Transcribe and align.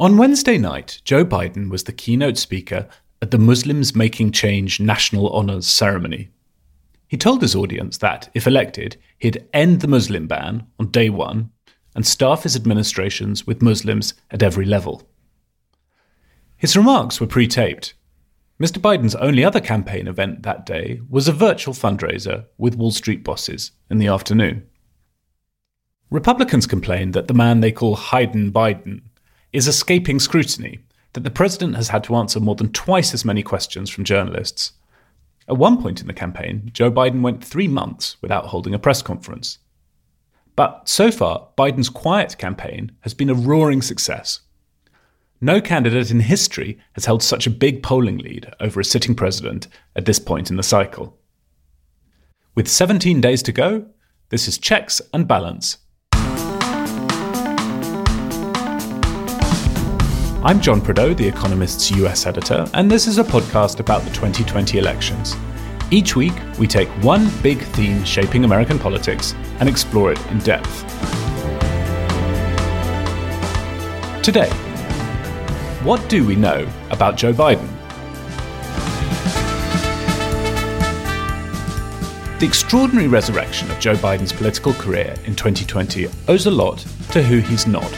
On 0.00 0.16
Wednesday 0.16 0.58
night, 0.58 1.00
Joe 1.02 1.24
Biden 1.24 1.70
was 1.70 1.82
the 1.82 1.92
keynote 1.92 2.38
speaker 2.38 2.88
at 3.20 3.32
the 3.32 3.38
Muslims 3.38 3.96
Making 3.96 4.30
Change 4.30 4.78
National 4.78 5.28
Honors 5.30 5.66
Ceremony. 5.66 6.30
He 7.08 7.16
told 7.16 7.42
his 7.42 7.56
audience 7.56 7.98
that, 7.98 8.30
if 8.32 8.46
elected, 8.46 8.96
he'd 9.18 9.44
end 9.52 9.80
the 9.80 9.88
Muslim 9.88 10.28
ban 10.28 10.68
on 10.78 10.92
day 10.92 11.10
one 11.10 11.50
and 11.96 12.06
staff 12.06 12.44
his 12.44 12.54
administrations 12.54 13.44
with 13.44 13.60
Muslims 13.60 14.14
at 14.30 14.40
every 14.40 14.64
level. 14.64 15.02
His 16.56 16.76
remarks 16.76 17.20
were 17.20 17.26
pre 17.26 17.48
taped. 17.48 17.94
Mr. 18.62 18.78
Biden's 18.78 19.16
only 19.16 19.44
other 19.44 19.60
campaign 19.60 20.06
event 20.06 20.44
that 20.44 20.64
day 20.64 21.00
was 21.10 21.26
a 21.26 21.32
virtual 21.32 21.74
fundraiser 21.74 22.44
with 22.56 22.76
Wall 22.76 22.92
Street 22.92 23.24
bosses 23.24 23.72
in 23.90 23.98
the 23.98 24.06
afternoon. 24.06 24.64
Republicans 26.08 26.68
complained 26.68 27.14
that 27.14 27.26
the 27.26 27.34
man 27.34 27.60
they 27.60 27.72
call 27.72 27.96
Hidin' 27.96 28.52
Biden 28.52 29.02
is 29.52 29.68
escaping 29.68 30.20
scrutiny, 30.20 30.80
that 31.12 31.24
the 31.24 31.30
president 31.30 31.76
has 31.76 31.88
had 31.88 32.04
to 32.04 32.16
answer 32.16 32.40
more 32.40 32.54
than 32.54 32.72
twice 32.72 33.14
as 33.14 33.24
many 33.24 33.42
questions 33.42 33.90
from 33.90 34.04
journalists. 34.04 34.72
At 35.48 35.56
one 35.56 35.80
point 35.80 36.00
in 36.00 36.06
the 36.06 36.12
campaign, 36.12 36.70
Joe 36.74 36.90
Biden 36.90 37.22
went 37.22 37.42
three 37.42 37.68
months 37.68 38.16
without 38.20 38.46
holding 38.46 38.74
a 38.74 38.78
press 38.78 39.00
conference. 39.00 39.58
But 40.54 40.88
so 40.88 41.10
far, 41.10 41.48
Biden's 41.56 41.88
quiet 41.88 42.36
campaign 42.36 42.92
has 43.00 43.14
been 43.14 43.30
a 43.30 43.34
roaring 43.34 43.80
success. 43.80 44.40
No 45.40 45.60
candidate 45.60 46.10
in 46.10 46.20
history 46.20 46.78
has 46.92 47.04
held 47.04 47.22
such 47.22 47.46
a 47.46 47.50
big 47.50 47.82
polling 47.82 48.18
lead 48.18 48.52
over 48.60 48.80
a 48.80 48.84
sitting 48.84 49.14
president 49.14 49.68
at 49.94 50.04
this 50.04 50.18
point 50.18 50.50
in 50.50 50.56
the 50.56 50.62
cycle. 50.62 51.16
With 52.56 52.68
17 52.68 53.20
days 53.20 53.42
to 53.44 53.52
go, 53.52 53.86
this 54.30 54.48
is 54.48 54.58
Checks 54.58 55.00
and 55.14 55.28
Balance 55.28 55.78
I'm 60.44 60.60
John 60.60 60.80
Prideaux, 60.80 61.14
The 61.14 61.26
Economist's 61.26 61.90
US 61.90 62.24
editor, 62.24 62.64
and 62.72 62.88
this 62.88 63.08
is 63.08 63.18
a 63.18 63.24
podcast 63.24 63.80
about 63.80 64.02
the 64.02 64.10
2020 64.10 64.78
elections. 64.78 65.34
Each 65.90 66.14
week, 66.14 66.32
we 66.60 66.68
take 66.68 66.88
one 67.02 67.28
big 67.42 67.58
theme 67.58 68.04
shaping 68.04 68.44
American 68.44 68.78
politics 68.78 69.34
and 69.58 69.68
explore 69.68 70.12
it 70.12 70.26
in 70.26 70.38
depth. 70.38 70.84
Today, 74.22 74.48
what 75.82 76.08
do 76.08 76.24
we 76.24 76.36
know 76.36 76.68
about 76.92 77.16
Joe 77.16 77.32
Biden? 77.32 77.68
The 82.38 82.46
extraordinary 82.46 83.08
resurrection 83.08 83.68
of 83.72 83.80
Joe 83.80 83.96
Biden's 83.96 84.32
political 84.32 84.72
career 84.74 85.16
in 85.24 85.34
2020 85.34 86.06
owes 86.28 86.46
a 86.46 86.50
lot 86.52 86.78
to 87.10 87.24
who 87.24 87.38
he's 87.38 87.66
not 87.66 87.92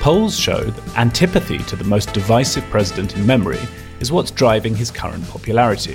Polls 0.00 0.34
show 0.34 0.64
that 0.64 0.98
antipathy 0.98 1.58
to 1.58 1.76
the 1.76 1.84
most 1.84 2.14
divisive 2.14 2.64
president 2.70 3.16
in 3.16 3.26
memory 3.26 3.60
is 4.00 4.10
what's 4.10 4.30
driving 4.30 4.74
his 4.74 4.90
current 4.90 5.28
popularity. 5.28 5.94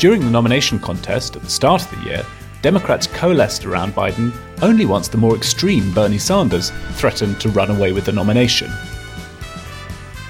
During 0.00 0.20
the 0.22 0.30
nomination 0.30 0.80
contest 0.80 1.36
at 1.36 1.42
the 1.42 1.48
start 1.48 1.82
of 1.82 1.90
the 1.92 2.10
year, 2.10 2.26
Democrats 2.60 3.06
coalesced 3.06 3.64
around 3.64 3.94
Biden 3.94 4.36
only 4.62 4.84
once 4.84 5.06
the 5.06 5.16
more 5.16 5.36
extreme 5.36 5.94
Bernie 5.94 6.18
Sanders 6.18 6.72
threatened 6.94 7.40
to 7.40 7.50
run 7.50 7.70
away 7.70 7.92
with 7.92 8.04
the 8.04 8.12
nomination. 8.12 8.68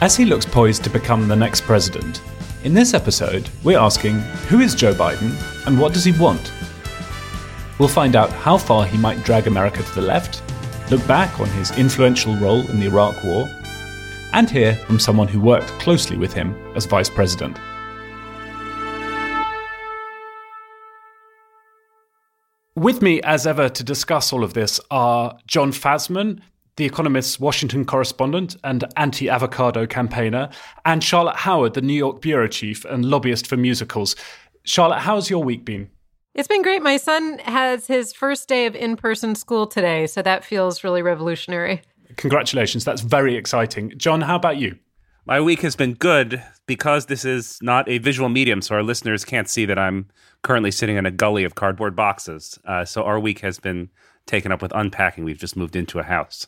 As 0.03 0.15
he 0.15 0.27
looks 0.27 0.45
poised 0.45 0.85
to 0.85 0.91
become 0.91 1.29
the 1.29 1.37
next 1.37 1.63
president, 1.63 2.21
in 2.65 2.75
this 2.75 2.93
episode, 2.93 3.49
we're 3.65 3.79
asking 3.79 4.21
who 4.51 4.61
is 4.61 4.75
Joe 4.75 4.93
Biden 4.93 5.35
and 5.67 5.81
what 5.81 5.95
does 5.95 6.05
he 6.05 6.13
want? 6.13 6.53
We'll 7.79 7.89
find 7.89 8.15
out 8.15 8.31
how 8.31 8.59
far 8.59 8.85
he 8.85 8.99
might 8.99 9.25
drag 9.25 9.47
America 9.47 9.83
to 9.83 9.95
the 9.95 10.03
left 10.03 10.43
look 10.93 11.07
back 11.07 11.41
on 11.41 11.49
his 11.49 11.71
influential 11.79 12.37
role 12.37 12.69
in 12.71 12.79
the 12.79 12.85
Iraq 12.85 13.25
War, 13.25 13.49
and 14.35 14.51
hear 14.51 14.75
from 14.77 14.99
someone 14.99 15.27
who 15.27 15.41
worked 15.41 15.69
closely 15.81 16.19
with 16.19 16.35
him 16.35 16.55
as 16.77 16.85
vice 16.85 17.09
president. 17.09 17.59
With 22.77 23.01
me, 23.01 23.23
as 23.23 23.47
ever, 23.47 23.71
to 23.71 23.83
discuss 23.83 24.35
all 24.35 24.45
of 24.45 24.53
this 24.53 24.81
are 24.91 25.39
Jon 25.47 25.73
Fasman, 25.73 26.41
the 26.77 26.85
Economist's 26.85 27.41
Washington 27.41 27.87
correspondent 27.87 28.57
and 28.63 28.85
anti 28.97 29.31
avocado 29.31 29.87
campaigner, 29.87 30.51
and 30.85 31.03
Charlotte 31.03 31.37
Howard, 31.37 31.73
the 31.73 31.81
New 31.81 31.95
York 31.95 32.21
bureau 32.21 32.49
chief 32.49 32.85
and 32.85 33.07
lobbyist 33.07 33.47
for 33.47 33.57
musicals. 33.57 34.15
Charlotte, 34.65 35.01
how's 35.01 35.31
your 35.31 35.43
week 35.43 35.65
been? 35.65 35.89
It's 36.35 36.49
been 36.49 36.63
great. 36.63 36.83
My 36.83 36.97
son 36.97 37.39
has 37.41 37.87
his 37.87 38.13
first 38.13 38.49
day 38.49 38.65
of 38.65 38.75
in 38.75 38.97
person 38.97 39.35
school 39.35 39.67
today, 39.67 40.07
so 40.07 40.23
that 40.23 40.45
feels 40.45 40.83
really 40.83 41.03
revolutionary. 41.03 41.83
Congratulations. 42.17 42.85
That's 42.85 43.03
very 43.03 43.37
exciting. 43.37 43.93
Jon, 43.97 44.23
how 44.23 44.37
about 44.37 44.57
you? 44.57 44.79
My 45.27 45.41
week 45.41 45.61
has 45.61 45.77
been 45.77 45.93
good 45.95 46.43
because 46.67 47.07
this 47.07 47.25
is 47.25 47.59
not 47.63 47.89
a 47.89 47.99
visual 47.99 48.29
medium, 48.29 48.63
so 48.63 48.75
our 48.75 48.83
listeners 48.83 49.25
can't 49.25 49.49
see 49.49 49.67
that 49.67 49.79
I'm 49.79 50.09
currently 50.43 50.71
sitting 50.71 50.97
in 50.97 51.07
a 51.07 51.11
gully 51.11 51.45
of 51.45 51.55
cardboard 51.55 51.95
boxes. 51.95 52.59
Uh, 52.65 52.85
so 52.85 53.05
our 53.05 53.21
week 53.21 53.41
has 53.41 53.59
been 53.59 53.91
taken 54.27 54.51
up 54.53 54.63
with 54.63 54.73
unpacking. 54.75 55.25
We've 55.25 55.39
just 55.39 55.57
moved 55.57 55.77
into 55.77 55.99
a 55.99 56.03
house. 56.03 56.47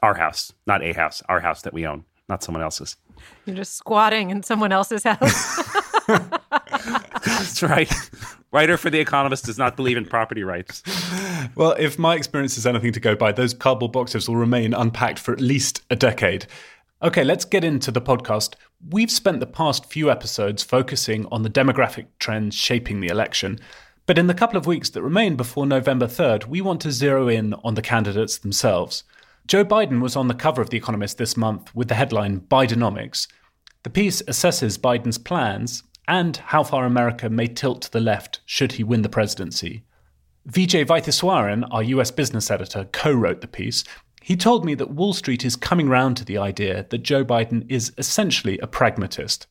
Our 0.00 0.14
house, 0.14 0.52
not 0.66 0.82
a 0.82 0.92
house, 0.92 1.22
our 1.28 1.40
house 1.40 1.62
that 1.62 1.74
we 1.74 1.86
own, 1.86 2.04
not 2.28 2.42
someone 2.42 2.62
else's. 2.62 2.96
You're 3.46 3.56
just 3.56 3.74
squatting 3.74 4.30
in 4.30 4.44
someone 4.44 4.70
else's 4.70 5.02
house. 5.02 5.56
That's 7.26 7.62
right. 7.62 7.92
Writer 8.50 8.78
for 8.78 8.88
The 8.88 9.00
Economist 9.00 9.44
does 9.44 9.58
not 9.58 9.76
believe 9.76 9.98
in 9.98 10.06
property 10.06 10.42
rights. 10.42 10.82
Well, 11.54 11.72
if 11.78 11.98
my 11.98 12.14
experience 12.14 12.56
is 12.56 12.66
anything 12.66 12.92
to 12.92 13.00
go 13.00 13.14
by, 13.14 13.30
those 13.32 13.52
cardboard 13.52 13.92
boxes 13.92 14.26
will 14.28 14.36
remain 14.36 14.72
unpacked 14.72 15.18
for 15.18 15.32
at 15.32 15.40
least 15.40 15.82
a 15.90 15.96
decade. 15.96 16.46
Okay, 17.02 17.24
let's 17.24 17.44
get 17.44 17.62
into 17.62 17.90
the 17.90 18.00
podcast. 18.00 18.54
We've 18.90 19.10
spent 19.10 19.40
the 19.40 19.46
past 19.46 19.86
few 19.86 20.10
episodes 20.10 20.62
focusing 20.62 21.26
on 21.30 21.42
the 21.42 21.50
demographic 21.50 22.06
trends 22.18 22.54
shaping 22.54 23.00
the 23.00 23.08
election. 23.08 23.58
But 24.06 24.18
in 24.18 24.28
the 24.28 24.34
couple 24.34 24.56
of 24.56 24.66
weeks 24.66 24.88
that 24.90 25.02
remain 25.02 25.36
before 25.36 25.66
November 25.66 26.06
3rd, 26.06 26.46
we 26.46 26.62
want 26.62 26.80
to 26.80 26.90
zero 26.90 27.28
in 27.28 27.52
on 27.62 27.74
the 27.74 27.82
candidates 27.82 28.38
themselves. 28.38 29.04
Joe 29.46 29.64
Biden 29.64 30.00
was 30.00 30.16
on 30.16 30.28
the 30.28 30.34
cover 30.34 30.62
of 30.62 30.70
The 30.70 30.78
Economist 30.78 31.18
this 31.18 31.36
month 31.36 31.74
with 31.74 31.88
the 31.88 31.94
headline 31.94 32.40
Bidenomics. 32.40 33.28
The 33.82 33.90
piece 33.90 34.22
assesses 34.22 34.78
Biden's 34.78 35.18
plans 35.18 35.82
and 36.08 36.38
how 36.38 36.64
far 36.64 36.86
America 36.86 37.28
may 37.28 37.46
tilt 37.46 37.82
to 37.82 37.92
the 37.92 38.00
left 38.00 38.40
should 38.46 38.72
he 38.72 38.82
win 38.82 39.02
the 39.02 39.08
presidency. 39.08 39.84
Vijay 40.48 40.86
Vaitheeswaran, 40.86 41.68
our 41.70 41.82
US 41.82 42.10
business 42.10 42.50
editor, 42.50 42.88
co 42.90 43.12
wrote 43.12 43.42
the 43.42 43.46
piece. 43.46 43.84
He 44.22 44.34
told 44.34 44.64
me 44.64 44.74
that 44.74 44.90
Wall 44.90 45.12
Street 45.12 45.44
is 45.44 45.54
coming 45.54 45.88
round 45.88 46.16
to 46.16 46.24
the 46.24 46.38
idea 46.38 46.86
that 46.88 46.98
Joe 46.98 47.24
Biden 47.24 47.70
is 47.70 47.92
essentially 47.98 48.58
a 48.58 48.66
pragmatist. 48.66 49.46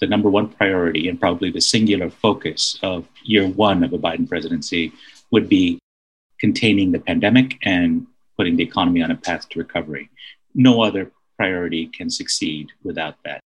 The 0.00 0.06
number 0.06 0.30
one 0.30 0.48
priority 0.48 1.08
and 1.08 1.20
probably 1.20 1.50
the 1.50 1.60
singular 1.60 2.10
focus 2.10 2.78
of 2.82 3.06
year 3.24 3.46
one 3.46 3.84
of 3.84 3.92
a 3.92 3.98
Biden 3.98 4.28
presidency 4.28 4.92
would 5.30 5.48
be 5.48 5.78
containing 6.40 6.92
the 6.92 7.00
pandemic 7.00 7.58
and 7.62 8.06
putting 8.36 8.56
the 8.56 8.62
economy 8.62 9.02
on 9.02 9.10
a 9.10 9.16
path 9.16 9.48
to 9.50 9.58
recovery. 9.58 10.10
No 10.54 10.82
other 10.82 11.10
priority 11.36 11.86
can 11.88 12.08
succeed 12.08 12.72
without 12.82 13.16
that. 13.24 13.40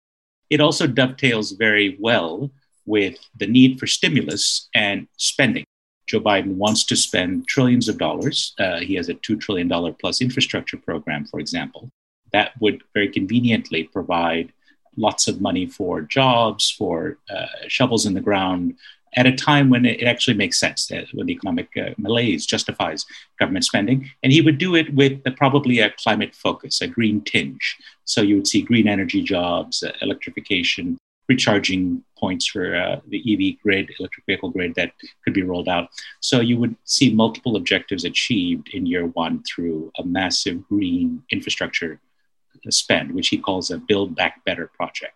It 0.49 0.61
also 0.61 0.87
dovetails 0.87 1.51
very 1.51 1.97
well 1.99 2.51
with 2.85 3.17
the 3.37 3.47
need 3.47 3.79
for 3.79 3.87
stimulus 3.87 4.67
and 4.73 5.07
spending. 5.17 5.63
Joe 6.07 6.19
Biden 6.19 6.55
wants 6.55 6.83
to 6.85 6.95
spend 6.95 7.47
trillions 7.47 7.87
of 7.87 7.99
dollars. 7.99 8.53
Uh, 8.57 8.79
he 8.79 8.95
has 8.95 9.09
a 9.09 9.13
$2 9.13 9.39
trillion 9.39 9.69
plus 9.95 10.21
infrastructure 10.21 10.77
program, 10.77 11.25
for 11.25 11.39
example, 11.39 11.91
that 12.31 12.59
would 12.59 12.81
very 12.95 13.09
conveniently 13.09 13.83
provide 13.83 14.51
lots 14.97 15.27
of 15.27 15.39
money 15.39 15.67
for 15.67 16.01
jobs, 16.01 16.71
for 16.71 17.19
uh, 17.29 17.45
shovels 17.67 18.07
in 18.07 18.15
the 18.15 18.21
ground, 18.21 18.75
at 19.15 19.25
a 19.25 19.35
time 19.35 19.69
when 19.69 19.85
it 19.85 20.03
actually 20.03 20.35
makes 20.35 20.59
sense, 20.59 20.91
when 21.13 21.27
the 21.27 21.33
economic 21.33 21.69
uh, 21.77 21.89
malaise 21.97 22.45
justifies 22.45 23.05
government 23.39 23.65
spending. 23.65 24.09
And 24.23 24.31
he 24.31 24.41
would 24.41 24.57
do 24.57 24.75
it 24.75 24.93
with 24.93 25.23
probably 25.35 25.79
a 25.79 25.91
climate 25.91 26.35
focus, 26.35 26.81
a 26.81 26.87
green 26.87 27.21
tinge. 27.21 27.77
So 28.05 28.21
you 28.21 28.35
would 28.35 28.47
see 28.47 28.61
green 28.61 28.87
energy 28.87 29.21
jobs, 29.21 29.83
uh, 29.83 29.91
electrification, 30.01 30.97
recharging 31.27 32.03
points 32.17 32.47
for 32.47 32.75
uh, 32.75 32.99
the 33.07 33.19
EV 33.19 33.61
grid, 33.61 33.91
electric 33.99 34.25
vehicle 34.25 34.49
grid 34.49 34.73
that 34.75 34.91
could 35.23 35.33
be 35.33 35.43
rolled 35.43 35.69
out. 35.69 35.89
So 36.19 36.41
you 36.41 36.57
would 36.57 36.75
see 36.85 37.13
multiple 37.13 37.55
objectives 37.55 38.03
achieved 38.03 38.69
in 38.73 38.87
year 38.87 39.05
one 39.05 39.43
through 39.43 39.91
a 39.99 40.03
massive 40.03 40.67
green 40.67 41.23
infrastructure 41.31 41.99
spend, 42.69 43.13
which 43.13 43.29
he 43.29 43.37
calls 43.37 43.69
a 43.69 43.77
Build 43.77 44.15
Back 44.15 44.43
Better 44.43 44.67
project. 44.67 45.13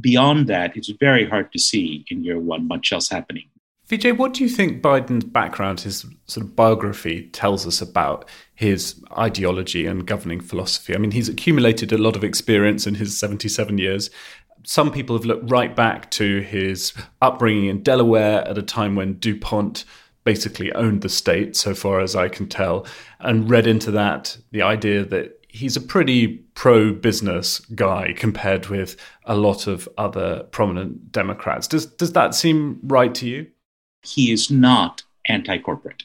Beyond 0.00 0.48
that, 0.48 0.76
it's 0.76 0.90
very 1.00 1.28
hard 1.28 1.52
to 1.52 1.58
see 1.58 2.04
in 2.08 2.24
year 2.24 2.38
one 2.38 2.66
much 2.66 2.92
else 2.92 3.08
happening. 3.08 3.48
Vijay, 3.88 4.16
what 4.16 4.32
do 4.32 4.42
you 4.42 4.48
think 4.48 4.82
Biden's 4.82 5.24
background, 5.24 5.80
his 5.80 6.06
sort 6.26 6.46
of 6.46 6.56
biography, 6.56 7.28
tells 7.32 7.66
us 7.66 7.82
about 7.82 8.26
his 8.54 9.02
ideology 9.16 9.84
and 9.86 10.06
governing 10.06 10.40
philosophy? 10.40 10.94
I 10.94 10.98
mean, 10.98 11.10
he's 11.10 11.28
accumulated 11.28 11.92
a 11.92 11.98
lot 11.98 12.16
of 12.16 12.24
experience 12.24 12.86
in 12.86 12.94
his 12.94 13.16
77 13.18 13.76
years. 13.76 14.08
Some 14.64 14.90
people 14.90 15.14
have 15.16 15.26
looked 15.26 15.50
right 15.50 15.76
back 15.76 16.10
to 16.12 16.40
his 16.40 16.94
upbringing 17.20 17.66
in 17.66 17.82
Delaware 17.82 18.48
at 18.48 18.56
a 18.56 18.62
time 18.62 18.96
when 18.96 19.18
DuPont 19.18 19.84
basically 20.24 20.72
owned 20.72 21.02
the 21.02 21.10
state, 21.10 21.54
so 21.54 21.74
far 21.74 22.00
as 22.00 22.16
I 22.16 22.28
can 22.28 22.48
tell, 22.48 22.86
and 23.20 23.50
read 23.50 23.66
into 23.66 23.90
that 23.90 24.38
the 24.50 24.62
idea 24.62 25.04
that 25.04 25.43
he's 25.54 25.76
a 25.76 25.80
pretty 25.80 26.26
pro 26.54 26.92
business 26.92 27.60
guy 27.60 28.12
compared 28.16 28.66
with 28.66 28.96
a 29.24 29.36
lot 29.36 29.68
of 29.68 29.88
other 29.96 30.42
prominent 30.50 31.12
Democrats. 31.12 31.68
Does 31.68 31.86
does 31.86 32.12
that 32.12 32.34
seem 32.34 32.80
right 32.82 33.14
to 33.14 33.26
you? 33.26 33.46
He 34.02 34.32
is 34.32 34.50
not 34.50 35.02
anti-corporate. 35.28 36.02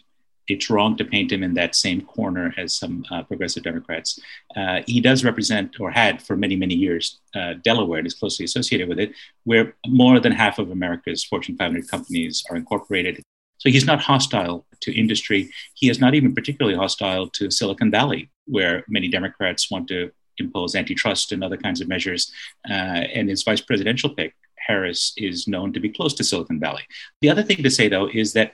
It's 0.48 0.70
wrong 0.70 0.98
to 0.98 1.06
paint 1.06 1.32
him 1.32 1.44
in 1.44 1.54
that 1.56 1.76
same 1.76 2.02
corner 2.02 2.54
as 2.58 2.74
some 2.74 3.06
uh, 3.12 3.24
progressive 3.24 3.64
Democrats. 3.64 4.20
Uh, 4.56 4.82
he 4.88 5.00
does 5.00 5.24
represent, 5.24 5.80
or 5.80 5.92
had 5.92 6.22
for 6.22 6.36
many, 6.36 6.56
many 6.56 6.74
years, 6.74 7.20
uh, 7.36 7.54
Delaware 7.64 8.00
and 8.00 8.08
is 8.08 8.16
closely 8.16 8.46
associated 8.46 8.90
with 8.90 9.00
it, 9.00 9.14
where 9.44 9.76
more 9.86 10.20
than 10.20 10.32
half 10.32 10.58
of 10.58 10.72
America's 10.72 11.24
Fortune 11.24 11.56
500 11.56 11.88
companies 11.88 12.44
are 12.50 12.56
incorporated. 12.56 13.22
So 13.60 13.70
he's 13.70 13.86
not 13.86 14.02
hostile 14.02 14.66
to 14.82 14.98
industry. 14.98 15.50
He 15.76 15.90
is 15.90 16.00
not 16.00 16.16
even 16.16 16.34
particularly 16.34 16.78
hostile 16.78 17.28
to 17.30 17.52
Silicon 17.52 17.92
Valley, 17.92 18.32
where 18.46 18.84
many 18.88 19.08
Democrats 19.08 19.70
want 19.70 19.88
to 19.90 20.12
impose 20.38 20.76
antitrust 20.76 21.32
and 21.32 21.44
other 21.44 21.58
kinds 21.58 21.82
of 21.82 21.88
measures. 21.88 22.32
Uh, 22.70 23.04
and 23.14 23.30
his 23.30 23.44
vice 23.44 23.62
presidential 23.62 24.10
pick, 24.10 24.34
Harris, 24.58 25.14
is 25.18 25.48
known 25.48 25.74
to 25.74 25.80
be 25.80 25.90
close 25.90 26.14
to 26.16 26.24
Silicon 26.24 26.60
Valley. 26.60 26.84
The 27.22 27.30
other 27.30 27.44
thing 27.44 27.62
to 27.64 27.70
say, 27.70 27.90
though, 27.90 28.10
is 28.12 28.34
that, 28.34 28.54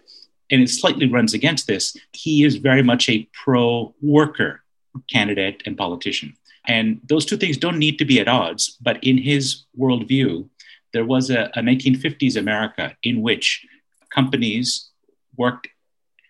and 0.49 0.61
it 0.61 0.69
slightly 0.69 1.07
runs 1.07 1.33
against 1.33 1.67
this, 1.67 1.95
he 2.11 2.43
is 2.43 2.55
very 2.55 2.81
much 2.81 3.07
a 3.07 3.29
pro 3.31 3.93
worker 4.01 4.63
candidate 5.11 5.61
and 5.65 5.77
politician. 5.77 6.33
And 6.67 6.99
those 7.07 7.25
two 7.25 7.37
things 7.37 7.57
don't 7.57 7.77
need 7.77 7.99
to 7.99 8.05
be 8.05 8.19
at 8.19 8.27
odds. 8.27 8.77
But 8.81 9.03
in 9.03 9.17
his 9.19 9.65
worldview, 9.77 10.49
there 10.93 11.05
was 11.05 11.29
a, 11.29 11.51
a 11.53 11.61
1950s 11.61 12.37
America 12.37 12.95
in 13.03 13.21
which 13.21 13.65
companies 14.09 14.89
worked 15.37 15.67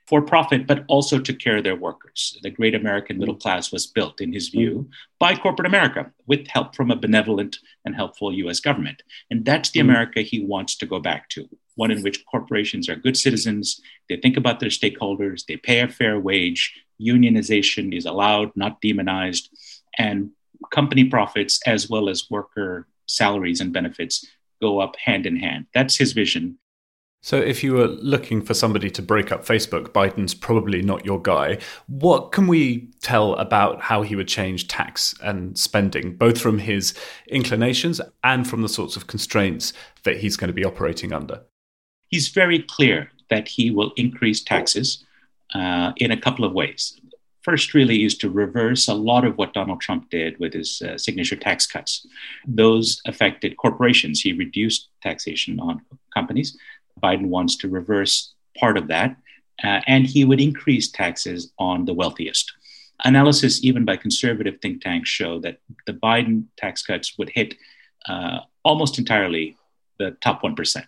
for 0.07 0.22
profit, 0.22 0.68
but 0.68 0.86
also 0.88 1.19
took 1.19 1.40
care 1.40 1.57
of 1.57 1.63
their 1.63 1.75
workers. 1.75 2.38
The 2.44 2.52
great 2.52 2.75
American 2.75 3.18
middle 3.18 3.36
class 3.36 3.72
was 3.72 3.88
built, 3.88 4.22
in 4.22 4.34
his 4.34 4.50
view, 4.50 4.88
by 5.19 5.36
corporate 5.36 5.66
America 5.66 6.12
with 6.28 6.48
help 6.48 6.75
from 6.75 6.92
a 6.92 6.96
benevolent 6.96 7.57
and 7.86 7.96
helpful 7.96 8.31
US 8.31 8.60
government. 8.60 9.02
And 9.31 9.44
that's 9.44 9.72
the 9.72 9.80
hmm. 9.80 9.90
America 9.90 10.22
he 10.22 10.46
wants 10.46 10.75
to 10.78 10.86
go 10.86 11.00
back 11.00 11.30
to 11.30 11.50
one 11.75 11.92
in 11.92 12.02
which 12.02 12.25
corporations 12.25 12.88
are 12.90 12.96
good 12.96 13.18
citizens, 13.18 13.81
they 14.10 14.18
think 14.18 14.38
about 14.38 14.60
their 14.60 14.69
stakeholders, 14.69 15.46
they 15.46 15.58
pay 15.58 15.81
a 15.81 15.88
fair 15.88 16.19
wage, 16.19 16.74
unionization 17.01 17.96
is 17.96 18.06
allowed, 18.06 18.51
not 18.56 18.80
demonized, 18.81 19.50
and 19.98 20.31
company 20.72 21.06
profits 21.06 21.60
as 21.66 21.90
well 21.90 22.10
as 22.10 22.30
worker 22.31 22.88
salaries 23.08 23.62
and 23.62 23.74
benefits 23.74 24.25
go 24.62 24.80
up 24.80 24.96
hand 24.96 25.25
in 25.25 25.36
hand. 25.36 25.68
That's 25.74 25.98
his 25.98 26.13
vision. 26.13 26.58
So, 27.25 27.38
if 27.38 27.63
you 27.63 27.74
were 27.74 27.88
looking 27.88 28.44
for 28.44 28.54
somebody 28.54 28.92
to 28.92 29.01
break 29.01 29.31
up 29.31 29.44
Facebook, 29.44 29.88
Biden's 29.88 30.36
probably 30.36 30.83
not 30.83 31.07
your 31.07 31.19
guy. 31.19 31.57
What 31.88 32.31
can 32.31 32.45
we 32.45 32.92
tell 33.01 33.33
about 33.38 33.81
how 33.81 34.04
he 34.04 34.16
would 34.16 34.27
change 34.27 34.68
tax 34.68 35.16
and 35.24 35.57
spending, 35.57 36.18
both 36.18 36.39
from 36.39 36.60
his 36.60 36.94
inclinations 37.27 38.00
and 38.24 38.48
from 38.48 38.62
the 38.62 38.69
sorts 38.69 38.95
of 38.95 39.07
constraints 39.07 39.74
that 40.04 40.18
he's 40.18 40.38
going 40.38 40.50
to 40.50 40.54
be 40.54 40.63
operating 40.63 41.13
under? 41.13 41.42
He's 42.10 42.27
very 42.27 42.60
clear 42.60 43.10
that 43.31 43.48
he 43.48 43.72
will 43.72 43.92
increase 43.98 44.44
taxes 44.44 45.04
uh, 45.56 45.94
in 45.98 46.12
a 46.12 46.22
couple 46.22 46.45
of 46.45 46.54
ways. 46.54 47.01
First, 47.42 47.74
really, 47.74 48.04
is 48.04 48.16
to 48.19 48.30
reverse 48.30 48.88
a 48.88 48.94
lot 48.94 49.25
of 49.25 49.36
what 49.39 49.54
Donald 49.54 49.81
Trump 49.81 50.12
did 50.12 50.39
with 50.39 50.54
his 50.54 50.80
uh, 50.83 51.00
signature 51.00 51.36
tax 51.36 51.66
cuts. 51.66 52.06
Those 52.48 53.01
affected 53.07 53.57
corporations. 53.57 54.22
He 54.22 54.33
reduced 54.33 54.89
taxation 55.01 55.60
on 55.60 55.81
companies 56.13 56.56
Biden 57.01 57.27
wants 57.27 57.57
to 57.57 57.69
reverse 57.69 58.33
part 58.57 58.77
of 58.77 58.88
that, 58.88 59.18
uh, 59.63 59.81
and 59.88 60.06
he 60.06 60.25
would 60.25 60.42
increase 60.42 60.89
taxes 60.89 61.51
on 61.59 61.86
the 61.86 61.94
wealthiest. 61.94 62.51
Analysis, 63.03 63.63
even 63.63 63.83
by 63.83 63.97
conservative 63.97 64.59
think 64.62 64.81
tanks, 64.81 65.09
show 65.09 65.39
that 65.39 65.59
the 65.86 65.94
Biden 65.94 66.45
tax 66.57 66.83
cuts 66.83 67.18
would 67.18 67.30
hit 67.30 67.56
uh, 68.07 68.39
almost 68.63 68.97
entirely 68.97 69.57
the 70.00 70.12
top 70.21 70.42
1%. 70.42 70.86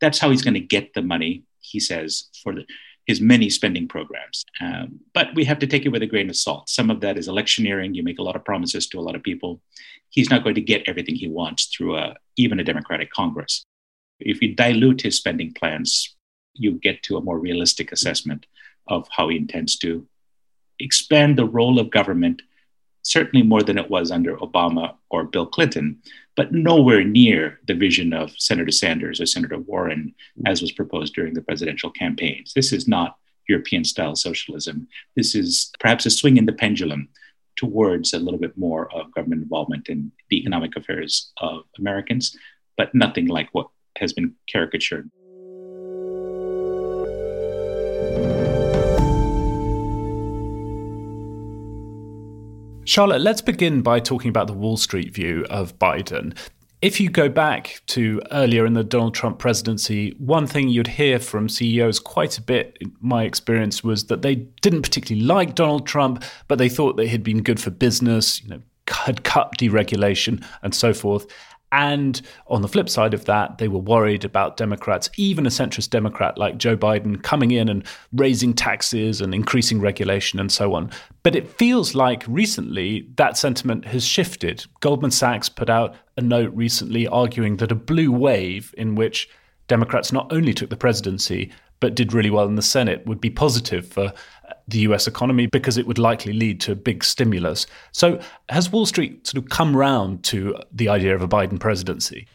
That's 0.00 0.18
how 0.18 0.30
he's 0.30 0.42
going 0.42 0.54
to 0.54 0.60
get 0.60 0.94
the 0.94 1.02
money, 1.02 1.44
he 1.60 1.80
says, 1.80 2.28
for 2.42 2.54
the, 2.54 2.66
his 3.06 3.20
many 3.20 3.48
spending 3.48 3.86
programs. 3.86 4.44
Um, 4.60 5.00
but 5.14 5.28
we 5.34 5.44
have 5.44 5.60
to 5.60 5.66
take 5.66 5.86
it 5.86 5.90
with 5.90 6.02
a 6.02 6.06
grain 6.06 6.28
of 6.28 6.36
salt. 6.36 6.68
Some 6.68 6.90
of 6.90 7.00
that 7.00 7.16
is 7.16 7.28
electioneering. 7.28 7.94
You 7.94 8.02
make 8.02 8.18
a 8.18 8.22
lot 8.22 8.36
of 8.36 8.44
promises 8.44 8.88
to 8.88 8.98
a 8.98 9.00
lot 9.00 9.14
of 9.14 9.22
people. 9.22 9.60
He's 10.10 10.30
not 10.30 10.42
going 10.42 10.56
to 10.56 10.60
get 10.60 10.82
everything 10.86 11.14
he 11.14 11.28
wants 11.28 11.66
through 11.66 11.96
a, 11.96 12.16
even 12.36 12.60
a 12.60 12.64
Democratic 12.64 13.10
Congress. 13.10 13.64
If 14.20 14.40
you 14.42 14.54
dilute 14.54 15.02
his 15.02 15.16
spending 15.16 15.52
plans, 15.52 16.16
you 16.54 16.72
get 16.72 17.02
to 17.04 17.16
a 17.16 17.22
more 17.22 17.38
realistic 17.38 17.92
assessment 17.92 18.46
of 18.86 19.08
how 19.10 19.28
he 19.28 19.36
intends 19.36 19.76
to 19.78 20.06
expand 20.78 21.36
the 21.36 21.46
role 21.46 21.78
of 21.78 21.90
government, 21.90 22.42
certainly 23.02 23.44
more 23.44 23.62
than 23.62 23.78
it 23.78 23.90
was 23.90 24.10
under 24.10 24.36
Obama 24.36 24.94
or 25.10 25.24
Bill 25.24 25.46
Clinton, 25.46 26.00
but 26.34 26.52
nowhere 26.52 27.04
near 27.04 27.60
the 27.66 27.74
vision 27.74 28.12
of 28.12 28.38
Senator 28.38 28.70
Sanders 28.70 29.20
or 29.20 29.26
Senator 29.26 29.58
Warren 29.58 30.14
as 30.44 30.60
was 30.60 30.72
proposed 30.72 31.14
during 31.14 31.34
the 31.34 31.42
presidential 31.42 31.90
campaigns. 31.90 32.52
This 32.54 32.72
is 32.72 32.86
not 32.86 33.16
European 33.48 33.84
style 33.84 34.16
socialism. 34.16 34.88
This 35.14 35.34
is 35.34 35.72
perhaps 35.78 36.06
a 36.06 36.10
swing 36.10 36.36
in 36.36 36.46
the 36.46 36.52
pendulum 36.52 37.08
towards 37.56 38.12
a 38.12 38.18
little 38.18 38.40
bit 38.40 38.56
more 38.58 38.92
of 38.94 39.12
government 39.14 39.42
involvement 39.42 39.88
in 39.88 40.12
the 40.28 40.38
economic 40.38 40.76
affairs 40.76 41.32
of 41.38 41.62
Americans, 41.78 42.36
but 42.76 42.94
nothing 42.94 43.26
like 43.26 43.48
what 43.52 43.68
has 43.98 44.12
been 44.12 44.34
caricatured. 44.50 45.10
Charlotte, 52.84 53.20
let's 53.20 53.42
begin 53.42 53.82
by 53.82 53.98
talking 53.98 54.28
about 54.28 54.46
the 54.46 54.52
Wall 54.52 54.76
Street 54.76 55.12
view 55.12 55.44
of 55.50 55.76
Biden. 55.78 56.38
If 56.80 57.00
you 57.00 57.10
go 57.10 57.28
back 57.28 57.80
to 57.86 58.22
earlier 58.30 58.64
in 58.64 58.74
the 58.74 58.84
Donald 58.84 59.12
Trump 59.12 59.40
presidency, 59.40 60.14
one 60.18 60.46
thing 60.46 60.68
you'd 60.68 60.86
hear 60.86 61.18
from 61.18 61.48
CEOs 61.48 61.98
quite 61.98 62.38
a 62.38 62.42
bit, 62.42 62.78
in 62.80 62.94
my 63.00 63.24
experience, 63.24 63.82
was 63.82 64.04
that 64.04 64.22
they 64.22 64.36
didn't 64.36 64.82
particularly 64.82 65.26
like 65.26 65.56
Donald 65.56 65.86
Trump, 65.86 66.22
but 66.46 66.58
they 66.58 66.68
thought 66.68 66.96
that 66.96 67.08
he'd 67.08 67.24
been 67.24 67.42
good 67.42 67.58
for 67.58 67.70
business, 67.70 68.40
you 68.42 68.50
know, 68.50 68.62
had 68.88 69.24
cut 69.24 69.58
deregulation 69.58 70.44
and 70.62 70.74
so 70.74 70.94
forth. 70.94 71.26
And 71.72 72.20
on 72.46 72.62
the 72.62 72.68
flip 72.68 72.88
side 72.88 73.12
of 73.12 73.24
that, 73.24 73.58
they 73.58 73.68
were 73.68 73.80
worried 73.80 74.24
about 74.24 74.56
Democrats, 74.56 75.10
even 75.16 75.46
a 75.46 75.50
centrist 75.50 75.90
Democrat 75.90 76.38
like 76.38 76.58
Joe 76.58 76.76
Biden, 76.76 77.22
coming 77.22 77.50
in 77.50 77.68
and 77.68 77.84
raising 78.12 78.54
taxes 78.54 79.20
and 79.20 79.34
increasing 79.34 79.80
regulation 79.80 80.38
and 80.38 80.50
so 80.50 80.74
on. 80.74 80.90
But 81.22 81.34
it 81.34 81.48
feels 81.48 81.94
like 81.94 82.24
recently 82.28 83.08
that 83.16 83.36
sentiment 83.36 83.84
has 83.86 84.06
shifted. 84.06 84.64
Goldman 84.80 85.10
Sachs 85.10 85.48
put 85.48 85.68
out 85.68 85.96
a 86.16 86.22
note 86.22 86.52
recently 86.54 87.06
arguing 87.08 87.56
that 87.56 87.72
a 87.72 87.76
blue 87.76 88.12
wave 88.12 88.72
in 88.78 88.94
which 88.94 89.28
Democrats 89.68 90.12
not 90.12 90.32
only 90.32 90.54
took 90.54 90.70
the 90.70 90.76
presidency, 90.76 91.50
but 91.80 91.94
did 91.94 92.12
really 92.12 92.30
well 92.30 92.46
in 92.46 92.54
the 92.54 92.62
Senate 92.62 93.04
would 93.06 93.20
be 93.20 93.30
positive 93.30 93.86
for 93.86 94.12
the 94.68 94.78
US 94.80 95.06
economy 95.06 95.46
because 95.46 95.78
it 95.78 95.86
would 95.86 95.98
likely 95.98 96.32
lead 96.32 96.60
to 96.62 96.72
a 96.72 96.74
big 96.74 97.04
stimulus. 97.04 97.66
So, 97.92 98.20
has 98.48 98.70
Wall 98.70 98.86
Street 98.86 99.26
sort 99.26 99.42
of 99.42 99.50
come 99.50 99.76
round 99.76 100.24
to 100.24 100.56
the 100.72 100.88
idea 100.88 101.14
of 101.14 101.22
a 101.22 101.28
Biden 101.28 101.58
presidency? 101.58 102.26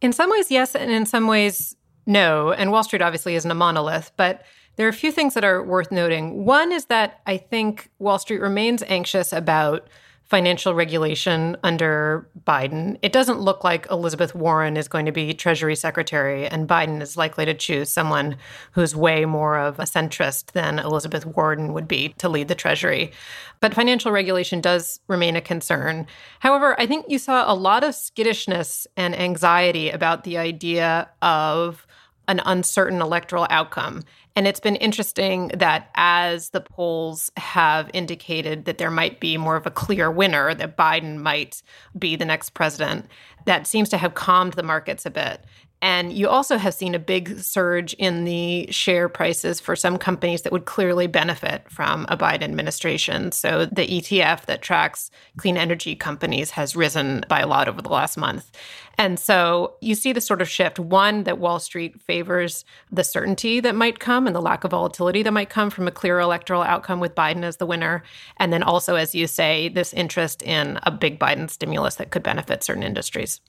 In 0.00 0.12
some 0.12 0.30
ways, 0.30 0.50
yes, 0.50 0.74
and 0.74 0.90
in 0.90 1.06
some 1.06 1.26
ways, 1.26 1.76
no. 2.06 2.52
And 2.52 2.70
Wall 2.70 2.84
Street 2.84 3.02
obviously 3.02 3.34
isn't 3.34 3.50
a 3.50 3.54
monolith, 3.54 4.12
but 4.16 4.44
there 4.76 4.86
are 4.86 4.90
a 4.90 4.94
few 4.94 5.12
things 5.12 5.34
that 5.34 5.44
are 5.44 5.62
worth 5.62 5.92
noting. 5.92 6.44
One 6.44 6.72
is 6.72 6.86
that 6.86 7.20
I 7.26 7.36
think 7.36 7.90
Wall 7.98 8.18
Street 8.18 8.40
remains 8.40 8.82
anxious 8.84 9.32
about 9.32 9.88
financial 10.24 10.74
regulation 10.74 11.56
under 11.62 12.26
Biden. 12.46 12.98
It 13.02 13.12
doesn't 13.12 13.40
look 13.40 13.62
like 13.62 13.86
Elizabeth 13.90 14.34
Warren 14.34 14.76
is 14.76 14.88
going 14.88 15.06
to 15.06 15.12
be 15.12 15.34
Treasury 15.34 15.76
Secretary, 15.76 16.46
and 16.46 16.66
Biden 16.66 17.02
is 17.02 17.16
likely 17.16 17.44
to 17.44 17.54
choose 17.54 17.90
someone 17.90 18.36
who's 18.72 18.96
way 18.96 19.26
more 19.26 19.58
of 19.58 19.78
a 19.78 19.82
centrist 19.82 20.52
than 20.52 20.78
Elizabeth 20.78 21.26
Warren 21.26 21.74
would 21.74 21.86
be 21.86 22.14
to 22.18 22.28
lead 22.28 22.48
the 22.48 22.54
Treasury. 22.54 23.12
But 23.60 23.74
financial 23.74 24.12
regulation 24.12 24.60
does 24.60 25.00
remain 25.08 25.36
a 25.36 25.40
concern. 25.40 26.06
However, 26.40 26.74
I 26.80 26.86
think 26.86 27.06
you 27.08 27.18
saw 27.18 27.50
a 27.50 27.54
lot 27.54 27.84
of 27.84 27.94
skittishness 27.94 28.86
and 28.96 29.14
anxiety 29.14 29.90
about 29.90 30.24
the 30.24 30.38
idea 30.38 31.08
of 31.20 31.86
an 32.28 32.40
uncertain 32.46 33.02
electoral 33.02 33.46
outcome. 33.50 34.02
And 34.36 34.48
it's 34.48 34.60
been 34.60 34.76
interesting 34.76 35.48
that 35.48 35.90
as 35.94 36.50
the 36.50 36.60
polls 36.60 37.30
have 37.36 37.88
indicated 37.94 38.64
that 38.64 38.78
there 38.78 38.90
might 38.90 39.20
be 39.20 39.36
more 39.36 39.54
of 39.54 39.66
a 39.66 39.70
clear 39.70 40.10
winner, 40.10 40.54
that 40.54 40.76
Biden 40.76 41.18
might 41.18 41.62
be 41.96 42.16
the 42.16 42.24
next 42.24 42.50
president, 42.50 43.06
that 43.46 43.66
seems 43.66 43.88
to 43.90 43.96
have 43.96 44.14
calmed 44.14 44.54
the 44.54 44.62
markets 44.64 45.06
a 45.06 45.10
bit. 45.10 45.44
And 45.84 46.14
you 46.14 46.30
also 46.30 46.56
have 46.56 46.72
seen 46.72 46.94
a 46.94 46.98
big 46.98 47.40
surge 47.40 47.92
in 47.98 48.24
the 48.24 48.66
share 48.70 49.06
prices 49.10 49.60
for 49.60 49.76
some 49.76 49.98
companies 49.98 50.40
that 50.40 50.50
would 50.50 50.64
clearly 50.64 51.06
benefit 51.06 51.70
from 51.70 52.06
a 52.08 52.16
Biden 52.16 52.40
administration. 52.40 53.32
So 53.32 53.66
the 53.66 53.86
ETF 53.86 54.46
that 54.46 54.62
tracks 54.62 55.10
clean 55.36 55.58
energy 55.58 55.94
companies 55.94 56.52
has 56.52 56.74
risen 56.74 57.22
by 57.28 57.40
a 57.40 57.46
lot 57.46 57.68
over 57.68 57.82
the 57.82 57.90
last 57.90 58.16
month. 58.16 58.50
And 58.96 59.20
so 59.20 59.74
you 59.82 59.94
see 59.94 60.14
the 60.14 60.22
sort 60.22 60.40
of 60.40 60.48
shift 60.48 60.78
one, 60.78 61.24
that 61.24 61.38
Wall 61.38 61.58
Street 61.58 62.00
favors 62.00 62.64
the 62.90 63.04
certainty 63.04 63.60
that 63.60 63.74
might 63.74 63.98
come 63.98 64.26
and 64.26 64.34
the 64.34 64.40
lack 64.40 64.64
of 64.64 64.70
volatility 64.70 65.22
that 65.22 65.32
might 65.32 65.50
come 65.50 65.68
from 65.68 65.86
a 65.86 65.90
clear 65.90 66.18
electoral 66.18 66.62
outcome 66.62 66.98
with 66.98 67.14
Biden 67.14 67.42
as 67.42 67.58
the 67.58 67.66
winner. 67.66 68.02
And 68.38 68.54
then 68.54 68.62
also, 68.62 68.94
as 68.94 69.14
you 69.14 69.26
say, 69.26 69.68
this 69.68 69.92
interest 69.92 70.40
in 70.40 70.78
a 70.84 70.90
big 70.90 71.20
Biden 71.20 71.50
stimulus 71.50 71.96
that 71.96 72.10
could 72.10 72.22
benefit 72.22 72.64
certain 72.64 72.82
industries. 72.82 73.42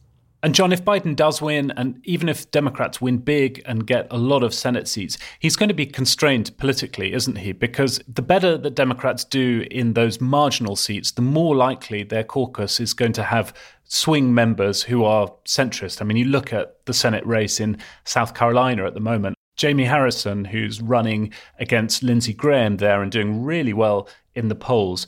And 0.46 0.54
Jon, 0.54 0.72
if 0.72 0.86
Biden 0.86 1.16
does 1.16 1.42
win, 1.42 1.72
and 1.72 2.00
even 2.04 2.30
if 2.30 2.52
Democrats 2.52 3.02
win 3.02 3.18
big 3.18 3.64
and 3.66 3.88
get 3.88 4.06
a 4.12 4.18
lot 4.20 4.44
of 4.44 4.54
Senate 4.54 4.88
seats, 4.88 5.18
he's 5.40 5.56
going 5.56 5.70
to 5.70 5.74
be 5.74 5.88
constrained 5.88 6.56
politically, 6.60 7.14
isn't 7.14 7.40
he? 7.40 7.52
Because 7.52 8.00
the 8.08 8.22
better 8.22 8.56
that 8.56 8.76
Democrats 8.76 9.24
do 9.24 9.66
in 9.72 9.94
those 9.94 10.22
marginal 10.22 10.76
seats, 10.76 11.10
the 11.10 11.24
more 11.24 11.56
likely 11.56 12.04
their 12.04 12.24
caucus 12.24 12.80
is 12.80 12.94
going 12.94 13.14
to 13.14 13.24
have 13.24 13.56
swing 13.86 14.36
members 14.36 14.84
who 14.84 15.04
are 15.04 15.34
centrist. 15.46 16.00
I 16.00 16.06
mean, 16.06 16.18
you 16.18 16.26
look 16.26 16.54
at 16.54 16.86
the 16.86 16.94
Senate 16.94 17.26
race 17.26 17.60
in 17.60 17.80
South 18.04 18.36
Carolina 18.36 18.86
at 18.86 18.94
the 18.94 19.00
moment. 19.00 19.36
Jamie 19.56 19.86
Harrison, 19.86 20.46
who's 20.46 20.80
running 20.80 21.34
against 21.58 22.04
Lindsey 22.04 22.34
Graham 22.34 22.78
there 22.78 23.02
and 23.02 23.12
doing 23.12 23.44
really 23.44 23.74
well 23.74 24.08
in 24.36 24.50
the 24.50 24.54
polls, 24.54 25.08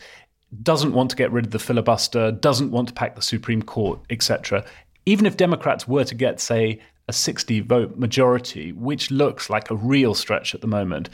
doesn't 0.64 0.94
want 0.94 1.10
to 1.12 1.16
get 1.16 1.32
rid 1.32 1.46
of 1.46 1.52
the 1.52 1.60
filibuster, 1.60 2.32
doesn't 2.32 2.72
want 2.72 2.88
to 2.88 2.94
pack 2.96 3.16
the 3.16 3.22
Supreme 3.22 3.62
Court, 3.62 4.00
etc 4.10 4.66
even 5.08 5.26
if 5.26 5.38
Democrats 5.38 5.88
were 5.88 6.04
to 6.04 6.14
get, 6.14 6.42
say, 6.42 6.82
a 7.08 7.14
60 7.14 7.62
vote 7.62 7.98
majority, 7.98 8.74
which 8.74 9.10
looks 9.10 9.50
like 9.50 9.72
a 9.72 9.76
real 9.76 10.14
stretch 10.14 10.54
at 10.54 10.60
the 10.60 10.68
moment, 10.68 11.10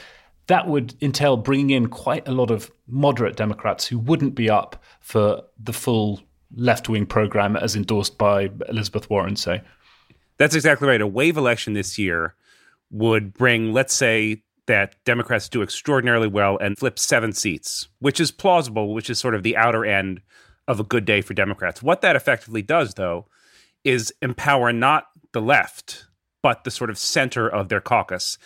that 0.48 0.68
would 0.68 0.96
entail 1.00 1.38
bringing 1.38 1.70
in 1.70 1.88
quite 1.88 2.28
a 2.28 2.32
lot 2.32 2.50
of 2.50 2.72
moderate 2.88 3.36
Democrats 3.36 3.86
who 3.86 4.00
wouldn't 4.00 4.34
be 4.34 4.50
up 4.50 4.82
for 5.00 5.44
the 5.64 5.72
full 5.72 6.22
left 6.56 6.90
wing 6.90 7.06
program 7.06 7.56
as 7.56 7.76
endorsed 7.76 8.18
by 8.18 8.50
Elizabeth 8.68 9.12
Warren, 9.12 9.36
say. 9.36 9.62
That's 10.38 10.56
exactly 10.56 10.88
right. 10.88 11.00
A 11.00 11.06
wave 11.06 11.38
election 11.38 11.74
this 11.74 12.00
year 12.00 12.34
would 12.90 13.32
bring, 13.32 13.74
let's 13.74 13.94
say, 13.94 14.42
that 14.66 14.96
Democrats 15.06 15.48
do 15.50 15.62
extraordinarily 15.62 16.28
well 16.28 16.58
and 16.58 16.80
flip 16.80 16.98
seven 16.98 17.32
seats, 17.32 17.90
which 18.00 18.20
is 18.20 18.32
plausible, 18.32 18.92
which 18.92 19.12
is 19.12 19.20
sort 19.20 19.36
of 19.36 19.44
the 19.44 19.56
outer 19.56 19.86
end 19.86 20.20
of 20.68 20.80
a 20.80 20.84
good 20.84 21.06
day 21.06 21.22
for 21.22 21.36
Democrats. 21.36 21.84
What 21.84 22.02
that 22.02 22.16
effectively 22.16 22.64
does, 22.64 22.96
though, 22.96 23.28
is 23.84 24.14
empower 24.22 24.72
not 24.72 25.06
the 25.34 25.42
left, 25.42 26.06
but 26.42 26.64
the 26.64 26.72
sort 26.72 26.90
of 26.90 26.98
center 26.98 27.48
of 27.48 27.70
their 27.70 27.82
caucus, 27.82 28.38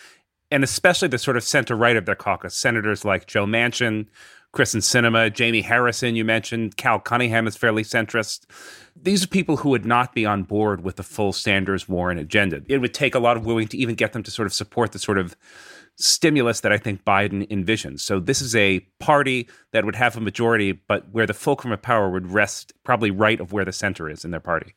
and 0.50 0.64
especially 0.64 1.08
the 1.08 1.18
sort 1.18 1.36
of 1.36 1.44
center 1.44 1.76
right 1.76 1.96
of 1.96 2.06
their 2.06 2.14
caucus. 2.14 2.54
Senators 2.54 3.04
like 3.04 3.26
Joe 3.26 3.46
Manchin, 3.46 4.06
Kyrsten 4.54 4.80
Sinema, 4.80 5.32
Jamie 5.32 5.60
Harrison, 5.60 6.16
you 6.16 6.24
mentioned, 6.24 6.76
Cal 6.76 6.98
Cunningham 6.98 7.46
is 7.46 7.56
fairly 7.56 7.82
centrist. 7.82 8.46
These 8.96 9.24
are 9.24 9.28
people 9.28 9.58
who 9.58 9.68
would 9.68 9.84
not 9.84 10.14
be 10.14 10.24
on 10.24 10.44
board 10.44 10.82
with 10.82 10.96
the 10.96 11.02
full 11.02 11.32
Sanders 11.32 11.88
Warren 11.88 12.18
agenda. 12.18 12.62
It 12.66 12.78
would 12.78 12.94
take 12.94 13.14
a 13.14 13.18
lot 13.18 13.36
of 13.36 13.44
wooing 13.44 13.68
to 13.68 13.76
even 13.76 13.94
get 13.94 14.14
them 14.14 14.22
to 14.22 14.30
sort 14.30 14.46
of 14.46 14.54
support 14.54 14.92
the 14.92 14.98
sort 14.98 15.18
of 15.18 15.36
stimulus 15.96 16.60
that 16.60 16.72
I 16.72 16.78
think 16.78 17.04
Biden 17.04 17.46
envisions. 17.50 18.00
So 18.00 18.20
this 18.20 18.40
is 18.40 18.54
a 18.56 18.80
party 19.00 19.48
that 19.72 19.84
would 19.84 19.96
have 19.96 20.16
a 20.16 20.20
majority, 20.20 20.72
but 20.72 21.10
where 21.10 21.26
the 21.26 21.34
fulcrum 21.34 21.72
of 21.72 21.82
power 21.82 22.08
would 22.08 22.28
rest 22.32 22.72
probably 22.84 23.10
right 23.10 23.40
of 23.40 23.52
where 23.52 23.64
the 23.64 23.72
center 23.72 24.08
is 24.08 24.24
in 24.24 24.30
their 24.30 24.40
party. 24.40 24.74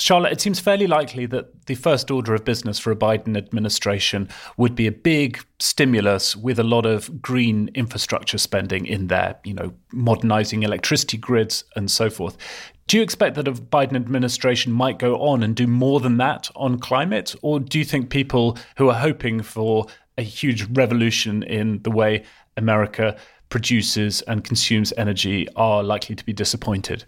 Charlotte, 0.00 0.32
it 0.32 0.40
seems 0.40 0.58
fairly 0.58 0.86
likely 0.86 1.26
that 1.26 1.66
the 1.66 1.74
first 1.74 2.10
order 2.10 2.34
of 2.34 2.44
business 2.44 2.78
for 2.78 2.90
a 2.90 2.96
Biden 2.96 3.36
administration 3.36 4.28
would 4.56 4.74
be 4.74 4.86
a 4.86 4.92
big 4.92 5.38
stimulus 5.58 6.34
with 6.34 6.58
a 6.58 6.64
lot 6.64 6.86
of 6.86 7.20
green 7.20 7.70
infrastructure 7.74 8.38
spending 8.38 8.86
in 8.86 9.08
there, 9.08 9.36
you 9.44 9.52
know, 9.52 9.74
modernizing 9.92 10.62
electricity 10.62 11.18
grids 11.18 11.64
and 11.76 11.90
so 11.90 12.08
forth. 12.08 12.38
Do 12.86 12.96
you 12.96 13.02
expect 13.02 13.36
that 13.36 13.46
a 13.46 13.52
Biden 13.52 13.94
administration 13.94 14.72
might 14.72 14.98
go 14.98 15.20
on 15.20 15.42
and 15.42 15.54
do 15.54 15.66
more 15.66 16.00
than 16.00 16.16
that 16.16 16.50
on 16.56 16.78
climate? 16.78 17.34
Or 17.42 17.60
do 17.60 17.78
you 17.78 17.84
think 17.84 18.08
people 18.08 18.56
who 18.76 18.88
are 18.88 18.98
hoping 18.98 19.42
for 19.42 19.86
a 20.16 20.22
huge 20.22 20.64
revolution 20.70 21.42
in 21.42 21.82
the 21.82 21.90
way 21.90 22.24
America 22.56 23.16
produces 23.50 24.22
and 24.22 24.44
consumes 24.44 24.94
energy 24.96 25.46
are 25.56 25.82
likely 25.82 26.16
to 26.16 26.24
be 26.24 26.32
disappointed? 26.32 27.04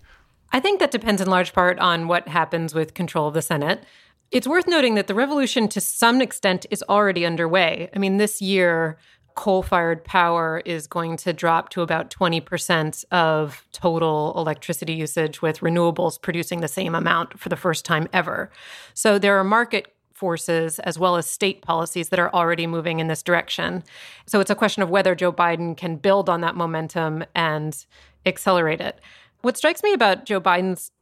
I 0.52 0.60
think 0.60 0.80
that 0.80 0.90
depends 0.90 1.20
in 1.22 1.28
large 1.28 1.52
part 1.52 1.78
on 1.78 2.08
what 2.08 2.28
happens 2.28 2.74
with 2.74 2.94
control 2.94 3.28
of 3.28 3.34
the 3.34 3.42
Senate. 3.42 3.84
It's 4.30 4.46
worth 4.46 4.66
noting 4.66 4.94
that 4.94 5.06
the 5.06 5.14
revolution, 5.14 5.68
to 5.68 5.80
some 5.80 6.20
extent, 6.20 6.66
is 6.70 6.84
already 6.88 7.24
underway. 7.24 7.88
I 7.94 7.98
mean, 7.98 8.18
this 8.18 8.42
year, 8.42 8.98
coal 9.34 9.62
fired 9.62 10.04
power 10.04 10.62
is 10.66 10.86
going 10.86 11.16
to 11.16 11.32
drop 11.32 11.70
to 11.70 11.80
about 11.80 12.10
20% 12.10 13.04
of 13.10 13.66
total 13.72 14.34
electricity 14.36 14.92
usage, 14.92 15.40
with 15.40 15.60
renewables 15.60 16.20
producing 16.20 16.60
the 16.60 16.68
same 16.68 16.94
amount 16.94 17.38
for 17.40 17.48
the 17.48 17.56
first 17.56 17.84
time 17.86 18.08
ever. 18.12 18.50
So 18.92 19.18
there 19.18 19.38
are 19.38 19.44
market 19.44 19.92
forces 20.12 20.78
as 20.80 20.98
well 20.98 21.16
as 21.16 21.26
state 21.26 21.62
policies 21.62 22.10
that 22.10 22.18
are 22.18 22.32
already 22.32 22.66
moving 22.66 23.00
in 23.00 23.08
this 23.08 23.22
direction. 23.22 23.82
So 24.26 24.38
it's 24.38 24.50
a 24.50 24.54
question 24.54 24.82
of 24.82 24.90
whether 24.90 25.14
Joe 25.14 25.32
Biden 25.32 25.76
can 25.76 25.96
build 25.96 26.28
on 26.28 26.42
that 26.42 26.54
momentum 26.54 27.24
and 27.34 27.84
accelerate 28.24 28.80
it. 28.80 29.00
What 29.42 29.56
strikes 29.56 29.82
me 29.82 29.92
about 29.92 30.24
Joe 30.24 30.40
Biden's 30.40 30.92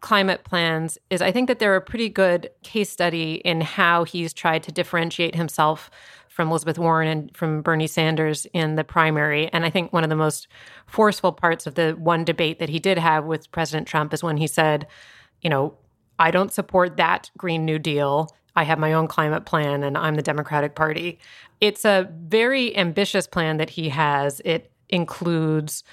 climate 0.00 0.42
plans 0.44 0.96
is 1.10 1.20
I 1.20 1.30
think 1.30 1.48
that 1.48 1.58
they're 1.58 1.76
a 1.76 1.82
pretty 1.82 2.08
good 2.08 2.50
case 2.62 2.88
study 2.88 3.34
in 3.44 3.60
how 3.60 4.04
he's 4.04 4.32
tried 4.32 4.62
to 4.62 4.72
differentiate 4.72 5.34
himself 5.34 5.90
from 6.28 6.48
Elizabeth 6.48 6.78
Warren 6.78 7.08
and 7.08 7.36
from 7.36 7.60
Bernie 7.60 7.86
Sanders 7.86 8.46
in 8.54 8.76
the 8.76 8.84
primary. 8.84 9.52
And 9.52 9.66
I 9.66 9.70
think 9.70 9.92
one 9.92 10.04
of 10.04 10.08
the 10.08 10.16
most 10.16 10.48
forceful 10.86 11.32
parts 11.32 11.66
of 11.66 11.74
the 11.74 11.92
one 11.92 12.24
debate 12.24 12.58
that 12.60 12.70
he 12.70 12.78
did 12.78 12.96
have 12.96 13.26
with 13.26 13.52
President 13.52 13.86
Trump 13.86 14.14
is 14.14 14.22
when 14.22 14.38
he 14.38 14.46
said, 14.46 14.86
you 15.42 15.50
know, 15.50 15.74
I 16.18 16.30
don't 16.30 16.52
support 16.52 16.96
that 16.96 17.30
Green 17.36 17.66
New 17.66 17.78
Deal. 17.78 18.34
I 18.56 18.64
have 18.64 18.78
my 18.78 18.94
own 18.94 19.08
climate 19.08 19.44
plan 19.44 19.82
and 19.82 19.98
I'm 19.98 20.14
the 20.14 20.22
Democratic 20.22 20.74
Party. 20.74 21.18
It's 21.60 21.84
a 21.84 22.10
very 22.18 22.74
ambitious 22.76 23.26
plan 23.26 23.58
that 23.58 23.70
he 23.70 23.90
has. 23.90 24.40
It 24.46 24.72
includes 24.88 25.84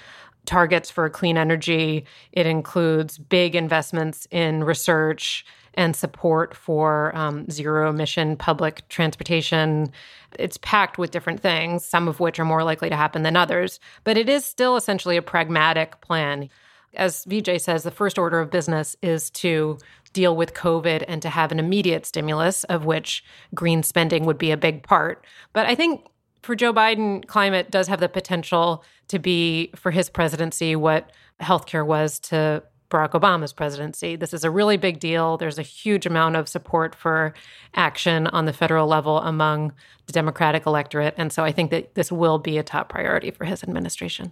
targets 0.47 0.89
for 0.89 1.07
clean 1.09 1.37
energy. 1.37 2.05
It 2.31 2.47
includes 2.47 3.19
big 3.19 3.55
investments 3.55 4.27
in 4.31 4.63
research 4.63 5.45
and 5.75 5.95
support 5.95 6.55
for 6.55 7.15
um, 7.15 7.47
zero 7.51 7.91
emission 7.91 8.35
public 8.35 8.89
transportation. 8.89 9.91
It's 10.39 10.57
packed 10.57 10.97
with 10.97 11.11
different 11.11 11.39
things, 11.39 11.85
some 11.85 12.07
of 12.07 12.19
which 12.19 12.39
are 12.39 12.45
more 12.45 12.63
likely 12.63 12.89
to 12.89 12.95
happen 12.95 13.21
than 13.21 13.35
others, 13.37 13.79
but 14.03 14.17
it 14.17 14.27
is 14.27 14.43
still 14.43 14.75
essentially 14.75 15.17
a 15.17 15.21
pragmatic 15.21 16.01
plan. 16.01 16.49
As 16.95 17.25
Vijay 17.25 17.61
says, 17.61 17.83
the 17.83 17.91
first 17.91 18.17
order 18.17 18.39
of 18.39 18.49
business 18.49 18.95
is 19.03 19.29
to 19.31 19.77
deal 20.13 20.35
with 20.35 20.55
COVID 20.55 21.05
and 21.07 21.21
to 21.21 21.29
have 21.29 21.51
an 21.51 21.59
immediate 21.59 22.07
stimulus, 22.07 22.63
of 22.63 22.85
which 22.85 23.23
green 23.53 23.83
spending 23.83 24.25
would 24.25 24.39
be 24.39 24.49
a 24.49 24.57
big 24.57 24.81
part. 24.81 25.23
But 25.53 25.67
I 25.67 25.75
think 25.75 26.07
for 26.41 26.55
Joe 26.55 26.73
Biden, 26.73 27.25
climate 27.27 27.71
does 27.71 27.87
have 27.87 27.99
the 27.99 28.09
potential 28.09 28.83
to 29.09 29.19
be 29.19 29.71
for 29.75 29.91
his 29.91 30.09
presidency 30.09 30.75
what 30.75 31.11
healthcare 31.41 31.85
was 31.85 32.19
to 32.19 32.63
Barack 32.89 33.11
Obama's 33.11 33.51
presidency. 33.51 34.15
This 34.15 34.33
is 34.33 34.43
a 34.43 34.51
really 34.51 34.77
big 34.77 34.99
deal. 34.99 35.37
There's 35.37 35.59
a 35.59 35.63
huge 35.63 36.05
amount 36.05 36.37
of 36.37 36.47
support 36.47 36.95
for 36.95 37.33
action 37.75 38.27
on 38.27 38.45
the 38.45 38.53
federal 38.53 38.87
level 38.87 39.19
among 39.19 39.73
the 40.05 40.13
Democratic 40.13 40.65
electorate. 40.65 41.13
And 41.17 41.31
so 41.33 41.43
I 41.43 41.51
think 41.51 41.69
that 41.71 41.95
this 41.95 42.11
will 42.11 42.39
be 42.39 42.57
a 42.57 42.63
top 42.63 42.89
priority 42.89 43.31
for 43.31 43.45
his 43.45 43.61
administration. 43.63 44.31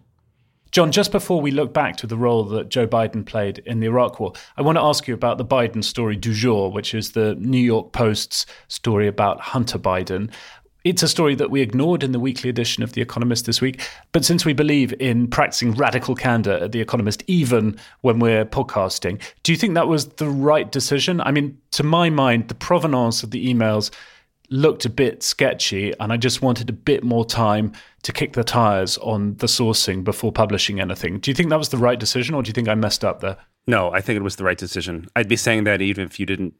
Jon, 0.71 0.91
just 0.91 1.11
before 1.11 1.39
we 1.39 1.51
look 1.51 1.73
back 1.73 1.95
to 1.97 2.07
the 2.07 2.17
role 2.17 2.43
that 2.43 2.69
Joe 2.69 2.87
Biden 2.87 3.25
played 3.25 3.59
in 3.59 3.79
the 3.79 3.87
Iraq 3.87 4.19
War, 4.19 4.33
I 4.57 4.61
want 4.61 4.77
to 4.77 4.81
ask 4.81 5.07
you 5.07 5.13
about 5.13 5.37
the 5.37 5.45
Biden 5.45 5.83
story 5.83 6.17
du 6.17 6.33
jour, 6.33 6.69
which 6.69 6.93
is 6.93 7.11
the 7.11 7.35
New 7.35 7.61
York 7.61 7.93
Post's 7.93 8.45
story 8.67 9.07
about 9.07 9.39
Hunter 9.39 9.79
Biden 9.79 10.31
It's 10.85 11.01
a 11.01 11.07
story 11.07 11.33
that 11.33 11.49
we 11.49 11.61
ignored 11.61 12.03
in 12.03 12.11
the 12.11 12.19
weekly 12.19 12.47
edition 12.47 12.83
of 12.83 12.93
The 12.93 13.01
Economist 13.01 13.47
this 13.47 13.59
week. 13.59 13.81
But 14.11 14.23
since 14.23 14.45
we 14.45 14.53
believe 14.53 14.93
in 14.99 15.27
practicing 15.27 15.71
radical 15.71 16.13
candor 16.13 16.59
at 16.61 16.73
The 16.73 16.79
Economist, 16.79 17.23
even 17.25 17.75
when 18.01 18.19
we're 18.19 18.45
podcasting, 18.45 19.19
do 19.41 19.51
you 19.51 19.57
think 19.57 19.73
that 19.73 19.87
was 19.87 20.09
the 20.09 20.29
right 20.29 20.71
decision? 20.71 21.21
I 21.21 21.31
mean, 21.31 21.57
to 21.71 21.81
my 21.81 22.11
mind, 22.11 22.49
the 22.49 22.55
provenance 22.55 23.23
of 23.23 23.31
the 23.31 23.51
emails 23.51 23.89
looked 24.51 24.85
a 24.85 24.89
bit 24.91 25.23
sketchy, 25.23 25.91
and 25.99 26.13
I 26.13 26.17
just 26.17 26.43
wanted 26.43 26.69
a 26.69 26.73
bit 26.73 27.03
more 27.03 27.25
time 27.25 27.73
to 28.03 28.11
kick 28.13 28.33
the 28.33 28.43
tires 28.43 28.99
on 28.99 29.37
the 29.37 29.47
sourcing 29.47 30.03
before 30.03 30.31
publishing 30.31 30.79
anything. 30.79 31.17
Do 31.17 31.31
you 31.31 31.35
think 31.35 31.49
that 31.49 31.57
was 31.57 31.69
the 31.69 31.77
right 31.77 31.99
decision, 31.99 32.35
or 32.35 32.43
do 32.43 32.49
you 32.49 32.53
think 32.53 32.69
I 32.69 32.75
messed 32.75 33.03
up 33.03 33.21
there? 33.21 33.37
No, 33.65 33.91
I 33.91 34.01
think 34.01 34.17
it 34.17 34.21
was 34.23 34.35
the 34.35 34.43
right 34.43 34.57
decision. 34.57 35.07
I'd 35.15 35.27
be 35.27 35.35
saying 35.35 35.63
that 35.63 35.81
even 35.81 36.05
if 36.05 36.19
you 36.19 36.27
didn't 36.27 36.53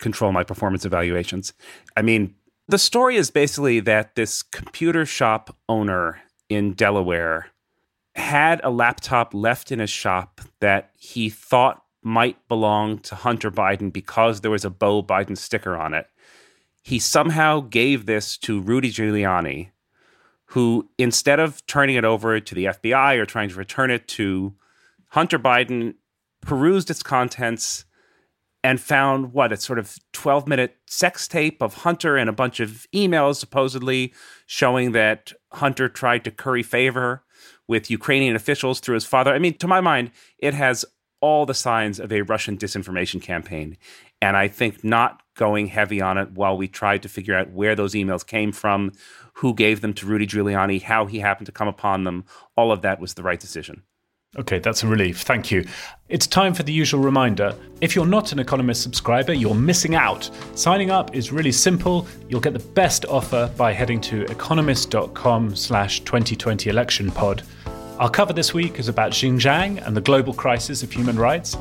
control 0.00 0.32
my 0.32 0.42
performance 0.42 0.84
evaluations. 0.84 1.52
I 1.96 2.02
mean, 2.02 2.34
the 2.70 2.78
story 2.78 3.16
is 3.16 3.32
basically 3.32 3.80
that 3.80 4.14
this 4.14 4.44
computer 4.44 5.04
shop 5.04 5.56
owner 5.68 6.20
in 6.48 6.72
Delaware 6.72 7.48
had 8.14 8.60
a 8.62 8.70
laptop 8.70 9.34
left 9.34 9.72
in 9.72 9.80
his 9.80 9.90
shop 9.90 10.40
that 10.60 10.90
he 10.96 11.28
thought 11.28 11.82
might 12.02 12.36
belong 12.46 12.98
to 12.98 13.16
Hunter 13.16 13.50
Biden 13.50 13.92
because 13.92 14.40
there 14.40 14.52
was 14.52 14.64
a 14.64 14.70
Beau 14.70 15.02
Biden 15.02 15.36
sticker 15.36 15.76
on 15.76 15.94
it. 15.94 16.06
He 16.82 17.00
somehow 17.00 17.60
gave 17.60 18.06
this 18.06 18.38
to 18.38 18.60
Rudy 18.60 18.90
Giuliani, 18.92 19.70
who, 20.46 20.88
instead 20.96 21.40
of 21.40 21.66
turning 21.66 21.96
it 21.96 22.04
over 22.04 22.38
to 22.38 22.54
the 22.54 22.66
FBI 22.66 23.16
or 23.16 23.26
trying 23.26 23.48
to 23.48 23.56
return 23.56 23.90
it 23.90 24.06
to 24.08 24.54
Hunter 25.08 25.40
Biden, 25.40 25.94
perused 26.40 26.88
its 26.88 27.02
contents 27.02 27.84
and 28.62 28.80
found 28.80 29.32
what 29.32 29.52
a 29.52 29.56
sort 29.56 29.78
of 29.78 29.96
12 30.12 30.46
minute 30.46 30.76
sex 30.86 31.26
tape 31.26 31.62
of 31.62 31.74
Hunter 31.74 32.16
and 32.16 32.28
a 32.28 32.32
bunch 32.32 32.60
of 32.60 32.86
emails 32.94 33.36
supposedly 33.36 34.12
showing 34.46 34.92
that 34.92 35.32
Hunter 35.52 35.88
tried 35.88 36.24
to 36.24 36.30
curry 36.30 36.62
favor 36.62 37.24
with 37.66 37.90
Ukrainian 37.90 38.36
officials 38.36 38.80
through 38.80 38.94
his 38.94 39.04
father. 39.04 39.32
I 39.32 39.38
mean, 39.38 39.56
to 39.58 39.68
my 39.68 39.80
mind, 39.80 40.10
it 40.38 40.54
has 40.54 40.84
all 41.20 41.46
the 41.46 41.54
signs 41.54 42.00
of 42.00 42.12
a 42.12 42.22
Russian 42.22 42.56
disinformation 42.56 43.20
campaign. 43.20 43.76
And 44.22 44.36
I 44.36 44.48
think 44.48 44.82
not 44.82 45.22
going 45.34 45.66
heavy 45.68 46.00
on 46.00 46.18
it 46.18 46.32
while 46.32 46.56
we 46.56 46.68
tried 46.68 47.02
to 47.02 47.08
figure 47.08 47.36
out 47.36 47.50
where 47.50 47.74
those 47.74 47.94
emails 47.94 48.26
came 48.26 48.52
from, 48.52 48.92
who 49.34 49.54
gave 49.54 49.80
them 49.80 49.94
to 49.94 50.06
Rudy 50.06 50.26
Giuliani, 50.26 50.82
how 50.82 51.06
he 51.06 51.20
happened 51.20 51.46
to 51.46 51.52
come 51.52 51.68
upon 51.68 52.04
them, 52.04 52.24
all 52.56 52.72
of 52.72 52.82
that 52.82 53.00
was 53.00 53.14
the 53.14 53.22
right 53.22 53.40
decision. 53.40 53.82
Okay, 54.38 54.60
that's 54.60 54.84
a 54.84 54.86
relief. 54.86 55.22
Thank 55.22 55.50
you. 55.50 55.66
It's 56.08 56.28
time 56.28 56.54
for 56.54 56.62
the 56.62 56.72
usual 56.72 57.00
reminder. 57.00 57.52
If 57.80 57.96
you're 57.96 58.06
not 58.06 58.30
an 58.30 58.38
Economist 58.38 58.80
subscriber, 58.80 59.32
you're 59.32 59.56
missing 59.56 59.96
out. 59.96 60.30
Signing 60.54 60.92
up 60.92 61.16
is 61.16 61.32
really 61.32 61.50
simple. 61.50 62.06
You'll 62.28 62.40
get 62.40 62.52
the 62.52 62.60
best 62.60 63.04
offer 63.06 63.52
by 63.56 63.72
heading 63.72 64.00
to 64.02 64.22
economist.com 64.26 65.56
slash 65.56 66.00
2020 66.00 66.70
election 66.70 67.10
pod. 67.10 67.42
Our 67.98 68.08
cover 68.08 68.32
this 68.32 68.54
week 68.54 68.78
is 68.78 68.86
about 68.86 69.10
Xinjiang 69.10 69.84
and 69.84 69.96
the 69.96 70.00
global 70.00 70.32
crisis 70.32 70.84
of 70.84 70.92
human 70.92 71.18
rights. 71.18 71.56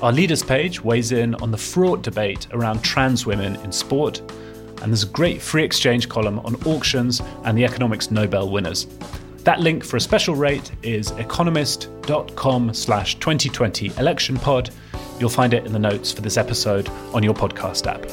Our 0.00 0.12
leaders 0.12 0.44
page 0.44 0.80
weighs 0.80 1.10
in 1.10 1.34
on 1.36 1.50
the 1.50 1.58
fraught 1.58 2.02
debate 2.02 2.46
around 2.52 2.84
trans 2.84 3.26
women 3.26 3.56
in 3.56 3.72
sport. 3.72 4.20
And 4.80 4.92
there's 4.92 5.02
a 5.02 5.08
great 5.08 5.42
free 5.42 5.64
exchange 5.64 6.08
column 6.08 6.38
on 6.40 6.54
auctions 6.66 7.20
and 7.44 7.58
the 7.58 7.64
economics 7.64 8.12
Nobel 8.12 8.48
winners. 8.48 8.86
That 9.44 9.58
link 9.58 9.84
for 9.84 9.96
a 9.96 10.00
special 10.00 10.36
rate 10.36 10.70
is 10.84 11.10
economist.com 11.12 12.74
slash 12.74 13.16
2020 13.16 13.88
election 13.98 14.36
pod. 14.36 14.70
You'll 15.18 15.30
find 15.30 15.52
it 15.52 15.66
in 15.66 15.72
the 15.72 15.80
notes 15.80 16.12
for 16.12 16.20
this 16.20 16.36
episode 16.36 16.88
on 17.12 17.24
your 17.24 17.34
podcast 17.34 17.86
app. 17.88 18.06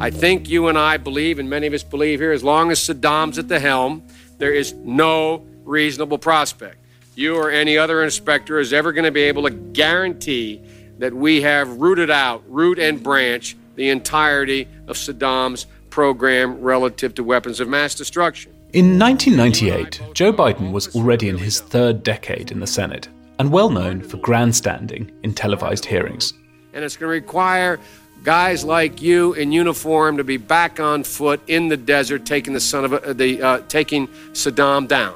I 0.00 0.10
think 0.10 0.48
you 0.48 0.66
and 0.66 0.76
I 0.76 0.96
believe, 0.96 1.38
and 1.38 1.48
many 1.48 1.68
of 1.68 1.72
us 1.72 1.84
believe 1.84 2.18
here, 2.18 2.32
as 2.32 2.42
long 2.42 2.72
as 2.72 2.80
Saddam's 2.80 3.38
at 3.38 3.48
the 3.48 3.60
helm, 3.60 4.02
there 4.38 4.52
is 4.52 4.72
no 4.72 5.46
reasonable 5.62 6.18
prospect. 6.18 6.78
You 7.14 7.36
or 7.36 7.50
any 7.50 7.78
other 7.78 8.02
inspector 8.02 8.58
is 8.58 8.72
ever 8.72 8.92
going 8.92 9.04
to 9.04 9.12
be 9.12 9.22
able 9.22 9.44
to 9.44 9.50
guarantee 9.50 10.60
that 10.98 11.14
we 11.14 11.42
have 11.42 11.68
rooted 11.78 12.10
out, 12.10 12.42
root 12.48 12.80
and 12.80 13.02
branch, 13.02 13.56
the 13.74 13.90
entirety 13.90 14.68
of 14.86 14.96
Saddam's 14.96 15.66
program 15.90 16.60
relative 16.60 17.14
to 17.14 17.24
weapons 17.24 17.60
of 17.60 17.68
mass 17.68 17.94
destruction. 17.94 18.52
In 18.72 18.98
1998, 18.98 20.14
Joe 20.14 20.32
Biden 20.32 20.72
was 20.72 20.94
already 20.96 21.28
in 21.28 21.38
his 21.38 21.60
third 21.60 22.02
decade 22.02 22.50
in 22.50 22.58
the 22.58 22.66
Senate 22.66 23.08
and 23.38 23.52
well 23.52 23.70
known 23.70 24.02
for 24.02 24.16
grandstanding 24.16 25.10
in 25.22 25.34
televised 25.34 25.84
hearings. 25.84 26.32
And 26.72 26.84
it's 26.84 26.96
going 26.96 27.08
to 27.08 27.12
require 27.12 27.78
guys 28.24 28.64
like 28.64 29.00
you 29.00 29.34
in 29.34 29.52
uniform 29.52 30.16
to 30.16 30.24
be 30.24 30.36
back 30.36 30.80
on 30.80 31.04
foot 31.04 31.40
in 31.46 31.68
the 31.68 31.76
desert, 31.76 32.26
taking 32.26 32.52
the 32.52 32.60
son 32.60 32.84
of 32.84 32.92
a, 32.92 33.14
the 33.14 33.40
uh, 33.40 33.60
taking 33.68 34.08
Saddam 34.32 34.88
down. 34.88 35.14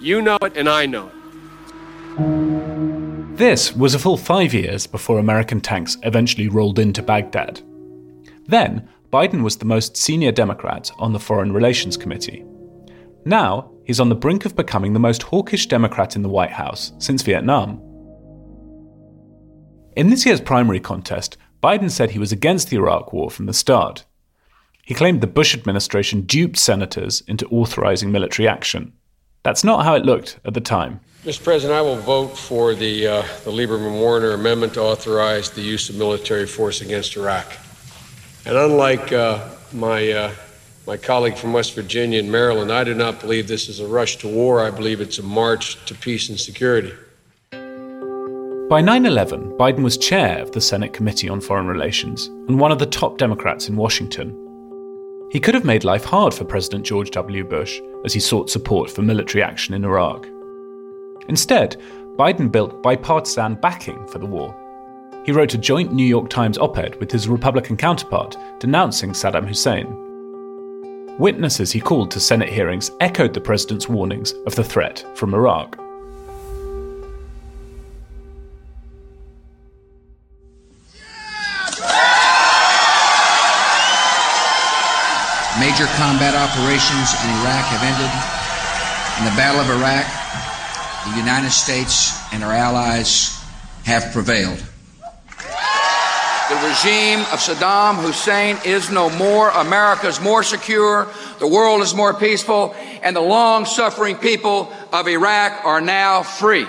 You 0.00 0.22
know 0.22 0.38
it, 0.42 0.56
and 0.56 0.68
I 0.68 0.86
know 0.86 1.08
it. 1.08 1.12
This 3.36 3.74
was 3.74 3.94
a 3.94 3.98
full 3.98 4.16
five 4.16 4.54
years 4.54 4.86
before 4.86 5.18
American 5.18 5.60
tanks 5.60 5.96
eventually 6.02 6.48
rolled 6.48 6.78
into 6.78 7.02
Baghdad. 7.02 7.60
Then, 8.48 8.88
Biden 9.12 9.42
was 9.42 9.58
the 9.58 9.66
most 9.66 9.96
senior 9.96 10.32
Democrat 10.32 10.90
on 10.98 11.12
the 11.12 11.20
Foreign 11.20 11.52
Relations 11.52 11.96
Committee. 11.96 12.44
Now, 13.24 13.70
he's 13.84 14.00
on 14.00 14.08
the 14.08 14.14
brink 14.14 14.46
of 14.46 14.56
becoming 14.56 14.94
the 14.94 14.98
most 14.98 15.22
hawkish 15.22 15.66
Democrat 15.66 16.16
in 16.16 16.22
the 16.22 16.28
White 16.30 16.52
House 16.52 16.92
since 16.98 17.22
Vietnam. 17.22 17.82
In 19.96 20.08
this 20.08 20.24
year's 20.24 20.40
primary 20.40 20.80
contest, 20.80 21.36
Biden 21.62 21.90
said 21.90 22.10
he 22.10 22.18
was 22.18 22.32
against 22.32 22.70
the 22.70 22.76
Iraq 22.76 23.12
War 23.12 23.30
from 23.30 23.46
the 23.46 23.52
start. 23.52 24.04
He 24.84 24.94
claimed 24.94 25.20
the 25.20 25.26
Bush 25.26 25.54
administration 25.54 26.22
duped 26.22 26.56
senators 26.56 27.22
into 27.26 27.46
authorizing 27.48 28.10
military 28.10 28.48
action. 28.48 28.92
That's 29.42 29.64
not 29.64 29.84
how 29.84 29.94
it 29.94 30.06
looked 30.06 30.38
at 30.44 30.54
the 30.54 30.60
time. 30.60 31.00
Mr. 31.24 31.44
President, 31.44 31.76
I 31.76 31.82
will 31.82 31.96
vote 31.96 32.28
for 32.28 32.74
the, 32.74 33.06
uh, 33.06 33.22
the 33.44 33.50
Lieberman 33.50 33.98
Warner 33.98 34.32
amendment 34.32 34.74
to 34.74 34.80
authorize 34.80 35.50
the 35.50 35.60
use 35.60 35.90
of 35.90 35.96
military 35.96 36.46
force 36.46 36.80
against 36.80 37.16
Iraq. 37.16 37.46
And 38.48 38.56
unlike 38.56 39.12
uh, 39.12 39.46
my, 39.74 40.10
uh, 40.10 40.34
my 40.86 40.96
colleague 40.96 41.36
from 41.36 41.52
West 41.52 41.74
Virginia 41.74 42.18
and 42.18 42.32
Maryland, 42.32 42.72
I 42.72 42.82
do 42.82 42.94
not 42.94 43.20
believe 43.20 43.46
this 43.46 43.68
is 43.68 43.78
a 43.78 43.86
rush 43.86 44.16
to 44.18 44.26
war. 44.26 44.62
I 44.62 44.70
believe 44.70 45.02
it's 45.02 45.18
a 45.18 45.22
march 45.22 45.84
to 45.84 45.94
peace 45.94 46.30
and 46.30 46.40
security. 46.40 46.94
By 48.70 48.80
9 48.80 49.04
11, 49.04 49.50
Biden 49.58 49.82
was 49.82 49.98
chair 49.98 50.38
of 50.38 50.52
the 50.52 50.62
Senate 50.62 50.94
Committee 50.94 51.28
on 51.28 51.42
Foreign 51.42 51.66
Relations 51.66 52.28
and 52.48 52.58
one 52.58 52.72
of 52.72 52.78
the 52.78 52.86
top 52.86 53.18
Democrats 53.18 53.68
in 53.68 53.76
Washington. 53.76 54.30
He 55.30 55.40
could 55.40 55.54
have 55.54 55.66
made 55.66 55.84
life 55.84 56.04
hard 56.04 56.32
for 56.32 56.46
President 56.46 56.86
George 56.86 57.10
W. 57.10 57.44
Bush 57.44 57.82
as 58.06 58.14
he 58.14 58.20
sought 58.20 58.48
support 58.48 58.90
for 58.90 59.02
military 59.02 59.42
action 59.42 59.74
in 59.74 59.84
Iraq. 59.84 60.26
Instead, 61.28 61.76
Biden 62.16 62.50
built 62.50 62.82
bipartisan 62.82 63.56
backing 63.56 64.06
for 64.08 64.18
the 64.18 64.24
war 64.26 64.56
he 65.24 65.32
wrote 65.32 65.54
a 65.54 65.58
joint 65.58 65.92
New 65.92 66.06
York 66.06 66.30
Times 66.30 66.58
op 66.58 66.78
ed 66.78 66.96
with 67.00 67.12
his 67.12 67.28
Republican 67.28 67.76
counterpart 67.76 68.36
denouncing 68.60 69.12
Saddam 69.12 69.46
Hussein. 69.46 69.86
Witnesses 71.18 71.72
he 71.72 71.80
called 71.80 72.10
to 72.12 72.20
Senate 72.20 72.48
hearings 72.48 72.90
echoed 73.00 73.34
the 73.34 73.40
president's 73.40 73.88
warnings 73.88 74.32
of 74.46 74.54
the 74.54 74.64
threat 74.64 75.04
from 75.16 75.34
Iraq. 75.34 75.76
Major 85.58 85.86
combat 85.98 86.36
operations 86.38 87.10
in 87.18 87.30
Iraq 87.42 87.66
have 87.66 87.82
ended. 87.82 88.12
In 89.18 89.24
the 89.24 89.34
Battle 89.36 89.60
of 89.60 89.68
Iraq, 89.68 90.06
the 91.10 91.18
United 91.18 91.50
States 91.50 92.16
and 92.32 92.44
our 92.44 92.52
allies 92.52 93.42
have 93.84 94.12
prevailed. 94.12 94.67
The 96.48 96.54
regime 96.54 97.20
of 97.20 97.40
Saddam 97.40 97.96
Hussein 97.96 98.56
is 98.64 98.90
no 98.90 99.10
more. 99.10 99.50
America 99.50 100.06
is 100.06 100.18
more 100.18 100.42
secure. 100.42 101.06
The 101.40 101.46
world 101.46 101.82
is 101.82 101.94
more 101.94 102.14
peaceful. 102.14 102.74
And 103.02 103.14
the 103.14 103.20
long 103.20 103.66
suffering 103.66 104.16
people 104.16 104.72
of 104.90 105.06
Iraq 105.08 105.62
are 105.66 105.82
now 105.82 106.22
free. 106.22 106.64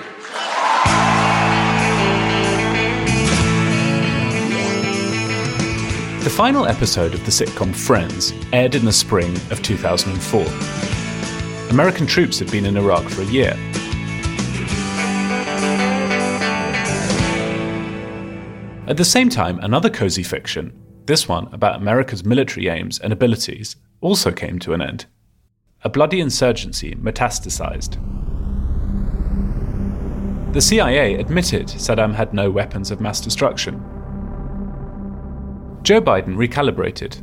The 6.25 6.29
final 6.29 6.65
episode 6.65 7.13
of 7.13 7.23
the 7.23 7.31
sitcom 7.31 7.73
Friends 7.73 8.33
aired 8.51 8.75
in 8.75 8.83
the 8.83 8.91
spring 8.91 9.33
of 9.49 9.63
2004. 9.63 10.45
American 11.71 12.05
troops 12.05 12.37
had 12.37 12.51
been 12.51 12.65
in 12.65 12.75
Iraq 12.75 13.07
for 13.07 13.21
a 13.21 13.25
year 13.27 13.57
At 18.89 18.97
the 18.97 19.06
same 19.06 19.30
time, 19.30 19.60
another 19.60 19.91
cozy 19.91 20.23
fiction, 20.23 20.73
this 21.06 21.28
one 21.28 21.47
about 21.54 21.75
America's 21.75 22.25
military 22.25 22.69
aims 22.69 22.97
and 22.97 23.13
abilities, 23.13 23.75
also 24.02 24.32
came 24.32 24.58
to 24.58 24.73
an 24.73 24.82
end. 24.82 25.06
A 25.84 25.89
bloody 25.89 26.19
insurgency 26.19 26.95
metastasized. 26.95 28.02
The 30.54 30.62
CIA 30.62 31.19
admitted 31.19 31.67
Saddam 31.67 32.15
had 32.15 32.34
no 32.34 32.49
weapons 32.49 32.89
of 32.89 32.99
mass 32.99 33.21
destruction. 33.21 33.75
Joe 35.84 36.02
Biden 36.02 36.36
recalibrated. 36.36 37.21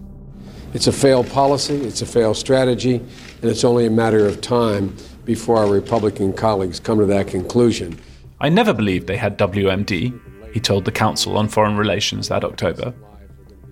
It's 0.72 0.86
a 0.86 0.92
failed 0.92 1.28
policy, 1.30 1.74
it's 1.74 2.00
a 2.00 2.06
failed 2.06 2.36
strategy, 2.36 2.94
and 2.94 3.50
it's 3.50 3.64
only 3.64 3.86
a 3.86 3.90
matter 3.90 4.24
of 4.24 4.40
time 4.40 4.94
before 5.24 5.56
our 5.56 5.68
Republican 5.68 6.32
colleagues 6.32 6.78
come 6.78 7.00
to 7.00 7.06
that 7.06 7.26
conclusion. 7.26 7.98
I 8.38 8.50
never 8.50 8.72
believed 8.72 9.08
they 9.08 9.16
had 9.16 9.36
WMD, 9.36 10.20
he 10.56 10.60
told 10.60 10.86
the 10.86 10.90
Council 10.90 11.36
on 11.36 11.48
Foreign 11.48 11.76
Relations 11.76 12.28
that 12.28 12.42
October. 12.42 12.94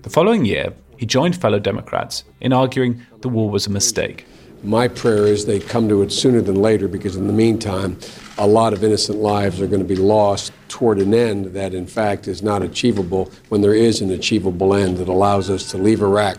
The 0.03 0.09
following 0.11 0.45
year, 0.45 0.71
he 0.97 1.07
joined 1.07 1.35
fellow 1.35 1.57
Democrats 1.57 2.23
in 2.41 2.53
arguing 2.53 3.03
the 3.21 3.27
war 3.27 3.49
was 3.49 3.65
a 3.65 3.71
mistake. 3.71 4.27
My 4.61 4.87
prayer 4.87 5.25
is 5.25 5.47
they 5.47 5.59
come 5.59 5.89
to 5.89 6.03
it 6.03 6.11
sooner 6.11 6.41
than 6.41 6.61
later 6.61 6.87
because, 6.87 7.15
in 7.15 7.25
the 7.25 7.33
meantime, 7.33 7.97
a 8.37 8.45
lot 8.45 8.71
of 8.71 8.83
innocent 8.83 9.17
lives 9.17 9.59
are 9.61 9.65
going 9.65 9.81
to 9.81 9.95
be 9.95 9.95
lost 9.95 10.53
toward 10.69 10.99
an 10.99 11.15
end 11.15 11.55
that, 11.55 11.73
in 11.73 11.87
fact, 11.87 12.27
is 12.27 12.43
not 12.43 12.61
achievable 12.61 13.31
when 13.49 13.61
there 13.61 13.73
is 13.73 13.99
an 14.01 14.11
achievable 14.11 14.75
end 14.75 14.97
that 14.97 15.07
allows 15.07 15.49
us 15.49 15.71
to 15.71 15.79
leave 15.79 16.03
Iraq, 16.03 16.37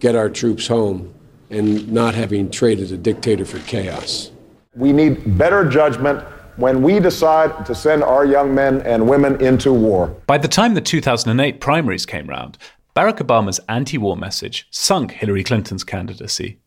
get 0.00 0.14
our 0.14 0.28
troops 0.28 0.66
home, 0.66 1.14
and 1.48 1.90
not 1.90 2.14
having 2.14 2.50
traded 2.50 2.92
a 2.92 2.98
dictator 2.98 3.46
for 3.46 3.58
chaos. 3.60 4.32
We 4.74 4.92
need 4.92 5.38
better 5.38 5.66
judgment 5.66 6.22
when 6.56 6.82
we 6.82 7.00
decide 7.00 7.66
to 7.66 7.74
send 7.74 8.02
our 8.02 8.24
young 8.24 8.54
men 8.54 8.80
and 8.82 9.08
women 9.08 9.40
into 9.40 9.72
war. 9.72 10.08
By 10.26 10.38
the 10.38 10.48
time 10.48 10.74
the 10.74 10.80
2008 10.80 11.60
primaries 11.60 12.06
came 12.06 12.26
round, 12.26 12.58
Barack 12.94 13.18
Obama's 13.18 13.60
anti 13.68 13.98
war 13.98 14.16
message 14.16 14.66
sunk 14.70 15.12
Hillary 15.12 15.44
Clinton's 15.44 15.84
candidacy. 15.84 16.58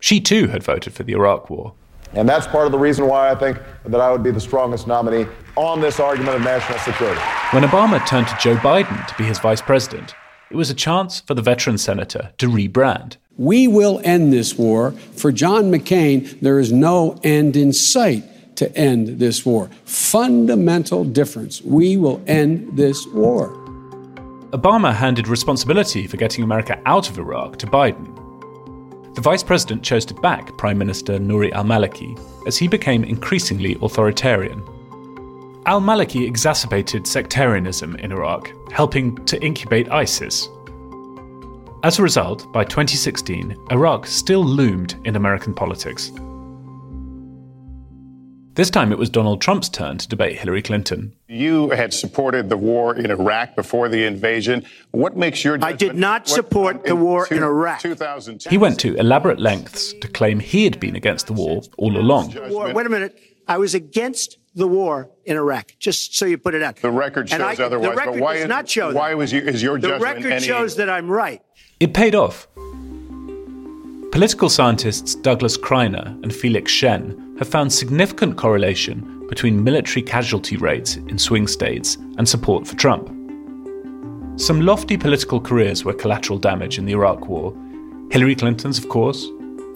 She 0.00 0.20
too 0.20 0.48
had 0.48 0.62
voted 0.62 0.92
for 0.92 1.04
the 1.04 1.12
Iraq 1.12 1.48
War. 1.48 1.74
And 2.12 2.28
that's 2.28 2.46
part 2.46 2.66
of 2.66 2.72
the 2.72 2.78
reason 2.78 3.06
why 3.06 3.30
I 3.30 3.34
think 3.34 3.58
that 3.84 4.00
I 4.00 4.10
would 4.10 4.22
be 4.22 4.30
the 4.30 4.40
strongest 4.40 4.86
nominee 4.86 5.26
on 5.56 5.80
this 5.80 6.00
argument 6.00 6.36
of 6.36 6.42
national 6.42 6.78
security. 6.80 7.20
When 7.50 7.62
Obama 7.62 8.04
turned 8.06 8.28
to 8.28 8.36
Joe 8.40 8.56
Biden 8.56 9.06
to 9.06 9.14
be 9.16 9.24
his 9.24 9.38
vice 9.38 9.60
president, 9.60 10.14
it 10.50 10.56
was 10.56 10.70
a 10.70 10.74
chance 10.74 11.20
for 11.20 11.34
the 11.34 11.42
veteran 11.42 11.78
senator 11.78 12.32
to 12.38 12.48
rebrand. 12.48 13.16
We 13.36 13.68
will 13.68 14.00
end 14.04 14.32
this 14.32 14.56
war. 14.56 14.92
For 14.92 15.30
John 15.32 15.64
McCain, 15.64 16.40
there 16.40 16.58
is 16.58 16.72
no 16.72 17.18
end 17.22 17.56
in 17.56 17.72
sight 17.72 18.24
to 18.56 18.74
end 18.76 19.18
this 19.18 19.46
war. 19.46 19.70
Fundamental 19.84 21.04
difference. 21.04 21.62
We 21.62 21.96
will 21.96 22.22
end 22.26 22.76
this 22.76 23.06
war. 23.06 23.50
Obama 24.50 24.94
handed 24.94 25.28
responsibility 25.28 26.06
for 26.06 26.16
getting 26.16 26.44
America 26.44 26.80
out 26.86 27.10
of 27.10 27.18
Iraq 27.18 27.58
to 27.58 27.66
Biden. 27.66 28.12
The 29.14 29.20
vice 29.20 29.42
president 29.42 29.82
chose 29.82 30.04
to 30.06 30.14
back 30.14 30.56
Prime 30.58 30.78
Minister 30.78 31.18
Nouri 31.18 31.50
al 31.52 31.64
Maliki 31.64 32.18
as 32.46 32.56
he 32.56 32.68
became 32.68 33.02
increasingly 33.02 33.76
authoritarian. 33.82 34.62
Al 35.66 35.80
Maliki 35.80 36.26
exacerbated 36.26 37.06
sectarianism 37.06 37.96
in 37.96 38.12
Iraq, 38.12 38.52
helping 38.70 39.16
to 39.24 39.42
incubate 39.42 39.90
ISIS. 39.90 40.48
As 41.82 41.98
a 41.98 42.02
result, 42.02 42.50
by 42.52 42.62
2016, 42.64 43.56
Iraq 43.70 44.06
still 44.06 44.44
loomed 44.44 44.94
in 45.04 45.16
American 45.16 45.54
politics. 45.54 46.12
This 48.56 48.70
time 48.70 48.90
it 48.90 48.96
was 48.96 49.10
Donald 49.10 49.42
Trump's 49.42 49.68
turn 49.68 49.98
to 49.98 50.08
debate 50.08 50.38
Hillary 50.38 50.62
Clinton. 50.62 51.14
You 51.28 51.68
had 51.68 51.92
supported 51.92 52.48
the 52.48 52.56
war 52.56 52.96
in 52.96 53.10
Iraq 53.10 53.54
before 53.54 53.90
the 53.90 54.04
invasion. 54.04 54.64
What 54.92 55.14
makes 55.14 55.44
your 55.44 55.58
I 55.60 55.72
did 55.72 55.94
not 55.94 56.26
support 56.26 56.76
what, 56.76 56.86
the 56.86 56.96
war 56.96 57.26
in, 57.30 57.36
in 57.36 57.42
Iraq. 57.42 57.82
He 58.48 58.56
went 58.56 58.80
to 58.80 58.94
elaborate 58.94 59.38
lengths 59.38 59.92
to 60.00 60.08
claim 60.08 60.40
he 60.40 60.64
had 60.64 60.80
been 60.80 60.96
against 60.96 61.26
the 61.26 61.34
war 61.34 61.60
all 61.76 61.98
along. 61.98 62.34
War, 62.48 62.72
wait 62.72 62.86
a 62.86 62.88
minute. 62.88 63.20
I 63.46 63.58
was 63.58 63.74
against 63.74 64.38
the 64.54 64.66
war 64.66 65.10
in 65.26 65.36
Iraq, 65.36 65.72
just 65.78 66.16
so 66.16 66.24
you 66.24 66.38
put 66.38 66.54
it 66.54 66.62
out. 66.62 66.76
The 66.76 66.90
record 66.90 67.28
shows 67.28 67.60
I, 67.60 67.62
otherwise. 67.62 67.90
The 67.90 67.94
record 67.94 68.12
but 68.12 68.20
why 68.22 68.32
does 68.32 68.42
is, 68.44 68.48
not 68.48 68.70
show 68.70 68.90
Why 68.90 69.10
that. 69.10 69.18
was 69.18 69.34
you, 69.34 69.42
is 69.42 69.62
your 69.62 69.78
the 69.78 69.88
judgment 69.88 70.16
record 70.16 70.32
any... 70.32 70.46
shows 70.46 70.76
that 70.76 70.88
I'm 70.88 71.10
right. 71.10 71.42
It 71.78 71.92
paid 71.92 72.14
off. 72.14 72.48
Political 74.12 74.48
scientists 74.48 75.14
Douglas 75.14 75.58
Kriner 75.58 76.06
and 76.22 76.34
Felix 76.34 76.72
Shen 76.72 77.25
have 77.38 77.48
found 77.48 77.72
significant 77.72 78.36
correlation 78.36 79.26
between 79.28 79.62
military 79.62 80.02
casualty 80.02 80.56
rates 80.56 80.96
in 80.96 81.18
swing 81.18 81.46
states 81.46 81.96
and 82.18 82.28
support 82.28 82.66
for 82.66 82.76
Trump. 82.76 83.08
Some 84.38 84.60
lofty 84.60 84.96
political 84.96 85.40
careers 85.40 85.84
were 85.84 85.94
collateral 85.94 86.38
damage 86.38 86.78
in 86.78 86.84
the 86.84 86.92
Iraq 86.92 87.26
War. 87.26 87.54
Hillary 88.10 88.34
Clinton's, 88.34 88.78
of 88.78 88.88
course, 88.88 89.26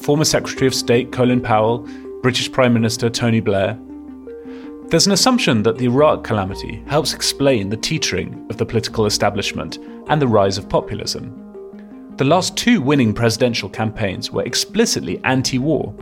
former 0.00 0.24
Secretary 0.24 0.66
of 0.66 0.74
State 0.74 1.12
Colin 1.12 1.40
Powell, 1.40 1.86
British 2.22 2.50
Prime 2.52 2.72
Minister 2.72 3.10
Tony 3.10 3.40
Blair. 3.40 3.78
There's 4.88 5.06
an 5.06 5.12
assumption 5.12 5.62
that 5.62 5.78
the 5.78 5.86
Iraq 5.86 6.24
calamity 6.24 6.82
helps 6.86 7.14
explain 7.14 7.68
the 7.68 7.76
teetering 7.76 8.46
of 8.50 8.56
the 8.56 8.66
political 8.66 9.06
establishment 9.06 9.78
and 10.08 10.20
the 10.20 10.28
rise 10.28 10.58
of 10.58 10.68
populism. 10.68 11.34
The 12.16 12.24
last 12.24 12.56
two 12.56 12.82
winning 12.82 13.14
presidential 13.14 13.68
campaigns 13.68 14.30
were 14.30 14.42
explicitly 14.42 15.20
anti 15.24 15.58
war. 15.58 15.94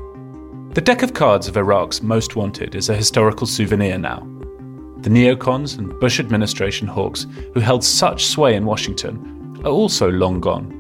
The 0.79 0.85
deck 0.85 1.03
of 1.03 1.13
cards 1.13 1.49
of 1.49 1.57
Iraq's 1.57 2.03
most 2.05 2.37
wanted 2.37 2.77
is 2.77 2.89
a 2.89 2.95
historical 2.95 3.49
souvenir 3.49 3.99
now. 3.99 4.21
The 4.99 5.11
neocons 5.11 5.77
and 5.77 5.99
Bush 5.99 6.21
administration 6.21 6.87
hawks 6.87 7.27
who 7.53 7.59
held 7.59 7.83
such 7.83 8.27
sway 8.27 8.55
in 8.55 8.65
Washington 8.65 9.61
are 9.65 9.73
also 9.73 10.09
long 10.09 10.41
gone. 10.41 10.71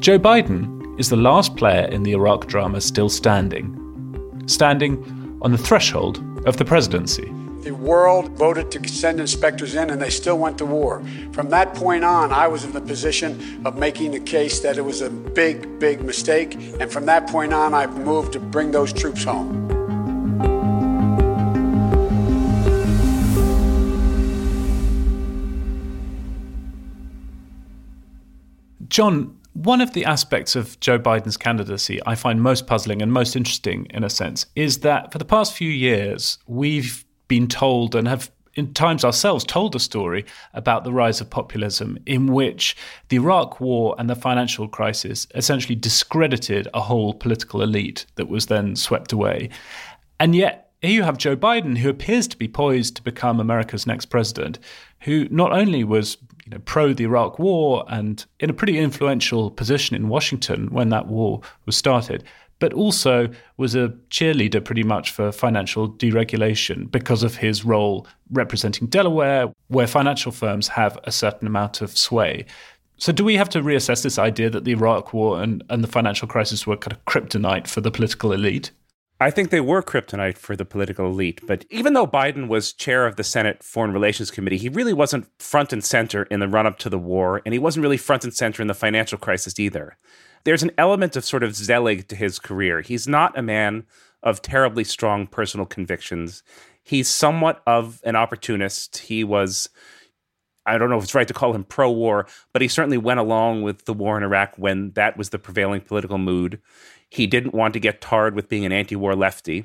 Joe 0.00 0.18
Biden 0.18 0.98
is 0.98 1.08
the 1.08 1.14
last 1.14 1.54
player 1.54 1.84
in 1.84 2.02
the 2.02 2.10
Iraq 2.10 2.48
drama 2.48 2.80
still 2.80 3.08
standing, 3.08 4.42
standing 4.46 5.38
on 5.42 5.52
the 5.52 5.58
threshold 5.58 6.20
of 6.44 6.56
the 6.56 6.64
presidency. 6.64 7.32
The 7.66 7.74
world 7.74 8.28
voted 8.38 8.70
to 8.70 8.88
send 8.88 9.18
inspectors 9.18 9.74
in, 9.74 9.90
and 9.90 10.00
they 10.00 10.08
still 10.08 10.38
went 10.38 10.56
to 10.58 10.64
war. 10.64 11.02
From 11.32 11.50
that 11.50 11.74
point 11.74 12.04
on, 12.04 12.32
I 12.32 12.46
was 12.46 12.62
in 12.62 12.70
the 12.70 12.80
position 12.80 13.66
of 13.66 13.76
making 13.76 14.12
the 14.12 14.20
case 14.20 14.60
that 14.60 14.78
it 14.78 14.82
was 14.82 15.00
a 15.00 15.10
big, 15.10 15.80
big 15.80 16.00
mistake. 16.00 16.54
And 16.78 16.92
from 16.92 17.06
that 17.06 17.26
point 17.26 17.52
on, 17.52 17.74
I've 17.74 17.98
moved 17.98 18.34
to 18.34 18.38
bring 18.38 18.70
those 18.70 18.92
troops 18.92 19.24
home. 19.24 19.66
Jon, 28.86 29.36
one 29.54 29.80
of 29.80 29.92
the 29.92 30.04
aspects 30.04 30.54
of 30.54 30.78
Joe 30.78 30.98
Biden's 31.00 31.36
candidacy 31.36 31.98
I 32.06 32.14
find 32.14 32.40
most 32.40 32.68
puzzling 32.68 33.02
and 33.02 33.12
most 33.12 33.34
interesting, 33.34 33.88
in 33.90 34.04
a 34.04 34.10
sense, 34.10 34.46
is 34.54 34.78
that 34.80 35.10
for 35.10 35.18
the 35.18 35.24
past 35.24 35.52
few 35.52 35.70
years, 35.70 36.38
we've 36.46 37.05
been 37.28 37.48
told 37.48 37.94
and 37.94 38.08
have 38.08 38.30
in 38.56 38.72
times 38.72 39.04
ourselves 39.04 39.44
told 39.44 39.76
a 39.76 39.78
story 39.78 40.24
about 40.54 40.82
the 40.82 40.92
rise 40.92 41.20
of 41.20 41.28
populism 41.28 41.98
in 42.06 42.26
which 42.28 42.74
the 43.10 43.16
Iraq 43.16 43.60
war 43.60 43.94
and 43.98 44.08
the 44.08 44.16
financial 44.16 44.66
crisis 44.66 45.26
essentially 45.34 45.74
discredited 45.74 46.66
a 46.72 46.80
whole 46.80 47.12
political 47.12 47.62
elite 47.62 48.06
that 48.14 48.28
was 48.28 48.46
then 48.46 48.74
swept 48.74 49.12
away. 49.12 49.50
And 50.18 50.34
yet, 50.34 50.70
here 50.80 50.90
you 50.90 51.02
have 51.02 51.18
Joe 51.18 51.36
Biden, 51.36 51.78
who 51.78 51.90
appears 51.90 52.26
to 52.28 52.36
be 52.36 52.48
poised 52.48 52.96
to 52.96 53.02
become 53.02 53.40
America's 53.40 53.86
next 53.86 54.06
president, 54.06 54.58
who 55.00 55.28
not 55.30 55.52
only 55.52 55.84
was 55.84 56.16
you 56.44 56.50
know, 56.52 56.58
pro 56.60 56.92
the 56.92 57.04
Iraq 57.04 57.38
war 57.38 57.84
and 57.88 58.24
in 58.40 58.50
a 58.50 58.54
pretty 58.54 58.78
influential 58.78 59.50
position 59.50 59.96
in 59.96 60.08
Washington 60.08 60.68
when 60.68 60.88
that 60.90 61.06
war 61.06 61.40
was 61.66 61.76
started, 61.76 62.24
but 62.58 62.72
also 62.72 63.28
was 63.56 63.74
a 63.74 63.88
cheerleader 64.10 64.64
pretty 64.64 64.82
much 64.82 65.10
for 65.10 65.32
financial 65.32 65.90
deregulation 65.90 66.90
because 66.90 67.22
of 67.22 67.36
his 67.36 67.64
role 67.64 68.06
representing 68.30 68.86
Delaware, 68.88 69.52
where 69.68 69.86
financial 69.86 70.32
firms 70.32 70.68
have 70.68 70.98
a 71.04 71.12
certain 71.12 71.46
amount 71.46 71.80
of 71.80 71.96
sway. 71.96 72.46
So, 72.98 73.12
do 73.12 73.24
we 73.24 73.36
have 73.36 73.50
to 73.50 73.62
reassess 73.62 74.02
this 74.02 74.18
idea 74.18 74.48
that 74.48 74.64
the 74.64 74.72
Iraq 74.72 75.12
War 75.12 75.42
and, 75.42 75.62
and 75.68 75.84
the 75.84 75.88
financial 75.88 76.26
crisis 76.26 76.66
were 76.66 76.78
kind 76.78 76.94
of 76.94 77.04
kryptonite 77.04 77.66
for 77.66 77.82
the 77.82 77.90
political 77.90 78.32
elite? 78.32 78.70
I 79.20 79.30
think 79.30 79.48
they 79.48 79.60
were 79.60 79.82
kryptonite 79.82 80.36
for 80.36 80.56
the 80.56 80.64
political 80.64 81.06
elite. 81.06 81.40
But 81.46 81.64
even 81.70 81.94
though 81.94 82.06
Biden 82.06 82.48
was 82.48 82.72
chair 82.72 83.06
of 83.06 83.16
the 83.16 83.24
Senate 83.24 83.62
Foreign 83.62 83.92
Relations 83.92 84.30
Committee, 84.30 84.58
he 84.58 84.68
really 84.68 84.92
wasn't 84.92 85.26
front 85.38 85.72
and 85.72 85.82
center 85.82 86.24
in 86.24 86.40
the 86.40 86.48
run 86.48 86.66
up 86.66 86.78
to 86.80 86.90
the 86.90 86.98
war, 86.98 87.40
and 87.44 87.52
he 87.54 87.58
wasn't 87.58 87.82
really 87.82 87.96
front 87.96 88.24
and 88.24 88.34
center 88.34 88.62
in 88.62 88.68
the 88.68 88.74
financial 88.74 89.18
crisis 89.18 89.58
either 89.58 89.96
there's 90.46 90.62
an 90.62 90.70
element 90.78 91.16
of 91.16 91.24
sort 91.24 91.42
of 91.42 91.56
Zelig 91.56 92.06
to 92.06 92.14
his 92.14 92.38
career. 92.38 92.80
He's 92.80 93.08
not 93.08 93.36
a 93.36 93.42
man 93.42 93.84
of 94.22 94.40
terribly 94.40 94.84
strong 94.84 95.26
personal 95.26 95.66
convictions. 95.66 96.44
He's 96.84 97.08
somewhat 97.08 97.62
of 97.66 98.00
an 98.04 98.14
opportunist. 98.14 98.98
He 98.98 99.24
was, 99.24 99.68
I 100.64 100.78
don't 100.78 100.88
know 100.88 100.98
if 100.98 101.02
it's 101.02 101.16
right 101.16 101.26
to 101.26 101.34
call 101.34 101.52
him 101.52 101.64
pro 101.64 101.90
war, 101.90 102.28
but 102.52 102.62
he 102.62 102.68
certainly 102.68 102.96
went 102.96 103.18
along 103.18 103.64
with 103.64 103.86
the 103.86 103.92
war 103.92 104.16
in 104.16 104.22
Iraq 104.22 104.54
when 104.56 104.92
that 104.92 105.16
was 105.16 105.30
the 105.30 105.38
prevailing 105.40 105.80
political 105.80 106.16
mood. 106.16 106.60
He 107.10 107.26
didn't 107.26 107.52
want 107.52 107.74
to 107.74 107.80
get 107.80 108.00
tarred 108.00 108.36
with 108.36 108.48
being 108.48 108.64
an 108.64 108.72
anti 108.72 108.94
war 108.94 109.16
lefty. 109.16 109.64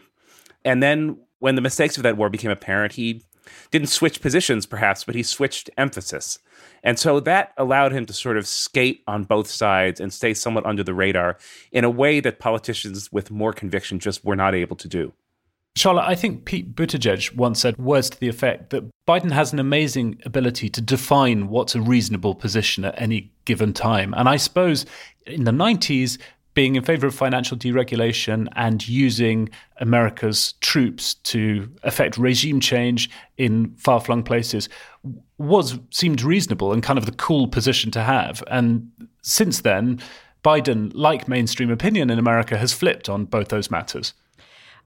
And 0.66 0.82
then 0.82 1.20
when 1.38 1.54
the 1.54 1.62
mistakes 1.62 1.96
of 1.98 2.04
that 2.04 2.18
war 2.18 2.30
became 2.32 2.50
apparent, 2.50 2.94
he 2.94 3.24
didn't 3.72 3.88
switch 3.88 4.22
positions 4.22 4.66
perhaps, 4.66 5.04
but 5.04 5.16
he 5.16 5.24
switched 5.24 5.70
emphasis. 5.78 6.40
And 6.84 6.98
so 6.98 7.20
that 7.22 7.54
allowed 7.58 7.92
him 7.92 8.06
to 8.08 8.14
sort 8.14 8.38
of 8.38 8.48
skate 8.48 9.04
on 9.08 9.24
both 9.24 9.48
sides 9.48 10.00
and 10.00 10.14
stay 10.14 10.34
somewhat 10.34 10.66
under 10.66 10.84
the 10.84 10.94
radar 10.94 11.38
in 11.72 11.84
a 11.84 11.90
way 11.90 12.20
that 12.20 12.40
politicians 12.40 13.12
with 13.12 13.32
more 13.32 13.54
conviction 13.54 14.00
just 14.00 14.26
were 14.26 14.36
not 14.36 14.56
able 14.56 14.76
to 14.78 14.88
do. 14.88 15.14
Charlotte, 15.76 16.08
I 16.08 16.16
think 16.16 16.44
Pete 16.44 16.76
Buttigieg 16.76 17.34
once 17.36 17.62
said 17.62 17.78
words 17.78 18.10
to 18.10 18.20
the 18.20 18.28
effect 18.28 18.72
that 18.72 18.84
Biden 19.08 19.32
has 19.32 19.54
an 19.54 19.60
amazing 19.60 20.20
ability 20.26 20.70
to 20.70 20.82
define 20.82 21.48
what's 21.48 21.76
a 21.76 21.82
reasonable 21.82 22.36
position 22.36 22.84
at 22.84 23.00
any 23.02 23.32
given 23.46 23.72
time. 23.72 24.14
And 24.18 24.28
I 24.28 24.36
suppose 24.36 24.86
in 25.26 25.46
the 25.46 25.52
90s, 25.52 26.18
being 26.54 26.76
in 26.76 26.84
favor 26.84 27.08
of 27.08 27.16
financial 27.16 27.58
deregulation 27.58 28.48
and 28.56 28.88
using 28.88 29.50
America's 29.78 30.54
troops 30.62 31.14
to 31.14 31.70
effect 31.84 32.18
regime 32.18 32.60
change 32.60 33.10
in 33.38 33.74
far 33.76 34.02
flung 34.02 34.24
places 34.24 34.68
was 35.38 35.80
seemed 35.92 36.22
reasonable 36.22 36.74
and 36.74 36.84
kind 36.84 37.00
of 37.00 37.06
the 37.06 37.14
cool 37.14 37.48
position 37.48 37.90
to 37.92 38.02
have. 38.02 38.44
And 38.48 38.92
since 39.22 39.62
then, 39.62 40.02
Biden, 40.44 40.92
like 40.94 41.28
mainstream 41.28 41.72
opinion 41.72 42.10
in 42.10 42.20
America, 42.20 42.58
has 42.58 42.74
flipped 42.74 43.08
on 43.08 43.26
both 43.26 43.50
those 43.50 43.72
matters. 43.72 44.14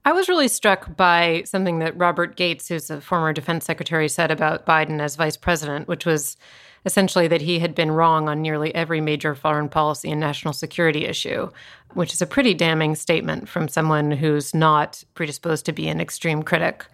I 0.08 0.12
was 0.12 0.30
really 0.30 0.47
struck 0.47 0.95
by 0.95 1.43
something 1.45 1.80
that 1.80 1.97
Robert 1.97 2.36
Gates, 2.36 2.67
who's 2.67 2.91
a 2.91 3.01
former 3.01 3.34
defense 3.34 3.65
secretary, 3.65 4.08
said 4.08 4.30
about 4.30 4.65
Biden 4.65 5.01
as 5.01 5.15
vice 5.15 5.36
president, 5.36 5.88
which 5.88 6.06
was 6.06 6.38
essentially 6.86 7.28
that 7.28 7.41
he 7.41 7.60
had 7.60 7.74
been 7.74 7.91
wrong 7.91 8.30
on 8.30 8.41
nearly 8.41 8.74
every 8.76 9.02
major 9.02 9.36
foreign 9.36 9.67
policy 9.69 10.12
and 10.12 10.19
national 10.19 10.54
security 10.54 11.06
issue, 11.06 11.50
which 11.93 12.13
is 12.13 12.21
a 12.21 12.28
pretty 12.28 12.54
damning 12.54 12.95
statement 12.95 13.50
from 13.50 13.67
someone 13.67 14.12
who's 14.12 14.54
not 14.54 15.04
predisposed 15.15 15.65
to 15.65 15.74
be 15.74 15.88
an 15.88 16.00
extreme 16.00 16.43
critic. 16.43 16.86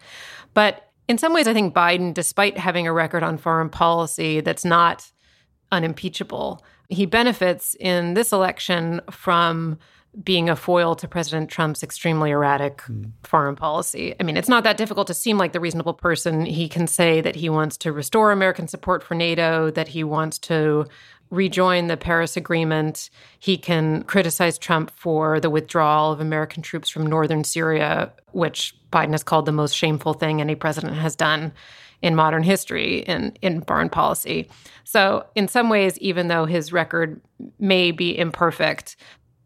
But 0.54 0.90
in 1.08 1.18
some 1.18 1.34
ways, 1.34 1.48
I 1.48 1.54
think 1.54 1.74
Biden, 1.74 2.14
despite 2.14 2.58
having 2.58 2.88
a 2.88 2.94
record 2.94 3.24
on 3.24 3.38
foreign 3.38 3.70
policy 3.70 4.40
that's 4.40 4.64
not 4.64 5.12
unimpeachable, 5.72 6.64
he 6.90 7.06
benefits 7.06 7.76
in 7.80 8.14
this 8.14 8.32
election 8.32 9.02
from 9.10 9.78
being 10.24 10.50
a 10.50 10.56
foil 10.56 10.96
to 10.96 11.08
President 11.08 11.50
Trump's 11.50 11.84
extremely 11.84 12.32
erratic 12.32 12.80
mm. 12.82 13.12
foreign 13.24 13.56
policy. 13.56 14.14
I 14.20 14.24
mean, 14.24 14.36
it's 14.36 14.50
not 14.50 14.64
that 14.66 14.78
difficult 14.78 15.08
to 15.08 15.14
seem 15.14 15.38
like 15.38 15.54
the 15.54 15.60
reasonable 15.60 15.94
person. 15.94 16.46
He 16.46 16.68
can 16.68 16.88
say 16.88 17.22
that 17.22 17.36
he 17.36 17.50
wants 17.50 17.78
to 17.78 17.92
restore 17.92 18.32
American 18.32 18.68
support 18.68 19.04
for 19.04 19.16
NATO, 19.16 19.72
that 19.72 19.90
he 19.90 20.04
wants 20.04 20.38
to 20.40 20.86
rejoin 21.30 21.88
the 21.88 21.96
Paris 21.96 22.36
Agreement. 22.36 23.10
He 23.40 23.58
can 23.58 24.04
criticize 24.04 24.58
Trump 24.58 24.92
for 24.92 25.40
the 25.40 25.50
withdrawal 25.50 26.12
of 26.12 26.20
American 26.20 26.62
troops 26.62 26.90
from 26.90 27.08
northern 27.08 27.46
Syria, 27.46 28.12
which 28.34 28.76
Biden 28.92 29.12
has 29.12 29.24
called 29.24 29.46
the 29.46 29.54
most 29.54 29.76
shameful 29.76 30.14
thing 30.14 30.42
any 30.42 30.56
president 30.56 30.96
has 30.96 31.16
done 31.16 31.54
in 32.02 32.16
modern 32.16 32.44
history 32.44 33.00
in, 33.00 33.38
in 33.42 33.62
foreign 33.62 33.90
policy. 33.90 34.50
So, 34.84 35.26
in 35.36 35.48
some 35.48 35.70
ways, 35.70 35.98
even 36.00 36.28
though 36.28 36.46
his 36.46 36.74
record 36.74 37.22
may 37.60 37.92
be 37.92 38.18
imperfect, 38.18 38.98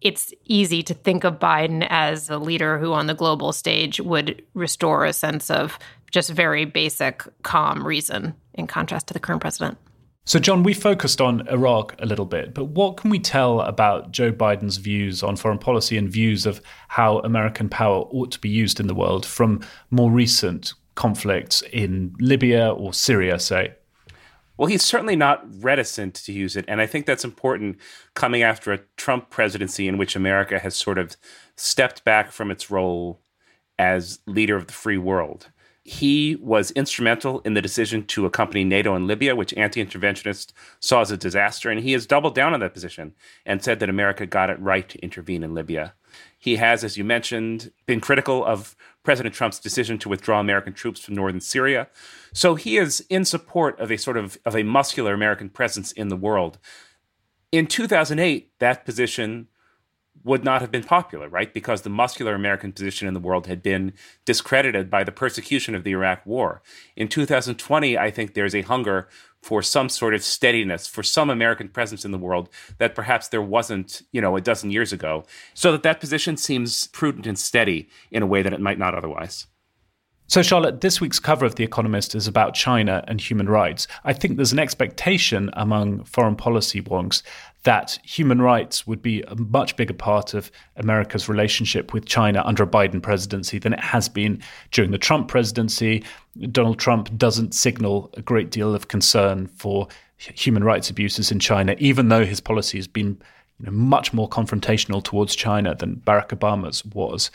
it's 0.05 0.31
easy 0.45 0.83
to 0.83 0.93
think 0.93 1.23
of 1.23 1.39
Biden 1.39 1.87
as 1.89 2.29
a 2.29 2.37
leader 2.37 2.77
who, 2.77 2.93
on 2.93 3.07
the 3.07 3.15
global 3.15 3.51
stage, 3.51 3.99
would 3.99 4.39
restore 4.53 5.03
a 5.03 5.11
sense 5.11 5.49
of 5.49 5.79
just 6.11 6.29
very 6.29 6.63
basic, 6.63 7.23
calm 7.41 7.85
reason 7.85 8.35
in 8.53 8.67
contrast 8.67 9.07
to 9.07 9.15
the 9.15 9.19
current 9.19 9.41
president. 9.41 9.79
So, 10.23 10.37
Jon, 10.37 10.61
we 10.61 10.75
focused 10.75 11.21
on 11.21 11.47
Iraq 11.47 11.95
a 11.97 12.05
little 12.05 12.25
bit, 12.25 12.53
but 12.53 12.65
what 12.65 12.97
can 12.97 13.09
we 13.09 13.17
tell 13.17 13.61
about 13.61 14.11
Joe 14.11 14.31
Biden's 14.31 14.77
views 14.77 15.23
on 15.23 15.37
foreign 15.37 15.57
policy 15.57 15.97
and 15.97 16.07
views 16.07 16.45
of 16.45 16.61
how 16.87 17.17
American 17.19 17.67
power 17.67 18.01
ought 18.11 18.31
to 18.31 18.39
be 18.39 18.49
used 18.49 18.79
in 18.79 18.85
the 18.85 18.93
world 18.93 19.25
from 19.25 19.61
more 19.89 20.11
recent 20.11 20.75
conflicts 20.93 21.63
in 21.73 22.13
Libya 22.19 22.71
or 22.71 22.93
Syria, 22.93 23.39
say? 23.39 23.73
Well, 24.57 24.67
he's 24.67 24.83
certainly 24.83 25.15
not 25.15 25.43
reticent 25.61 26.15
to 26.15 26.31
use 26.31 26.55
it. 26.55 26.65
And 26.67 26.79
I 26.79 26.87
think 26.87 27.05
that's 27.05 27.25
important 27.25 27.77
coming 28.13 28.41
after 28.41 28.71
a 28.71 28.79
Trump 28.95 29.29
presidency 29.29 29.87
in 29.87 29.97
which 29.97 30.15
America 30.15 30.59
has 30.59 30.75
sort 30.75 30.97
of 30.97 31.17
stepped 31.55 32.03
back 32.05 32.31
from 32.31 32.51
its 32.51 32.71
role 32.71 33.19
as 33.77 34.19
leader 34.25 34.55
of 34.55 34.67
the 34.67 34.73
free 34.73 34.97
world. 34.97 35.49
He 35.83 36.37
was 36.37 36.71
instrumental 36.71 37.41
in 37.41 37.53
the 37.53 37.61
decision 37.61 38.05
to 38.07 38.25
accompany 38.25 38.63
NATO 38.63 38.95
in 38.95 39.05
Libya, 39.05 39.35
which 39.35 39.53
anti 39.53 39.83
interventionists 39.83 40.51
saw 40.79 41.01
as 41.01 41.11
a 41.11 41.17
disaster. 41.17 41.69
And 41.69 41.81
he 41.81 41.91
has 41.91 42.07
doubled 42.07 42.33
down 42.33 42.53
on 42.53 42.59
that 42.61 42.73
position 42.73 43.13
and 43.45 43.63
said 43.63 43.79
that 43.79 43.89
America 43.89 44.25
got 44.25 44.49
it 44.49 44.59
right 44.59 44.87
to 44.89 44.99
intervene 44.99 45.43
in 45.43 45.53
Libya. 45.53 45.93
He 46.37 46.57
has, 46.57 46.83
as 46.83 46.97
you 46.97 47.03
mentioned, 47.03 47.71
been 47.85 47.99
critical 47.99 48.45
of 48.45 48.75
President 49.03 49.35
Trump's 49.35 49.59
decision 49.59 49.97
to 49.99 50.09
withdraw 50.09 50.39
American 50.39 50.73
troops 50.73 50.99
from 50.99 51.15
northern 51.15 51.41
Syria. 51.41 51.87
So 52.33 52.55
he 52.55 52.77
is 52.77 53.05
in 53.09 53.25
support 53.25 53.79
of 53.79 53.91
a 53.91 53.97
sort 53.97 54.17
of 54.17 54.37
of 54.45 54.55
a 54.55 54.63
muscular 54.63 55.13
American 55.13 55.49
presence 55.49 55.91
in 55.91 56.09
the 56.09 56.15
world. 56.15 56.57
In 57.51 57.67
2008, 57.67 58.51
that 58.59 58.85
position 58.85 59.47
would 60.23 60.43
not 60.43 60.61
have 60.61 60.71
been 60.71 60.83
popular, 60.83 61.29
right? 61.29 61.53
Because 61.53 61.83
the 61.83 61.89
muscular 61.89 62.33
American 62.33 62.71
position 62.71 63.07
in 63.07 63.13
the 63.13 63.19
world 63.19 63.45
had 63.45 63.61
been 63.61 63.93
discredited 64.25 64.89
by 64.89 65.03
the 65.03 65.11
persecution 65.11 65.75
of 65.75 65.83
the 65.83 65.91
Iraq 65.91 66.25
War. 66.25 66.61
In 66.95 67.07
2020, 67.07 67.97
I 67.97 68.09
think 68.09 68.33
there's 68.33 68.55
a 68.55 68.63
hunger 68.63 69.07
for 69.45 69.61
some 69.61 69.89
sort 69.89 70.15
of 70.15 70.23
steadiness, 70.23 70.87
for 70.87 71.03
some 71.03 71.29
American 71.29 71.69
presence 71.69 72.03
in 72.03 72.11
the 72.11 72.17
world 72.17 72.49
that 72.79 72.95
perhaps 72.95 73.27
there 73.27 73.43
wasn't, 73.43 74.01
you 74.11 74.19
know, 74.19 74.35
a 74.35 74.41
dozen 74.41 74.71
years 74.71 74.91
ago. 74.91 75.23
So 75.53 75.71
that 75.71 75.83
that 75.83 75.99
position 75.99 76.35
seems 76.35 76.87
prudent 76.87 77.27
and 77.27 77.37
steady 77.37 77.87
in 78.09 78.23
a 78.23 78.25
way 78.25 78.41
that 78.41 78.53
it 78.53 78.59
might 78.59 78.79
not 78.79 78.95
otherwise. 78.95 79.45
So, 80.25 80.41
Charlotte, 80.41 80.81
this 80.81 80.99
week's 80.99 81.19
cover 81.19 81.45
of 81.45 81.53
The 81.53 81.63
Economist 81.63 82.15
is 82.15 82.27
about 82.27 82.55
China 82.55 83.03
and 83.07 83.21
human 83.21 83.47
rights. 83.47 83.87
I 84.03 84.13
think 84.13 84.35
there's 84.35 84.51
an 84.51 84.57
expectation 84.57 85.51
among 85.53 86.05
foreign 86.05 86.35
policy 86.35 86.81
wonks 86.81 87.21
that 87.65 87.97
human 88.03 88.41
rights 88.41 88.85
would 88.85 89.01
be 89.01 89.23
a 89.23 89.35
much 89.35 89.75
bigger 89.75 89.93
part 89.93 90.35
of 90.35 90.51
America's 90.77 91.27
relationship 91.27 91.93
with 91.93 92.05
China 92.05 92.43
under 92.45 92.63
a 92.63 92.67
Biden 92.67 93.01
presidency 93.01 93.57
than 93.57 93.73
it 93.73 93.79
has 93.79 94.07
been 94.07 94.41
during 94.71 94.91
the 94.91 94.99
Trump 94.99 95.27
presidency. 95.27 96.03
Donald 96.51 96.77
Trump 96.77 97.15
doesn't 97.17 97.55
signal 97.55 98.11
a 98.13 98.21
great 98.21 98.51
deal 98.51 98.75
of 98.75 98.87
concern 98.87 99.47
for 99.47 99.87
human 100.17 100.63
rights 100.63 100.91
abuses 100.91 101.31
in 101.31 101.39
China, 101.39 101.75
even 101.79 102.09
though 102.09 102.23
his 102.23 102.39
policy 102.39 102.77
has 102.77 102.87
been 102.87 103.19
you 103.59 103.65
know, 103.65 103.71
much 103.71 104.13
more 104.13 104.29
confrontational 104.29 105.03
towards 105.03 105.35
China 105.35 105.73
than 105.73 105.97
Barack 106.05 106.29
Obama's 106.29 106.85
was. 106.85 107.31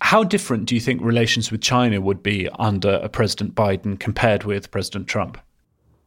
How 0.00 0.24
different 0.24 0.64
do 0.64 0.74
you 0.74 0.80
think 0.80 1.02
relations 1.02 1.52
with 1.52 1.60
China 1.60 2.00
would 2.00 2.22
be 2.22 2.48
under 2.58 2.94
a 3.02 3.08
President 3.08 3.54
Biden 3.54 4.00
compared 4.00 4.44
with 4.44 4.70
President 4.70 5.08
Trump? 5.08 5.38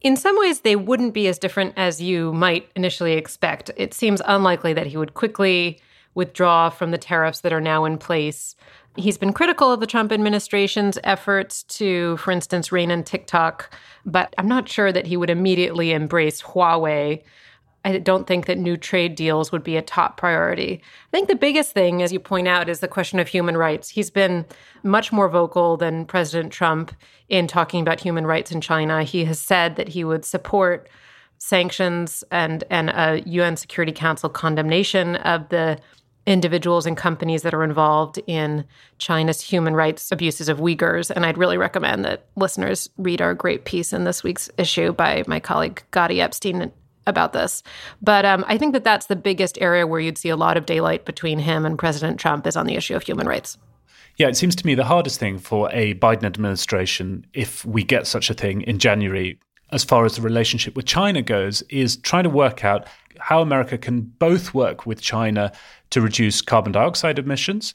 In 0.00 0.16
some 0.16 0.38
ways, 0.38 0.60
they 0.60 0.76
wouldn't 0.76 1.14
be 1.14 1.26
as 1.26 1.38
different 1.38 1.74
as 1.76 2.02
you 2.02 2.32
might 2.32 2.70
initially 2.76 3.14
expect. 3.14 3.70
It 3.76 3.94
seems 3.94 4.22
unlikely 4.24 4.72
that 4.74 4.86
he 4.86 4.96
would 4.96 5.14
quickly 5.14 5.80
withdraw 6.14 6.70
from 6.70 6.90
the 6.90 6.98
tariffs 6.98 7.40
that 7.40 7.52
are 7.52 7.60
now 7.60 7.84
in 7.84 7.98
place. 7.98 8.56
He's 8.96 9.18
been 9.18 9.32
critical 9.32 9.70
of 9.70 9.80
the 9.80 9.86
Trump 9.86 10.12
administration's 10.12 10.98
efforts 11.04 11.62
to, 11.64 12.16
for 12.16 12.30
instance, 12.30 12.72
rein 12.72 12.90
in 12.90 13.04
TikTok, 13.04 13.74
but 14.06 14.34
I'm 14.38 14.48
not 14.48 14.68
sure 14.68 14.92
that 14.92 15.06
he 15.06 15.16
would 15.16 15.28
immediately 15.28 15.92
embrace 15.92 16.40
Huawei 16.40 17.22
I 17.86 17.98
don't 17.98 18.26
think 18.26 18.46
that 18.46 18.58
new 18.58 18.76
trade 18.76 19.14
deals 19.14 19.52
would 19.52 19.62
be 19.62 19.76
a 19.76 19.82
top 19.82 20.16
priority. 20.16 20.82
I 20.82 21.10
think 21.16 21.28
the 21.28 21.36
biggest 21.36 21.70
thing, 21.70 22.02
as 22.02 22.12
you 22.12 22.18
point 22.18 22.48
out, 22.48 22.68
is 22.68 22.80
the 22.80 22.88
question 22.88 23.20
of 23.20 23.28
human 23.28 23.56
rights. 23.56 23.88
He's 23.88 24.10
been 24.10 24.44
much 24.82 25.12
more 25.12 25.28
vocal 25.28 25.76
than 25.76 26.04
President 26.04 26.52
Trump 26.52 26.92
in 27.28 27.46
talking 27.46 27.80
about 27.80 28.00
human 28.00 28.26
rights 28.26 28.50
in 28.50 28.60
China. 28.60 29.04
He 29.04 29.24
has 29.26 29.38
said 29.38 29.76
that 29.76 29.86
he 29.86 30.02
would 30.02 30.24
support 30.24 30.88
sanctions 31.38 32.24
and, 32.32 32.64
and 32.70 32.90
a 32.90 33.22
UN 33.24 33.56
Security 33.56 33.92
Council 33.92 34.28
condemnation 34.28 35.14
of 35.16 35.48
the 35.50 35.78
individuals 36.26 36.86
and 36.86 36.96
companies 36.96 37.42
that 37.42 37.54
are 37.54 37.62
involved 37.62 38.18
in 38.26 38.64
China's 38.98 39.40
human 39.40 39.76
rights 39.76 40.10
abuses 40.10 40.48
of 40.48 40.58
Uyghurs. 40.58 41.08
And 41.08 41.24
I'd 41.24 41.38
really 41.38 41.56
recommend 41.56 42.04
that 42.04 42.26
listeners 42.34 42.90
read 42.98 43.22
our 43.22 43.32
great 43.32 43.64
piece 43.64 43.92
in 43.92 44.02
this 44.02 44.24
week's 44.24 44.50
issue 44.58 44.92
by 44.92 45.22
my 45.28 45.38
colleague 45.38 45.84
Gadi 45.92 46.20
Epstein 46.20 46.72
about 47.06 47.32
this. 47.32 47.62
But 48.02 48.24
um, 48.24 48.44
I 48.48 48.58
think 48.58 48.72
that 48.72 48.84
that's 48.84 49.06
the 49.06 49.16
biggest 49.16 49.58
area 49.60 49.86
where 49.86 50.00
you'd 50.00 50.18
see 50.18 50.28
a 50.28 50.36
lot 50.36 50.56
of 50.56 50.66
daylight 50.66 51.04
between 51.04 51.38
him 51.38 51.64
and 51.64 51.78
President 51.78 52.18
Trump 52.18 52.46
is 52.46 52.56
on 52.56 52.66
the 52.66 52.74
issue 52.74 52.94
of 52.94 53.02
human 53.02 53.26
rights. 53.26 53.58
Yeah, 54.16 54.28
it 54.28 54.36
seems 54.36 54.56
to 54.56 54.66
me 54.66 54.74
the 54.74 54.84
hardest 54.84 55.20
thing 55.20 55.38
for 55.38 55.70
a 55.72 55.94
Biden 55.94 56.24
administration, 56.24 57.26
if 57.34 57.64
we 57.64 57.84
get 57.84 58.06
such 58.06 58.30
a 58.30 58.34
thing 58.34 58.62
in 58.62 58.78
January, 58.78 59.38
as 59.72 59.84
far 59.84 60.04
as 60.06 60.16
the 60.16 60.22
relationship 60.22 60.74
with 60.74 60.86
China 60.86 61.20
goes, 61.20 61.62
is 61.68 61.96
trying 61.98 62.24
to 62.24 62.30
work 62.30 62.64
out 62.64 62.86
how 63.18 63.42
America 63.42 63.76
can 63.76 64.00
both 64.00 64.54
work 64.54 64.86
with 64.86 65.00
China 65.00 65.52
to 65.90 66.00
reduce 66.00 66.40
carbon 66.40 66.72
dioxide 66.72 67.18
emissions 67.18 67.74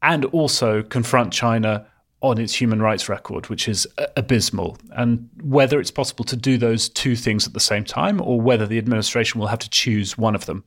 and 0.00 0.24
also 0.26 0.82
confront 0.82 1.32
China 1.32 1.86
on 2.24 2.38
its 2.38 2.54
human 2.54 2.80
rights 2.80 3.08
record, 3.08 3.48
which 3.48 3.68
is 3.68 3.86
abysmal, 4.16 4.78
and 4.92 5.28
whether 5.42 5.78
it's 5.78 5.90
possible 5.90 6.24
to 6.24 6.36
do 6.36 6.56
those 6.56 6.88
two 6.88 7.14
things 7.14 7.46
at 7.46 7.52
the 7.52 7.60
same 7.60 7.84
time 7.84 8.18
or 8.22 8.40
whether 8.40 8.66
the 8.66 8.78
administration 8.78 9.38
will 9.38 9.46
have 9.46 9.58
to 9.58 9.68
choose 9.68 10.16
one 10.16 10.34
of 10.34 10.46
them. 10.46 10.64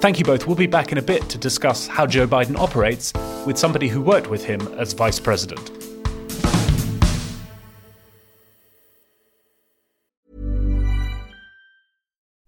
Thank 0.00 0.18
you 0.18 0.24
both. 0.26 0.46
We'll 0.46 0.54
be 0.54 0.66
back 0.66 0.92
in 0.92 0.98
a 0.98 1.02
bit 1.02 1.26
to 1.30 1.38
discuss 1.38 1.86
how 1.86 2.06
Joe 2.06 2.26
Biden 2.26 2.56
operates 2.58 3.14
with 3.46 3.56
somebody 3.56 3.88
who 3.88 4.02
worked 4.02 4.28
with 4.28 4.44
him 4.44 4.60
as 4.76 4.92
vice 4.92 5.18
president. 5.18 5.75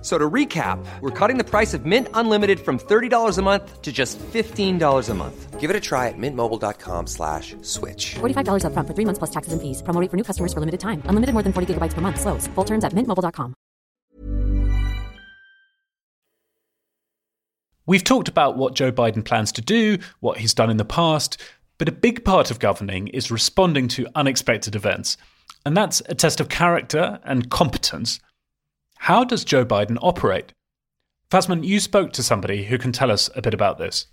So 0.00 0.16
to 0.16 0.30
recap, 0.30 0.78
we're 1.00 1.10
cutting 1.10 1.38
the 1.38 1.44
price 1.44 1.74
of 1.74 1.84
Mint 1.84 2.06
Unlimited 2.14 2.60
from 2.60 2.78
$30 2.78 3.36
a 3.36 3.42
month 3.42 3.82
to 3.82 3.90
just 3.90 4.16
$15 4.18 5.08
a 5.08 5.14
month. 5.14 5.58
Give 5.58 5.70
it 5.70 5.74
a 5.74 5.80
try 5.80 6.06
at 6.06 6.14
mintmobile.com 6.16 7.08
slash 7.08 7.56
switch. 7.62 8.14
$45 8.14 8.64
up 8.64 8.72
front 8.74 8.86
for 8.86 8.94
three 8.94 9.04
months 9.04 9.18
plus 9.18 9.30
taxes 9.30 9.52
and 9.52 9.60
fees. 9.60 9.82
Promo 9.82 10.08
for 10.08 10.16
new 10.16 10.22
customers 10.22 10.52
for 10.52 10.60
limited 10.60 10.78
time. 10.78 11.02
Unlimited 11.06 11.32
more 11.32 11.42
than 11.42 11.52
40 11.52 11.74
gigabytes 11.74 11.94
per 11.94 12.00
month. 12.00 12.20
Slows. 12.20 12.46
Full 12.46 12.64
terms 12.64 12.84
at 12.84 12.92
mintmobile.com. 12.92 13.54
We've 17.86 18.04
talked 18.04 18.28
about 18.28 18.56
what 18.56 18.74
Joe 18.74 18.92
Biden 18.92 19.24
plans 19.24 19.50
to 19.52 19.62
do, 19.62 19.98
what 20.20 20.36
he's 20.36 20.52
done 20.52 20.68
in 20.68 20.76
the 20.76 20.84
past, 20.84 21.40
but 21.78 21.88
a 21.88 21.92
big 21.92 22.22
part 22.22 22.50
of 22.50 22.58
governing 22.58 23.08
is 23.08 23.30
responding 23.30 23.88
to 23.88 24.06
unexpected 24.14 24.76
events. 24.76 25.16
And 25.64 25.74
that's 25.74 26.02
a 26.06 26.14
test 26.14 26.38
of 26.38 26.48
character 26.48 27.18
and 27.24 27.50
competence– 27.50 28.20
how 28.98 29.24
does 29.24 29.44
Joe 29.44 29.64
Biden 29.64 29.98
operate? 30.02 30.52
Fasman, 31.30 31.64
you 31.64 31.80
spoke 31.80 32.12
to 32.12 32.22
somebody 32.22 32.64
who 32.64 32.78
can 32.78 32.92
tell 32.92 33.10
us 33.10 33.30
a 33.34 33.42
bit 33.42 33.54
about 33.54 33.78
this. 33.78 34.06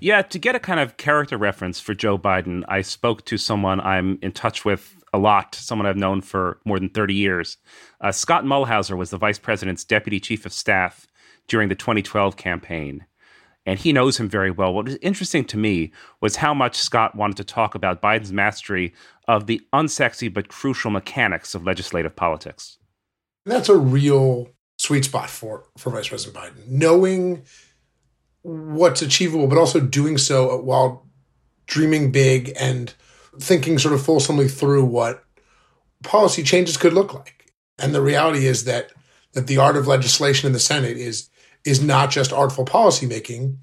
Yeah, 0.00 0.22
to 0.22 0.38
get 0.38 0.54
a 0.54 0.60
kind 0.60 0.80
of 0.80 0.96
character 0.96 1.36
reference 1.36 1.80
for 1.80 1.94
Joe 1.94 2.18
Biden, 2.18 2.64
I 2.68 2.82
spoke 2.82 3.24
to 3.26 3.38
someone 3.38 3.80
I'm 3.80 4.18
in 4.22 4.32
touch 4.32 4.64
with 4.64 4.96
a 5.12 5.18
lot, 5.18 5.54
someone 5.54 5.86
I've 5.86 5.96
known 5.96 6.20
for 6.20 6.58
more 6.64 6.78
than 6.78 6.88
30 6.88 7.14
years. 7.14 7.56
Uh, 8.00 8.12
Scott 8.12 8.44
Mulhauser 8.44 8.96
was 8.96 9.10
the 9.10 9.18
vice 9.18 9.38
president's 9.38 9.84
deputy 9.84 10.18
chief 10.18 10.44
of 10.44 10.52
staff 10.52 11.06
during 11.46 11.68
the 11.68 11.74
2012 11.74 12.36
campaign. 12.36 13.06
And 13.66 13.78
he 13.78 13.92
knows 13.92 14.18
him 14.18 14.28
very 14.28 14.50
well. 14.50 14.74
What 14.74 14.86
was 14.86 14.98
interesting 15.00 15.44
to 15.46 15.56
me 15.56 15.92
was 16.20 16.36
how 16.36 16.52
much 16.52 16.76
Scott 16.76 17.14
wanted 17.14 17.36
to 17.38 17.44
talk 17.44 17.74
about 17.74 18.02
Biden's 18.02 18.32
mastery 18.32 18.92
of 19.26 19.46
the 19.46 19.62
unsexy 19.72 20.32
but 20.32 20.48
crucial 20.48 20.90
mechanics 20.90 21.54
of 21.54 21.64
legislative 21.64 22.14
politics. 22.14 22.78
That's 23.46 23.68
a 23.68 23.76
real 23.76 24.48
sweet 24.78 25.04
spot 25.04 25.30
for 25.30 25.64
for 25.78 25.90
Vice 25.90 26.08
President 26.08 26.36
Biden, 26.36 26.68
knowing 26.68 27.44
what's 28.42 29.02
achievable, 29.02 29.46
but 29.46 29.58
also 29.58 29.80
doing 29.80 30.18
so 30.18 30.60
while 30.60 31.06
dreaming 31.66 32.12
big 32.12 32.52
and 32.58 32.94
thinking 33.38 33.78
sort 33.78 33.94
of 33.94 34.04
fulsomely 34.04 34.48
through 34.48 34.84
what 34.84 35.24
policy 36.02 36.42
changes 36.42 36.76
could 36.76 36.92
look 36.92 37.14
like. 37.14 37.52
And 37.78 37.94
the 37.94 38.02
reality 38.02 38.46
is 38.46 38.64
that 38.64 38.92
that 39.32 39.46
the 39.46 39.58
art 39.58 39.76
of 39.76 39.86
legislation 39.86 40.46
in 40.46 40.52
the 40.52 40.58
Senate 40.58 40.96
is 40.96 41.30
is 41.64 41.82
not 41.82 42.10
just 42.10 42.32
artful 42.32 42.64
policymaking, 42.64 43.56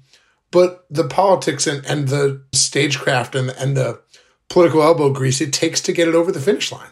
but 0.50 0.84
the 0.90 1.04
politics 1.04 1.66
and, 1.66 1.84
and 1.86 2.08
the 2.08 2.42
stagecraft 2.52 3.34
and, 3.34 3.50
and 3.50 3.76
the 3.76 4.00
political 4.48 4.82
elbow 4.82 5.10
grease 5.10 5.40
it 5.40 5.52
takes 5.52 5.80
to 5.80 5.92
get 5.92 6.08
it 6.08 6.14
over 6.14 6.30
the 6.30 6.40
finish 6.40 6.70
line 6.70 6.90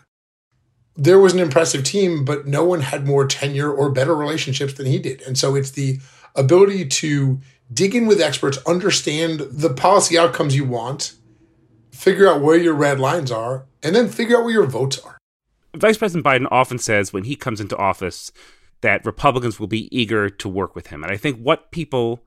there 1.01 1.19
was 1.19 1.33
an 1.33 1.41
impressive 1.41 1.83
team, 1.83 2.27
but 2.27 2.47
no 2.47 2.63
one 2.63 2.83
had 2.83 3.07
more 3.07 3.27
tenure 3.27 3.73
or 3.73 3.91
better 3.91 4.15
relationships 4.15 4.75
than 4.75 4.85
he 4.85 4.99
did. 4.99 5.23
And 5.23 5.39
so 5.39 5.55
it's 5.55 5.71
the 5.71 5.99
ability 6.37 6.87
to 6.89 7.41
dig 7.73 7.95
in 7.95 8.07
with 8.07 8.21
experts, 8.21 8.59
understand 8.67 9.41
the 9.41 9.73
policy 9.73 10.19
outcomes 10.19 10.55
you 10.55 10.67
want, 10.67 11.15
figure 11.91 12.29
out 12.29 12.43
where 12.43 12.59
your 12.59 12.75
red 12.75 13.01
lines 13.01 13.33
are, 13.33 13.65
and 13.83 13.97
then 13.97 14.09
figure 14.09 14.37
out 14.37 14.45
where 14.45 14.53
your 14.53 14.67
votes 14.67 14.99
are. 14.99 15.17
Vice 15.75 15.97
President 15.97 16.23
Biden 16.23 16.47
often 16.51 16.77
says 16.77 17.15
when 17.15 17.25
he 17.25 17.35
comes 17.35 17.63
into 17.63 17.79
office 17.79 18.31
that 18.83 19.07
Republicans 19.07 19.59
will 19.59 19.69
be 19.69 19.89
eager 19.97 20.29
to 20.29 20.49
work 20.51 20.75
with 20.75 20.89
him. 20.89 21.03
And 21.03 21.11
I 21.11 21.17
think 21.17 21.41
what 21.41 21.71
people, 21.71 22.25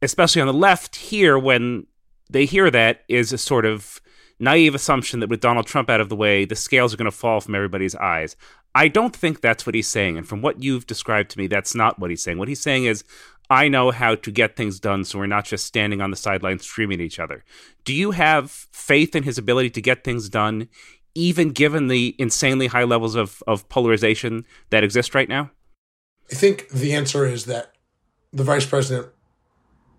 especially 0.00 0.40
on 0.40 0.46
the 0.46 0.54
left, 0.54 0.96
hear 0.96 1.38
when 1.38 1.86
they 2.30 2.46
hear 2.46 2.70
that 2.70 3.02
is 3.08 3.34
a 3.34 3.38
sort 3.38 3.66
of 3.66 4.00
naive 4.42 4.74
assumption 4.74 5.20
that 5.20 5.30
with 5.30 5.40
Donald 5.40 5.66
Trump 5.66 5.88
out 5.88 6.00
of 6.00 6.08
the 6.08 6.16
way, 6.16 6.44
the 6.44 6.56
scales 6.56 6.92
are 6.92 6.96
going 6.96 7.10
to 7.10 7.16
fall 7.16 7.40
from 7.40 7.54
everybody's 7.54 7.94
eyes. 7.94 8.36
I 8.74 8.88
don't 8.88 9.14
think 9.14 9.40
that's 9.40 9.64
what 9.64 9.74
he's 9.74 9.88
saying. 9.88 10.18
And 10.18 10.28
from 10.28 10.42
what 10.42 10.62
you've 10.62 10.86
described 10.86 11.30
to 11.30 11.38
me, 11.38 11.46
that's 11.46 11.74
not 11.74 11.98
what 11.98 12.10
he's 12.10 12.22
saying. 12.22 12.38
What 12.38 12.48
he's 12.48 12.60
saying 12.60 12.84
is, 12.84 13.04
I 13.48 13.68
know 13.68 13.90
how 13.90 14.14
to 14.16 14.30
get 14.30 14.56
things 14.56 14.80
done 14.80 15.04
so 15.04 15.18
we're 15.18 15.26
not 15.26 15.44
just 15.44 15.66
standing 15.66 16.00
on 16.00 16.10
the 16.10 16.16
sidelines 16.16 16.64
screaming 16.64 17.00
at 17.00 17.04
each 17.04 17.20
other. 17.20 17.44
Do 17.84 17.94
you 17.94 18.12
have 18.12 18.50
faith 18.50 19.14
in 19.14 19.22
his 19.22 19.38
ability 19.38 19.70
to 19.70 19.80
get 19.80 20.04
things 20.04 20.28
done, 20.28 20.68
even 21.14 21.50
given 21.50 21.88
the 21.88 22.16
insanely 22.18 22.68
high 22.68 22.84
levels 22.84 23.14
of, 23.14 23.42
of 23.46 23.68
polarization 23.68 24.44
that 24.70 24.82
exist 24.82 25.14
right 25.14 25.28
now? 25.28 25.50
I 26.30 26.34
think 26.34 26.68
the 26.70 26.94
answer 26.94 27.26
is 27.26 27.44
that 27.44 27.72
the 28.32 28.44
vice 28.44 28.66
president 28.66 29.08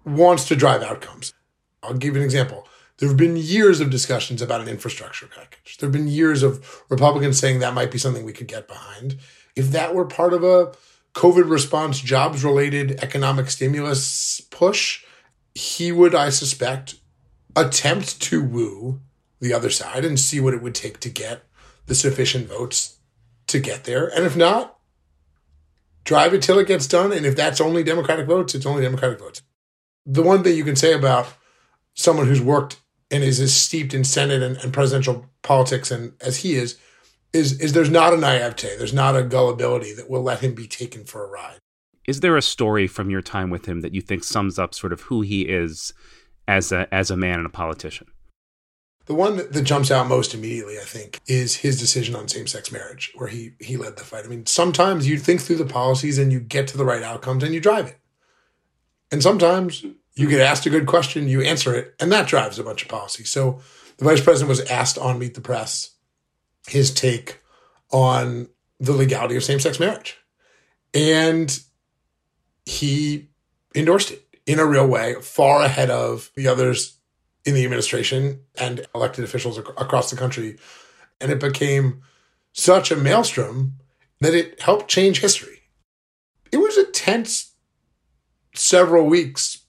wants 0.03 0.47
to 0.47 0.55
drive 0.55 0.81
outcomes. 0.81 1.33
I'll 1.83 1.93
give 1.93 2.15
you 2.15 2.21
an 2.21 2.25
example. 2.25 2.67
There 3.03 3.09
have 3.09 3.17
been 3.17 3.35
years 3.35 3.81
of 3.81 3.89
discussions 3.89 4.41
about 4.41 4.61
an 4.61 4.69
infrastructure 4.69 5.27
package. 5.27 5.75
There 5.75 5.87
have 5.87 5.93
been 5.93 6.07
years 6.07 6.41
of 6.41 6.85
Republicans 6.87 7.37
saying 7.37 7.59
that 7.59 7.73
might 7.73 7.91
be 7.91 7.97
something 7.97 8.23
we 8.23 8.31
could 8.31 8.47
get 8.47 8.65
behind. 8.65 9.17
If 9.57 9.71
that 9.71 9.93
were 9.93 10.05
part 10.05 10.31
of 10.31 10.41
a 10.45 10.71
COVID 11.13 11.49
response, 11.49 11.99
jobs 11.99 12.45
related 12.45 13.03
economic 13.03 13.49
stimulus 13.49 14.39
push, 14.49 15.03
he 15.53 15.91
would, 15.91 16.15
I 16.15 16.29
suspect, 16.29 16.95
attempt 17.57 18.21
to 18.21 18.41
woo 18.41 19.01
the 19.41 19.51
other 19.51 19.69
side 19.69 20.05
and 20.05 20.17
see 20.17 20.39
what 20.39 20.53
it 20.53 20.61
would 20.61 20.73
take 20.73 21.01
to 21.01 21.09
get 21.09 21.43
the 21.87 21.95
sufficient 21.95 22.47
votes 22.47 22.99
to 23.47 23.59
get 23.59 23.83
there. 23.83 24.07
And 24.15 24.25
if 24.25 24.37
not, 24.37 24.79
drive 26.05 26.33
it 26.33 26.41
till 26.41 26.57
it 26.57 26.69
gets 26.69 26.87
done. 26.87 27.11
And 27.11 27.25
if 27.25 27.35
that's 27.35 27.59
only 27.59 27.83
Democratic 27.83 28.27
votes, 28.27 28.55
it's 28.55 28.65
only 28.65 28.83
Democratic 28.83 29.19
votes. 29.19 29.41
The 30.05 30.23
one 30.23 30.41
thing 30.41 30.55
you 30.55 30.63
can 30.63 30.77
say 30.77 30.93
about 30.93 31.27
someone 31.95 32.27
who's 32.27 32.41
worked 32.41 32.77
and 33.13 33.23
is 33.23 33.39
as 33.39 33.55
steeped 33.55 33.93
in 33.93 34.03
Senate 34.03 34.41
and, 34.41 34.57
and 34.57 34.73
presidential 34.73 35.27
politics 35.43 35.91
and 35.91 36.13
as 36.19 36.37
he 36.37 36.55
is, 36.55 36.79
is 37.31 37.59
is 37.59 37.73
there's 37.73 37.89
not 37.89 38.13
a 38.13 38.17
naivete, 38.17 38.75
there's 38.77 38.93
not 38.93 39.15
a 39.15 39.23
gullibility 39.23 39.93
that 39.93 40.09
will 40.09 40.23
let 40.23 40.39
him 40.39 40.53
be 40.55 40.67
taken 40.67 41.03
for 41.05 41.23
a 41.23 41.29
ride. 41.29 41.59
Is 42.07 42.19
there 42.19 42.35
a 42.35 42.41
story 42.41 42.87
from 42.87 43.09
your 43.09 43.21
time 43.21 43.49
with 43.49 43.67
him 43.67 43.81
that 43.81 43.93
you 43.93 44.01
think 44.01 44.23
sums 44.23 44.57
up 44.57 44.73
sort 44.73 44.91
of 44.91 45.01
who 45.01 45.21
he 45.21 45.43
is 45.43 45.93
as 46.47 46.71
a 46.71 46.91
as 46.93 47.11
a 47.11 47.17
man 47.17 47.37
and 47.37 47.45
a 47.45 47.49
politician? 47.49 48.07
The 49.05 49.13
one 49.13 49.35
that, 49.35 49.51
that 49.53 49.63
jumps 49.63 49.91
out 49.91 50.07
most 50.07 50.33
immediately, 50.33 50.77
I 50.79 50.85
think, 50.85 51.19
is 51.27 51.57
his 51.57 51.77
decision 51.77 52.15
on 52.15 52.27
same 52.27 52.47
sex 52.47 52.71
marriage, 52.71 53.11
where 53.15 53.27
he 53.27 53.51
he 53.59 53.77
led 53.77 53.97
the 53.97 54.03
fight. 54.03 54.25
I 54.25 54.27
mean, 54.27 54.47
sometimes 54.47 55.07
you 55.07 55.19
think 55.19 55.41
through 55.41 55.57
the 55.57 55.65
policies 55.65 56.17
and 56.17 56.31
you 56.31 56.39
get 56.39 56.67
to 56.69 56.77
the 56.77 56.85
right 56.85 57.03
outcomes 57.03 57.43
and 57.43 57.53
you 57.53 57.59
drive 57.59 57.87
it. 57.87 57.99
And 59.11 59.21
sometimes 59.21 59.85
you 60.15 60.29
get 60.29 60.41
asked 60.41 60.65
a 60.65 60.69
good 60.69 60.85
question, 60.85 61.27
you 61.27 61.41
answer 61.41 61.75
it, 61.75 61.95
and 61.99 62.11
that 62.11 62.27
drives 62.27 62.59
a 62.59 62.63
bunch 62.63 62.83
of 62.83 62.89
policy. 62.89 63.23
So 63.23 63.61
the 63.97 64.05
vice 64.05 64.21
president 64.21 64.49
was 64.49 64.61
asked 64.69 64.97
on 64.97 65.19
Meet 65.19 65.33
the 65.35 65.41
Press 65.41 65.91
his 66.67 66.93
take 66.93 67.41
on 67.91 68.47
the 68.79 68.93
legality 68.93 69.35
of 69.35 69.43
same 69.43 69.59
sex 69.59 69.79
marriage. 69.79 70.17
And 70.93 71.57
he 72.65 73.29
endorsed 73.75 74.11
it 74.11 74.25
in 74.45 74.59
a 74.59 74.65
real 74.65 74.87
way, 74.87 75.15
far 75.21 75.63
ahead 75.63 75.89
of 75.89 76.31
the 76.35 76.47
others 76.47 76.97
in 77.45 77.53
the 77.53 77.63
administration 77.63 78.41
and 78.55 78.85
elected 78.93 79.23
officials 79.23 79.57
ac- 79.57 79.67
across 79.77 80.09
the 80.09 80.17
country. 80.17 80.57
And 81.19 81.31
it 81.31 81.39
became 81.39 82.01
such 82.53 82.91
a 82.91 82.95
maelstrom 82.95 83.75
that 84.21 84.33
it 84.33 84.61
helped 84.61 84.87
change 84.87 85.19
history. 85.19 85.61
It 86.51 86.57
was 86.57 86.77
a 86.77 86.85
tense 86.85 87.53
several 88.53 89.05
weeks 89.05 89.62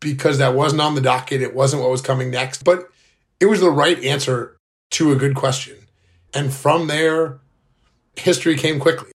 because 0.00 0.38
that 0.38 0.54
wasn't 0.54 0.82
on 0.82 0.94
the 0.94 1.00
docket. 1.00 1.42
It 1.42 1.54
wasn't 1.54 1.82
what 1.82 1.90
was 1.90 2.02
coming 2.02 2.30
next, 2.30 2.64
but 2.64 2.90
it 3.38 3.46
was 3.46 3.60
the 3.60 3.70
right 3.70 4.02
answer 4.02 4.56
to 4.92 5.12
a 5.12 5.16
good 5.16 5.34
question. 5.34 5.76
And 6.34 6.52
from 6.52 6.86
there, 6.86 7.40
history 8.16 8.56
came 8.56 8.80
quickly. 8.80 9.12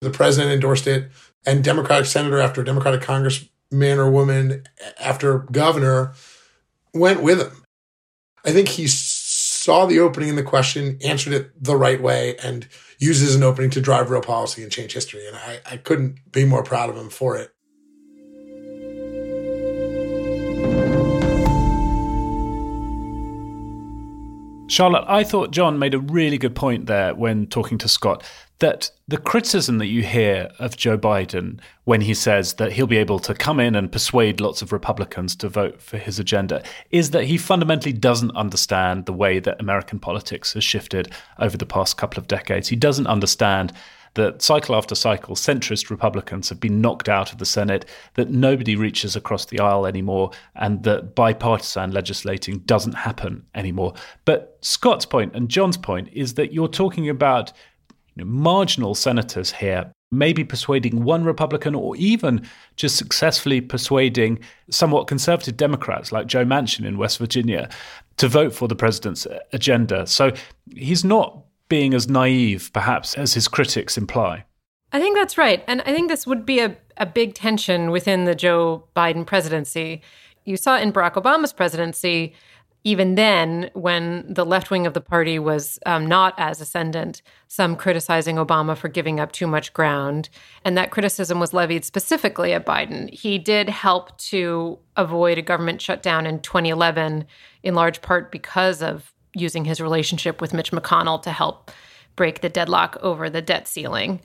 The 0.00 0.10
president 0.10 0.52
endorsed 0.52 0.86
it, 0.86 1.10
and 1.46 1.62
Democratic 1.62 2.06
senator 2.06 2.40
after 2.40 2.62
Democratic 2.62 3.02
congressman 3.02 3.98
or 3.98 4.10
woman 4.10 4.64
after 4.98 5.38
governor 5.38 6.14
went 6.92 7.22
with 7.22 7.40
him. 7.40 7.62
I 8.44 8.50
think 8.50 8.68
he 8.68 8.88
saw 8.88 9.86
the 9.86 10.00
opening 10.00 10.30
in 10.30 10.36
the 10.36 10.42
question, 10.42 10.98
answered 11.04 11.32
it 11.32 11.62
the 11.62 11.76
right 11.76 12.02
way, 12.02 12.36
and 12.42 12.66
uses 12.98 13.36
an 13.36 13.44
opening 13.44 13.70
to 13.70 13.80
drive 13.80 14.10
real 14.10 14.20
policy 14.20 14.62
and 14.62 14.72
change 14.72 14.92
history. 14.92 15.26
And 15.26 15.36
I, 15.36 15.60
I 15.64 15.76
couldn't 15.76 16.32
be 16.32 16.44
more 16.44 16.64
proud 16.64 16.90
of 16.90 16.96
him 16.96 17.10
for 17.10 17.36
it. 17.36 17.51
Charlotte, 24.68 25.04
I 25.06 25.24
thought 25.24 25.50
John 25.50 25.78
made 25.78 25.92
a 25.92 25.98
really 25.98 26.38
good 26.38 26.54
point 26.54 26.86
there 26.86 27.14
when 27.14 27.46
talking 27.46 27.78
to 27.78 27.88
Scott 27.88 28.24
that 28.62 28.90
the 29.08 29.18
criticism 29.18 29.78
that 29.78 29.88
you 29.88 30.02
hear 30.02 30.48
of 30.60 30.76
Joe 30.76 30.96
Biden 30.96 31.58
when 31.82 32.00
he 32.00 32.14
says 32.14 32.54
that 32.54 32.72
he'll 32.72 32.86
be 32.86 32.96
able 32.96 33.18
to 33.18 33.34
come 33.34 33.58
in 33.58 33.74
and 33.74 33.90
persuade 33.90 34.40
lots 34.40 34.62
of 34.62 34.72
Republicans 34.72 35.34
to 35.36 35.48
vote 35.48 35.82
for 35.82 35.98
his 35.98 36.20
agenda 36.20 36.62
is 36.90 37.10
that 37.10 37.24
he 37.24 37.36
fundamentally 37.36 37.92
doesn't 37.92 38.34
understand 38.36 39.04
the 39.04 39.12
way 39.12 39.40
that 39.40 39.60
American 39.60 39.98
politics 39.98 40.52
has 40.52 40.62
shifted 40.62 41.12
over 41.40 41.56
the 41.56 41.66
past 41.66 41.96
couple 41.96 42.20
of 42.20 42.28
decades. 42.28 42.68
He 42.68 42.76
doesn't 42.76 43.08
understand 43.08 43.72
that 44.14 44.42
cycle 44.42 44.74
after 44.74 44.94
cycle, 44.94 45.34
centrist 45.34 45.90
Republicans 45.90 46.48
have 46.48 46.60
been 46.60 46.80
knocked 46.80 47.08
out 47.08 47.32
of 47.32 47.38
the 47.38 47.46
Senate, 47.46 47.86
that 48.14 48.30
nobody 48.30 48.76
reaches 48.76 49.16
across 49.16 49.46
the 49.46 49.60
aisle 49.60 49.86
anymore, 49.86 50.30
and 50.56 50.82
that 50.84 51.14
bipartisan 51.14 51.92
legislating 51.92 52.58
doesn't 52.60 52.94
happen 52.94 53.44
anymore. 53.54 53.94
But 54.24 54.58
Scott's 54.60 55.06
point 55.06 55.34
and 55.34 55.48
John's 55.48 55.76
point 55.76 56.08
is 56.12 56.34
that 56.34 56.52
you're 56.52 56.68
talking 56.68 57.08
about 57.08 57.52
you 58.14 58.24
know, 58.24 58.30
marginal 58.30 58.94
senators 58.94 59.52
here 59.52 59.90
maybe 60.12 60.44
persuading 60.44 61.02
one 61.02 61.24
Republican 61.24 61.74
or 61.74 61.96
even 61.96 62.46
just 62.76 62.96
successfully 62.96 63.60
persuading 63.60 64.38
somewhat 64.70 65.06
conservative 65.06 65.56
Democrats 65.56 66.12
like 66.12 66.26
Joe 66.26 66.44
Manchin 66.44 66.84
in 66.84 66.98
West 66.98 67.18
Virginia 67.18 67.68
to 68.18 68.28
vote 68.28 68.54
for 68.54 68.68
the 68.68 68.76
president's 68.76 69.26
agenda. 69.52 70.06
So 70.06 70.32
he's 70.76 71.02
not 71.02 71.42
being 71.72 71.94
as 71.94 72.06
naive, 72.06 72.70
perhaps, 72.74 73.14
as 73.14 73.32
his 73.32 73.48
critics 73.48 73.96
imply. 73.96 74.44
I 74.92 75.00
think 75.00 75.16
that's 75.16 75.38
right. 75.38 75.64
And 75.66 75.80
I 75.86 75.94
think 75.94 76.10
this 76.10 76.26
would 76.26 76.44
be 76.44 76.60
a, 76.60 76.76
a 76.98 77.06
big 77.06 77.32
tension 77.32 77.90
within 77.90 78.24
the 78.24 78.34
Joe 78.34 78.84
Biden 78.94 79.24
presidency. 79.24 80.02
You 80.44 80.58
saw 80.58 80.76
in 80.76 80.92
Barack 80.92 81.14
Obama's 81.14 81.54
presidency, 81.54 82.34
even 82.84 83.14
then, 83.14 83.70
when 83.72 84.26
the 84.28 84.44
left 84.44 84.70
wing 84.70 84.86
of 84.86 84.92
the 84.92 85.00
party 85.00 85.38
was 85.38 85.78
um, 85.86 86.04
not 86.04 86.34
as 86.36 86.60
ascendant, 86.60 87.22
some 87.48 87.74
criticizing 87.74 88.36
Obama 88.36 88.76
for 88.76 88.88
giving 88.88 89.18
up 89.18 89.32
too 89.32 89.46
much 89.46 89.72
ground. 89.72 90.28
And 90.66 90.76
that 90.76 90.90
criticism 90.90 91.40
was 91.40 91.54
levied 91.54 91.86
specifically 91.86 92.52
at 92.52 92.66
Biden. 92.66 93.08
He 93.08 93.38
did 93.38 93.70
help 93.70 94.18
to 94.18 94.78
avoid 94.96 95.38
a 95.38 95.42
government 95.42 95.80
shutdown 95.80 96.26
in 96.26 96.40
2011, 96.40 97.24
in 97.62 97.74
large 97.74 98.02
part 98.02 98.30
because 98.30 98.82
of 98.82 99.11
using 99.34 99.64
his 99.64 99.80
relationship 99.80 100.40
with 100.40 100.52
Mitch 100.52 100.72
McConnell 100.72 101.22
to 101.22 101.30
help 101.30 101.70
break 102.16 102.40
the 102.40 102.48
deadlock 102.48 102.96
over 103.00 103.30
the 103.30 103.42
debt 103.42 103.66
ceiling 103.66 104.20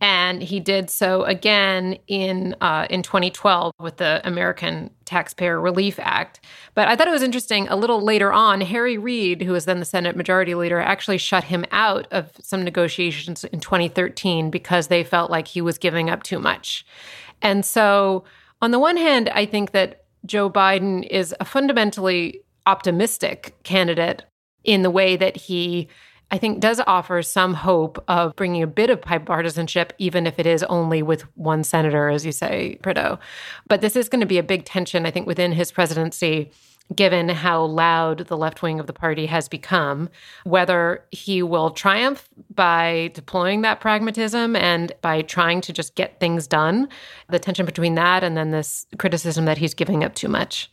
and 0.00 0.42
he 0.42 0.60
did 0.60 0.88
so 0.88 1.24
again 1.24 1.98
in 2.06 2.56
uh, 2.60 2.86
in 2.88 3.02
2012 3.02 3.74
with 3.78 3.98
the 3.98 4.20
American 4.24 4.90
Taxpayer 5.04 5.60
Relief 5.60 5.98
Act. 5.98 6.40
But 6.74 6.88
I 6.88 6.96
thought 6.96 7.08
it 7.08 7.12
was 7.12 7.22
interesting. 7.22 7.68
A 7.68 7.76
little 7.76 8.00
later 8.00 8.32
on, 8.32 8.62
Harry 8.62 8.96
Reid, 8.96 9.42
who 9.42 9.52
was 9.52 9.66
then 9.66 9.78
the 9.78 9.84
Senate 9.84 10.16
Majority 10.16 10.54
Leader, 10.54 10.80
actually 10.80 11.18
shut 11.18 11.44
him 11.44 11.66
out 11.70 12.08
of 12.10 12.32
some 12.40 12.62
negotiations 12.62 13.44
in 13.44 13.60
2013 13.60 14.50
because 14.50 14.88
they 14.88 15.04
felt 15.04 15.30
like 15.30 15.48
he 15.48 15.60
was 15.60 15.76
giving 15.76 16.08
up 16.08 16.22
too 16.22 16.38
much. 16.38 16.86
And 17.42 17.64
so, 17.64 18.24
on 18.62 18.70
the 18.70 18.78
one 18.78 18.96
hand, 18.96 19.28
I 19.30 19.44
think 19.44 19.72
that 19.72 20.04
Joe 20.24 20.48
Biden 20.48 21.06
is 21.08 21.34
a 21.40 21.44
fundamentally 21.44 22.42
optimistic 22.66 23.54
candidate 23.64 24.24
in 24.64 24.82
the 24.82 24.90
way 24.90 25.16
that 25.16 25.36
he 25.36 25.88
I 26.32 26.38
think 26.38 26.60
does 26.60 26.80
offer 26.86 27.22
some 27.22 27.54
hope 27.54 28.02
of 28.06 28.36
bringing 28.36 28.62
a 28.62 28.68
bit 28.68 28.88
of 28.88 29.00
bipartisanship, 29.00 29.90
even 29.98 30.26
if 30.26 30.38
it 30.38 30.46
is 30.46 30.62
only 30.64 31.02
with 31.02 31.22
one 31.36 31.64
senator, 31.64 32.08
as 32.08 32.24
you 32.24 32.30
say, 32.30 32.78
Prideaux. 32.82 33.18
But 33.66 33.80
this 33.80 33.96
is 33.96 34.08
going 34.08 34.20
to 34.20 34.26
be 34.26 34.38
a 34.38 34.42
big 34.44 34.64
tension, 34.64 35.06
I 35.06 35.10
think, 35.10 35.26
within 35.26 35.50
his 35.50 35.72
presidency, 35.72 36.52
given 36.94 37.28
how 37.28 37.64
loud 37.64 38.28
the 38.28 38.36
left 38.36 38.62
wing 38.62 38.78
of 38.78 38.86
the 38.86 38.92
party 38.92 39.26
has 39.26 39.48
become. 39.48 40.08
Whether 40.44 41.04
he 41.10 41.42
will 41.42 41.70
triumph 41.70 42.28
by 42.54 43.10
deploying 43.12 43.62
that 43.62 43.80
pragmatism 43.80 44.54
and 44.54 44.92
by 45.02 45.22
trying 45.22 45.60
to 45.62 45.72
just 45.72 45.96
get 45.96 46.20
things 46.20 46.46
done, 46.46 46.88
the 47.28 47.40
tension 47.40 47.66
between 47.66 47.96
that 47.96 48.22
and 48.22 48.36
then 48.36 48.52
this 48.52 48.86
criticism 48.98 49.46
that 49.46 49.58
he's 49.58 49.74
giving 49.74 50.04
up 50.04 50.14
too 50.14 50.28
much. 50.28 50.70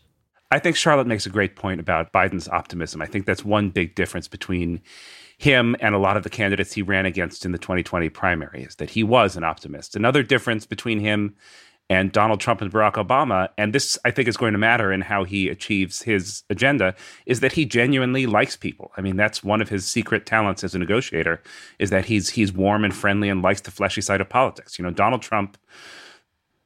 I 0.49 0.59
think 0.59 0.75
Charlotte 0.75 1.07
makes 1.07 1.25
a 1.25 1.29
great 1.29 1.55
point 1.55 1.79
about 1.79 2.13
Biden's 2.13 2.47
optimism. 2.47 3.01
I 3.01 3.05
think 3.05 3.25
that's 3.25 3.43
one 3.43 3.69
big 3.69 3.95
difference 3.95 4.27
between 4.27 4.81
him 5.37 5.75
and 5.81 5.93
a 5.93 5.99
lot 5.99 6.17
of 6.17 6.23
the 6.23 6.29
candidates 6.29 6.73
he 6.73 6.81
ran 6.81 7.05
against 7.05 7.45
in 7.45 7.51
the 7.51 7.57
2020 7.57 8.09
primary 8.09 8.63
is 8.63 8.75
that 8.75 8.91
he 8.91 9.03
was 9.03 9.35
an 9.35 9.43
optimist. 9.43 9.95
Another 9.95 10.23
difference 10.23 10.65
between 10.65 10.99
him 10.99 11.35
and 11.89 12.11
Donald 12.11 12.39
Trump 12.39 12.61
and 12.61 12.71
Barack 12.71 12.93
Obama, 12.93 13.49
and 13.57 13.73
this 13.73 13.97
I 14.03 14.11
think 14.11 14.27
is 14.27 14.35
going 14.35 14.53
to 14.53 14.57
matter 14.57 14.91
in 14.91 15.01
how 15.01 15.23
he 15.23 15.47
achieves 15.47 16.01
his 16.01 16.43
agenda, 16.49 16.95
is 17.25 17.39
that 17.39 17.53
he 17.53 17.65
genuinely 17.65 18.25
likes 18.25 18.57
people. 18.57 18.91
I 18.97 19.01
mean, 19.01 19.15
that's 19.15 19.43
one 19.43 19.61
of 19.61 19.69
his 19.69 19.87
secret 19.87 20.25
talents 20.25 20.63
as 20.63 20.75
a 20.75 20.79
negotiator, 20.79 21.41
is 21.79 21.89
that 21.91 22.05
he's 22.05 22.29
he's 22.29 22.51
warm 22.51 22.83
and 22.83 22.93
friendly 22.93 23.29
and 23.29 23.41
likes 23.41 23.61
the 23.61 23.71
fleshy 23.71 24.01
side 24.01 24.19
of 24.19 24.27
politics. 24.27 24.77
You 24.77 24.83
know, 24.83 24.91
Donald 24.91 25.21
Trump 25.21 25.57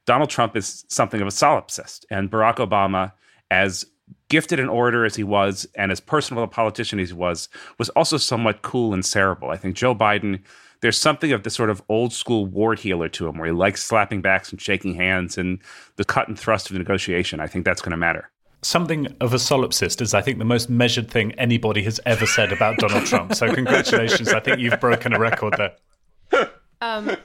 Donald 0.07 0.29
Trump 0.29 0.55
is 0.55 0.86
something 0.88 1.21
of 1.21 1.27
a 1.27 1.32
solipsist, 1.32 2.05
and 2.09 2.32
Barack 2.32 2.55
Obama, 2.55 3.11
as 3.52 3.86
gifted 4.30 4.60
an 4.60 4.70
orator 4.70 5.06
as 5.06 5.16
he 5.16 5.24
was 5.24 5.68
and 5.76 5.91
as 5.91 5.99
personal 5.99 6.41
a 6.43 6.47
politician 6.47 6.99
as 6.99 7.10
he 7.10 7.14
was, 7.14 7.49
was 7.78 7.89
also 7.89 8.18
somewhat 8.18 8.62
cool 8.62 8.93
and 8.93 9.06
cerebral. 9.06 9.52
I 9.52 9.58
think 9.58 9.76
Joe 9.76 9.93
Biden, 9.93 10.41
there's 10.80 10.97
something 10.97 11.34
of 11.34 11.43
the 11.43 11.49
sort 11.49 11.70
of 11.70 11.84
old 11.89 12.14
school 12.14 12.45
ward 12.45 12.80
heeler 12.80 13.10
to 13.10 13.28
him 13.28 13.38
where 13.38 13.47
he 13.47 13.52
likes 13.52 13.84
slapping 13.84 14.22
backs 14.22 14.49
and 14.49 14.60
shaking 14.60 14.95
hands 14.95 15.38
and 15.38 15.60
the 15.97 16.06
cut 16.06 16.30
and 16.30 16.39
thrust 16.39 16.70
of 16.70 16.74
the 16.74 16.80
negotiation. 16.80 17.41
I 17.41 17.47
think 17.47 17.66
that's 17.66 17.82
going 17.82 17.91
to 17.91 17.97
matter. 17.97 18.32
Something 18.64 19.14
of 19.20 19.34
a 19.34 19.38
solipsist 19.38 20.02
is, 20.02 20.14
I 20.14 20.22
think, 20.22 20.38
the 20.38 20.45
most 20.45 20.70
measured 20.70 21.10
thing 21.10 21.34
anybody 21.34 21.84
has 21.84 21.99
ever 22.06 22.26
said 22.26 22.54
about 22.54 22.78
Donald 22.78 23.06
Trump. 23.06 23.34
So, 23.34 23.52
congratulations. 23.54 24.30
I 24.30 24.39
think 24.39 24.60
you've 24.60 24.80
broken 24.80 25.14
a 25.14 25.20
record 25.20 25.56
there. 25.58 26.49
Um, 26.80 27.18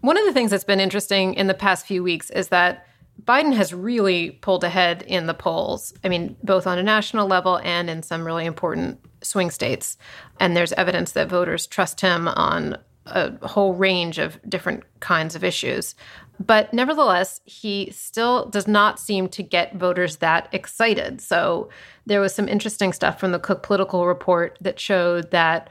one 0.00 0.18
of 0.18 0.24
the 0.26 0.32
things 0.32 0.50
that's 0.50 0.64
been 0.64 0.80
interesting 0.80 1.34
in 1.34 1.46
the 1.46 1.54
past 1.54 1.86
few 1.86 2.02
weeks 2.02 2.30
is 2.30 2.48
that 2.48 2.84
Biden 3.24 3.54
has 3.54 3.74
really 3.74 4.30
pulled 4.30 4.64
ahead 4.64 5.02
in 5.02 5.26
the 5.26 5.34
polls. 5.34 5.92
I 6.04 6.08
mean, 6.08 6.36
both 6.42 6.66
on 6.66 6.78
a 6.78 6.82
national 6.82 7.26
level 7.26 7.58
and 7.62 7.90
in 7.90 8.02
some 8.02 8.24
really 8.24 8.46
important 8.46 9.00
swing 9.22 9.50
states. 9.50 9.98
And 10.38 10.56
there's 10.56 10.72
evidence 10.72 11.12
that 11.12 11.28
voters 11.28 11.66
trust 11.66 12.00
him 12.00 12.28
on 12.28 12.78
a 13.06 13.46
whole 13.46 13.74
range 13.74 14.18
of 14.18 14.38
different 14.48 14.84
kinds 15.00 15.34
of 15.34 15.44
issues. 15.44 15.94
But 16.38 16.72
nevertheless, 16.72 17.40
he 17.44 17.90
still 17.90 18.46
does 18.46 18.66
not 18.66 18.98
seem 18.98 19.28
to 19.28 19.42
get 19.42 19.76
voters 19.76 20.16
that 20.18 20.48
excited. 20.52 21.20
So 21.20 21.68
there 22.06 22.20
was 22.20 22.34
some 22.34 22.48
interesting 22.48 22.92
stuff 22.92 23.20
from 23.20 23.32
the 23.32 23.38
Cook 23.38 23.62
Political 23.62 24.06
Report 24.06 24.56
that 24.60 24.80
showed 24.80 25.30
that 25.32 25.68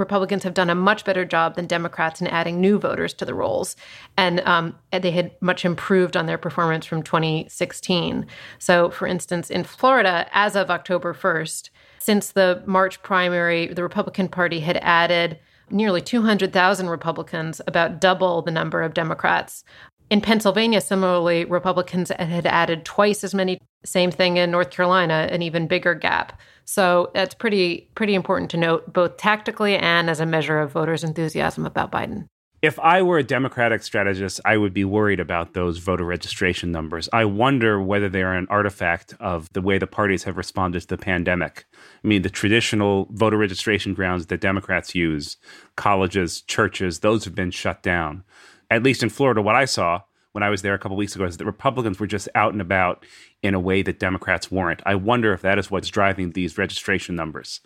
Republicans 0.00 0.42
have 0.42 0.54
done 0.54 0.70
a 0.70 0.74
much 0.74 1.04
better 1.04 1.24
job 1.24 1.54
than 1.54 1.66
Democrats 1.66 2.20
in 2.20 2.26
adding 2.26 2.60
new 2.60 2.78
voters 2.78 3.14
to 3.14 3.24
the 3.24 3.34
rolls. 3.34 3.76
And 4.16 4.40
um, 4.40 4.76
they 4.90 5.12
had 5.12 5.32
much 5.40 5.64
improved 5.64 6.16
on 6.16 6.26
their 6.26 6.38
performance 6.38 6.86
from 6.86 7.02
2016. 7.02 8.26
So, 8.58 8.90
for 8.90 9.06
instance, 9.06 9.50
in 9.50 9.62
Florida, 9.62 10.26
as 10.32 10.56
of 10.56 10.70
October 10.70 11.14
1st, 11.14 11.70
since 12.00 12.32
the 12.32 12.62
March 12.66 13.02
primary, 13.02 13.68
the 13.68 13.82
Republican 13.82 14.28
Party 14.28 14.60
had 14.60 14.78
added 14.78 15.38
nearly 15.70 16.00
200,000 16.00 16.88
Republicans, 16.88 17.60
about 17.66 18.00
double 18.00 18.42
the 18.42 18.50
number 18.50 18.82
of 18.82 18.94
Democrats. 18.94 19.64
In 20.10 20.20
Pennsylvania, 20.20 20.80
similarly, 20.80 21.44
Republicans 21.44 22.10
had 22.10 22.44
added 22.44 22.84
twice 22.84 23.22
as 23.22 23.32
many. 23.32 23.60
Same 23.84 24.10
thing 24.10 24.36
in 24.38 24.50
North 24.50 24.70
Carolina, 24.70 25.28
an 25.30 25.40
even 25.40 25.68
bigger 25.68 25.94
gap. 25.94 26.38
So 26.64 27.10
that's 27.14 27.32
pretty 27.32 27.88
pretty 27.94 28.14
important 28.14 28.50
to 28.50 28.56
note, 28.56 28.92
both 28.92 29.16
tactically 29.16 29.76
and 29.76 30.10
as 30.10 30.18
a 30.18 30.26
measure 30.26 30.58
of 30.58 30.72
voters' 30.72 31.04
enthusiasm 31.04 31.64
about 31.64 31.92
Biden. 31.92 32.26
If 32.60 32.78
I 32.78 33.00
were 33.00 33.16
a 33.16 33.22
Democratic 33.22 33.82
strategist, 33.82 34.38
I 34.44 34.58
would 34.58 34.74
be 34.74 34.84
worried 34.84 35.18
about 35.18 35.54
those 35.54 35.78
voter 35.78 36.04
registration 36.04 36.70
numbers. 36.70 37.08
I 37.10 37.24
wonder 37.24 37.80
whether 37.80 38.08
they 38.08 38.22
are 38.22 38.34
an 38.34 38.48
artifact 38.50 39.14
of 39.18 39.48
the 39.54 39.62
way 39.62 39.78
the 39.78 39.86
parties 39.86 40.24
have 40.24 40.36
responded 40.36 40.80
to 40.80 40.86
the 40.88 40.98
pandemic. 40.98 41.64
I 42.04 42.08
mean, 42.08 42.20
the 42.20 42.28
traditional 42.28 43.06
voter 43.12 43.38
registration 43.38 43.94
grounds 43.94 44.26
that 44.26 44.42
Democrats 44.42 44.94
use, 44.94 45.38
colleges, 45.76 46.42
churches, 46.42 46.98
those 46.98 47.24
have 47.24 47.34
been 47.34 47.50
shut 47.50 47.82
down. 47.82 48.24
At 48.70 48.82
least 48.82 49.02
in 49.02 49.08
Florida, 49.08 49.42
what 49.42 49.56
I 49.56 49.64
saw 49.64 50.02
when 50.32 50.42
I 50.42 50.50
was 50.50 50.62
there 50.62 50.74
a 50.74 50.78
couple 50.78 50.96
weeks 50.96 51.14
ago 51.14 51.24
is 51.24 51.36
that 51.38 51.44
Republicans 51.44 51.98
were 51.98 52.06
just 52.06 52.28
out 52.34 52.52
and 52.52 52.60
about 52.60 53.04
in 53.42 53.54
a 53.54 53.60
way 53.60 53.82
that 53.82 53.98
Democrats 53.98 54.50
weren't. 54.50 54.80
I 54.86 54.94
wonder 54.94 55.32
if 55.32 55.42
that 55.42 55.58
is 55.58 55.70
what's 55.70 55.88
driving 55.88 56.32
these 56.32 56.56
registration 56.56 57.16
numbers. 57.16 57.60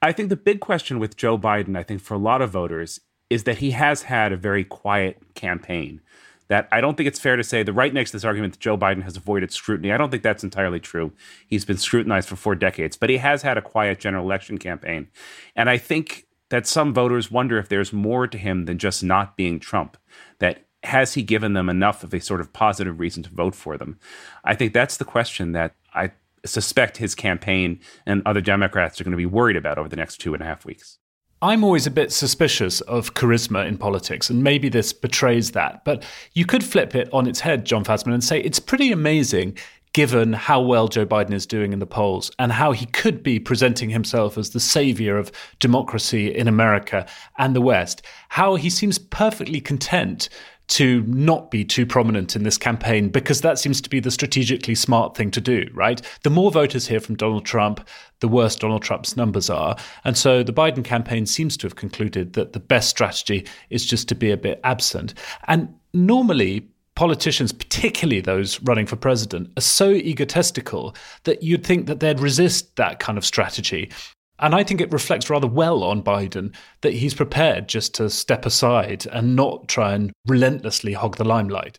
I 0.00 0.12
think 0.12 0.28
the 0.28 0.36
big 0.36 0.60
question 0.60 0.98
with 0.98 1.16
Joe 1.16 1.38
Biden, 1.38 1.76
I 1.76 1.82
think 1.82 2.00
for 2.00 2.14
a 2.14 2.18
lot 2.18 2.42
of 2.42 2.50
voters, 2.50 3.00
is 3.30 3.44
that 3.44 3.58
he 3.58 3.72
has 3.72 4.02
had 4.02 4.32
a 4.32 4.36
very 4.36 4.64
quiet 4.64 5.34
campaign. 5.34 6.00
That 6.48 6.68
I 6.70 6.82
don't 6.82 6.96
think 6.96 7.06
it's 7.06 7.18
fair 7.18 7.36
to 7.36 7.44
say 7.44 7.62
the 7.62 7.72
right 7.72 7.92
next 7.92 8.10
to 8.10 8.16
this 8.18 8.24
argument 8.24 8.52
that 8.52 8.60
Joe 8.60 8.76
Biden 8.76 9.02
has 9.02 9.16
avoided 9.16 9.50
scrutiny. 9.50 9.92
I 9.92 9.96
don't 9.96 10.10
think 10.10 10.22
that's 10.22 10.44
entirely 10.44 10.78
true. 10.78 11.12
He's 11.46 11.64
been 11.64 11.78
scrutinized 11.78 12.28
for 12.28 12.36
four 12.36 12.54
decades, 12.54 12.98
but 12.98 13.08
he 13.08 13.16
has 13.16 13.40
had 13.40 13.56
a 13.56 13.62
quiet 13.62 13.98
general 13.98 14.24
election 14.24 14.58
campaign. 14.58 15.08
And 15.56 15.70
I 15.70 15.78
think 15.78 16.26
that 16.54 16.68
some 16.68 16.94
voters 16.94 17.32
wonder 17.32 17.58
if 17.58 17.68
there's 17.68 17.92
more 17.92 18.28
to 18.28 18.38
him 18.38 18.66
than 18.66 18.78
just 18.78 19.02
not 19.02 19.36
being 19.36 19.58
Trump. 19.58 19.96
That 20.38 20.64
has 20.84 21.14
he 21.14 21.22
given 21.24 21.54
them 21.54 21.68
enough 21.68 22.04
of 22.04 22.14
a 22.14 22.20
sort 22.20 22.40
of 22.40 22.52
positive 22.52 23.00
reason 23.00 23.24
to 23.24 23.30
vote 23.30 23.56
for 23.56 23.76
them? 23.76 23.98
I 24.44 24.54
think 24.54 24.72
that's 24.72 24.98
the 24.98 25.04
question 25.04 25.50
that 25.52 25.74
I 25.94 26.12
suspect 26.46 26.98
his 26.98 27.16
campaign 27.16 27.80
and 28.06 28.22
other 28.24 28.40
Democrats 28.40 29.00
are 29.00 29.04
going 29.04 29.10
to 29.10 29.16
be 29.16 29.26
worried 29.26 29.56
about 29.56 29.78
over 29.78 29.88
the 29.88 29.96
next 29.96 30.18
two 30.18 30.32
and 30.32 30.44
a 30.44 30.46
half 30.46 30.64
weeks. 30.64 30.98
I'm 31.42 31.64
always 31.64 31.88
a 31.88 31.90
bit 31.90 32.12
suspicious 32.12 32.80
of 32.82 33.14
charisma 33.14 33.66
in 33.66 33.76
politics, 33.76 34.30
and 34.30 34.44
maybe 34.44 34.68
this 34.68 34.92
betrays 34.92 35.50
that. 35.50 35.84
But 35.84 36.04
you 36.34 36.46
could 36.46 36.62
flip 36.62 36.94
it 36.94 37.12
on 37.12 37.26
its 37.26 37.40
head, 37.40 37.64
Jon 37.64 37.84
Fasman, 37.84 38.14
and 38.14 38.22
say 38.22 38.40
it's 38.40 38.60
pretty 38.60 38.92
amazing 38.92 39.58
given 39.94 40.32
how 40.32 40.60
well 40.60 40.88
Joe 40.88 41.06
Biden 41.06 41.32
is 41.32 41.46
doing 41.46 41.72
in 41.72 41.78
the 41.78 41.86
polls 41.86 42.30
and 42.38 42.52
how 42.52 42.72
he 42.72 42.84
could 42.86 43.22
be 43.22 43.38
presenting 43.38 43.88
himself 43.88 44.36
as 44.36 44.50
the 44.50 44.60
savior 44.60 45.16
of 45.16 45.32
democracy 45.60 46.34
in 46.34 46.48
America 46.48 47.06
and 47.38 47.56
the 47.56 47.60
West, 47.60 48.02
how 48.28 48.56
he 48.56 48.68
seems 48.68 48.98
perfectly 48.98 49.60
content 49.60 50.28
to 50.66 51.02
not 51.02 51.50
be 51.50 51.64
too 51.64 51.86
prominent 51.86 52.34
in 52.34 52.42
this 52.42 52.58
campaign 52.58 53.08
because 53.08 53.42
that 53.42 53.58
seems 53.58 53.80
to 53.80 53.90
be 53.90 54.00
the 54.00 54.10
strategically 54.10 54.74
smart 54.74 55.16
thing 55.16 55.30
to 55.30 55.40
do, 55.40 55.68
right? 55.74 56.00
The 56.22 56.30
more 56.30 56.50
voters 56.50 56.88
hear 56.88 57.00
from 57.00 57.16
Donald 57.16 57.44
Trump, 57.44 57.86
the 58.20 58.28
worse 58.28 58.56
Donald 58.56 58.82
Trump's 58.82 59.16
numbers 59.16 59.50
are. 59.50 59.76
And 60.04 60.16
so 60.16 60.42
the 60.42 60.54
Biden 60.54 60.82
campaign 60.82 61.26
seems 61.26 61.56
to 61.58 61.66
have 61.66 61.76
concluded 61.76 62.32
that 62.32 62.54
the 62.54 62.60
best 62.60 62.88
strategy 62.88 63.46
is 63.70 63.84
just 63.84 64.08
to 64.08 64.14
be 64.14 64.30
a 64.30 64.36
bit 64.38 64.58
absent. 64.64 65.14
And 65.46 65.72
normally, 65.92 66.66
politicians, 66.96 67.52
particularly 67.52 68.20
those 68.20 68.60
running 68.62 68.86
for 68.86 68.96
president, 68.96 69.50
are 69.56 69.62
so 69.62 69.90
egotistical 69.90 70.94
that 71.24 71.42
you'd 71.42 71.64
think 71.64 71.86
that 71.86 72.00
they'd 72.00 72.20
resist 72.20 72.76
that 72.76 73.00
kind 73.00 73.18
of 73.18 73.24
strategy. 73.24 73.90
And 74.38 74.54
I 74.54 74.64
think 74.64 74.80
it 74.80 74.92
reflects 74.92 75.30
rather 75.30 75.46
well 75.46 75.82
on 75.84 76.02
Biden 76.02 76.54
that 76.82 76.92
he's 76.92 77.14
prepared 77.14 77.68
just 77.68 77.94
to 77.96 78.10
step 78.10 78.44
aside 78.46 79.06
and 79.12 79.36
not 79.36 79.68
try 79.68 79.94
and 79.94 80.12
relentlessly 80.26 80.92
hog 80.92 81.16
the 81.16 81.24
limelight. 81.24 81.78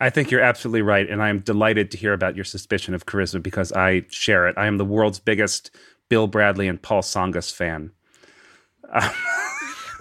I 0.00 0.10
think 0.10 0.30
you're 0.30 0.40
absolutely 0.40 0.82
right. 0.82 1.08
And 1.08 1.22
I 1.22 1.28
am 1.28 1.40
delighted 1.40 1.90
to 1.92 1.96
hear 1.96 2.12
about 2.12 2.36
your 2.36 2.44
suspicion 2.44 2.94
of 2.94 3.06
charisma 3.06 3.42
because 3.42 3.72
I 3.72 4.04
share 4.08 4.48
it. 4.48 4.56
I 4.58 4.66
am 4.66 4.78
the 4.78 4.84
world's 4.84 5.20
biggest 5.20 5.70
Bill 6.08 6.26
Bradley 6.26 6.68
and 6.68 6.80
Paul 6.80 7.02
Tsongas 7.02 7.52
fan. 7.52 7.92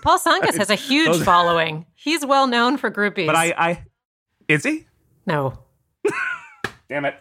Paul 0.01 0.19
Tsongas 0.19 0.57
has 0.57 0.69
a 0.69 0.75
huge 0.75 1.23
following. 1.23 1.85
He's 1.95 2.25
well 2.25 2.47
known 2.47 2.77
for 2.77 2.91
groupies. 2.91 3.27
But 3.27 3.35
I, 3.35 3.53
I 3.57 3.83
is 4.47 4.63
he? 4.63 4.87
No. 5.25 5.59
Damn 6.89 7.05
it. 7.05 7.15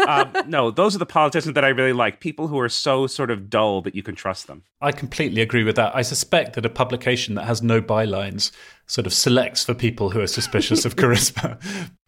um, 0.00 0.32
no, 0.48 0.70
those 0.70 0.96
are 0.96 0.98
the 0.98 1.06
politicians 1.06 1.54
that 1.54 1.64
I 1.64 1.68
really 1.68 1.92
like. 1.92 2.18
People 2.18 2.48
who 2.48 2.58
are 2.58 2.68
so 2.68 3.06
sort 3.06 3.30
of 3.30 3.48
dull 3.48 3.80
that 3.82 3.94
you 3.94 4.02
can 4.02 4.16
trust 4.16 4.46
them. 4.46 4.64
I 4.80 4.90
completely 4.90 5.42
agree 5.42 5.62
with 5.62 5.76
that. 5.76 5.94
I 5.94 6.02
suspect 6.02 6.54
that 6.54 6.66
a 6.66 6.70
publication 6.70 7.34
that 7.36 7.44
has 7.44 7.62
no 7.62 7.80
bylines 7.80 8.50
sort 8.86 9.06
of 9.06 9.12
selects 9.12 9.64
for 9.64 9.74
people 9.74 10.10
who 10.10 10.20
are 10.20 10.26
suspicious 10.26 10.84
of 10.84 10.96
charisma. 10.96 11.60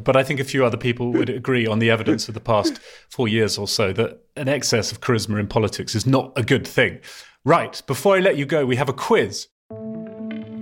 But 0.02 0.16
I 0.16 0.24
think 0.24 0.40
a 0.40 0.44
few 0.44 0.64
other 0.64 0.76
people 0.76 1.12
would 1.12 1.28
agree 1.28 1.66
on 1.66 1.78
the 1.78 1.90
evidence 1.90 2.26
of 2.26 2.34
the 2.34 2.40
past 2.40 2.80
four 3.10 3.28
years 3.28 3.58
or 3.58 3.68
so 3.68 3.92
that 3.92 4.24
an 4.36 4.48
excess 4.48 4.90
of 4.90 5.00
charisma 5.00 5.38
in 5.38 5.46
politics 5.46 5.94
is 5.94 6.06
not 6.06 6.32
a 6.36 6.42
good 6.42 6.66
thing. 6.66 7.00
Right, 7.44 7.80
before 7.86 8.16
I 8.16 8.20
let 8.20 8.38
you 8.38 8.46
go, 8.46 8.64
we 8.64 8.76
have 8.76 8.88
a 8.88 8.94
quiz. 8.94 9.48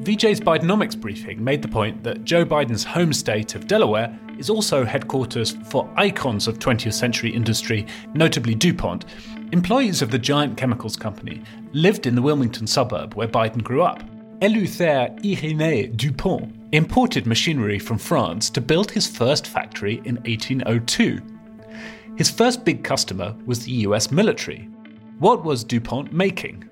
VJ's 0.03 0.41
Bidenomics 0.41 1.01
briefing 1.01 1.45
made 1.45 1.63
the 1.63 1.69
point 1.69 2.03
that 2.03 2.25
Joe 2.25 2.45
Biden's 2.45 2.83
home 2.83 3.13
state 3.13 3.55
of 3.55 3.69
Delaware 3.69 4.19
is 4.37 4.51
also 4.51 4.85
headquarters 4.85 5.53
for 5.67 5.89
icons 5.97 6.49
of 6.49 6.59
20th 6.59 6.95
century 6.95 7.31
industry, 7.31 7.87
notably 8.13 8.57
DuPont. 8.57 9.05
Employees 9.53 10.03
of 10.03 10.11
the 10.11 10.19
giant 10.19 10.57
chemicals 10.57 10.97
company 10.97 11.41
lived 11.73 12.09
in 12.09 12.17
the 12.17 12.23
Wilmington 12.23 12.67
suburb 12.67 13.15
where 13.15 13.29
Biden 13.29 13.63
grew 13.63 13.83
up. 13.83 14.03
Eleuthère 14.41 15.17
Irénée 15.21 15.97
DuPont 15.97 16.53
imported 16.73 17.25
machinery 17.25 17.79
from 17.79 17.97
France 17.97 18.51
to 18.51 18.61
build 18.61 18.91
his 18.91 19.07
first 19.07 19.47
factory 19.47 20.03
in 20.05 20.17
1802. 20.17 21.21
His 22.17 22.29
first 22.29 22.65
big 22.65 22.83
customer 22.83 23.37
was 23.47 23.65
the 23.65 23.73
US 23.87 24.11
military. 24.11 24.69
What 25.21 25.45
was 25.45 25.63
DuPont 25.63 26.13
making? 26.13 26.69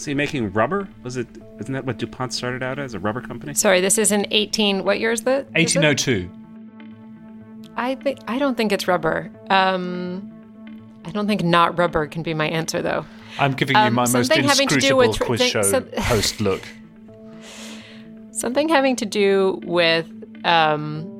Was 0.00 0.06
he 0.06 0.14
making 0.14 0.50
rubber? 0.54 0.88
Was 1.02 1.18
it? 1.18 1.26
Isn't 1.58 1.74
that 1.74 1.84
what 1.84 1.98
DuPont 1.98 2.32
started 2.32 2.62
out 2.62 2.78
as 2.78 2.94
a 2.94 2.98
rubber 2.98 3.20
company? 3.20 3.52
Sorry, 3.52 3.82
this 3.82 3.98
is 3.98 4.10
in 4.12 4.26
18. 4.30 4.82
What 4.82 4.98
year 4.98 5.12
is 5.12 5.24
that? 5.24 5.44
1802. 5.52 6.30
I 7.76 7.96
think 7.96 8.18
I 8.26 8.38
don't 8.38 8.56
think 8.56 8.72
it's 8.72 8.88
rubber. 8.88 9.30
Um, 9.50 10.32
I 11.04 11.10
don't 11.10 11.26
think 11.26 11.44
not 11.44 11.76
rubber 11.76 12.06
can 12.06 12.22
be 12.22 12.32
my 12.32 12.48
answer 12.48 12.80
though. 12.80 13.04
I'm 13.38 13.52
giving 13.52 13.76
you 13.76 13.82
um, 13.82 13.92
my 13.92 14.08
most 14.08 14.34
inscrutable 14.34 15.12
tr- 15.12 15.24
quiz 15.24 15.42
show 15.42 15.60
some, 15.60 15.86
host 15.98 16.40
look. 16.40 16.62
Something 18.32 18.70
having 18.70 18.96
to 18.96 19.04
do 19.04 19.60
with 19.64 20.08
um, 20.46 21.19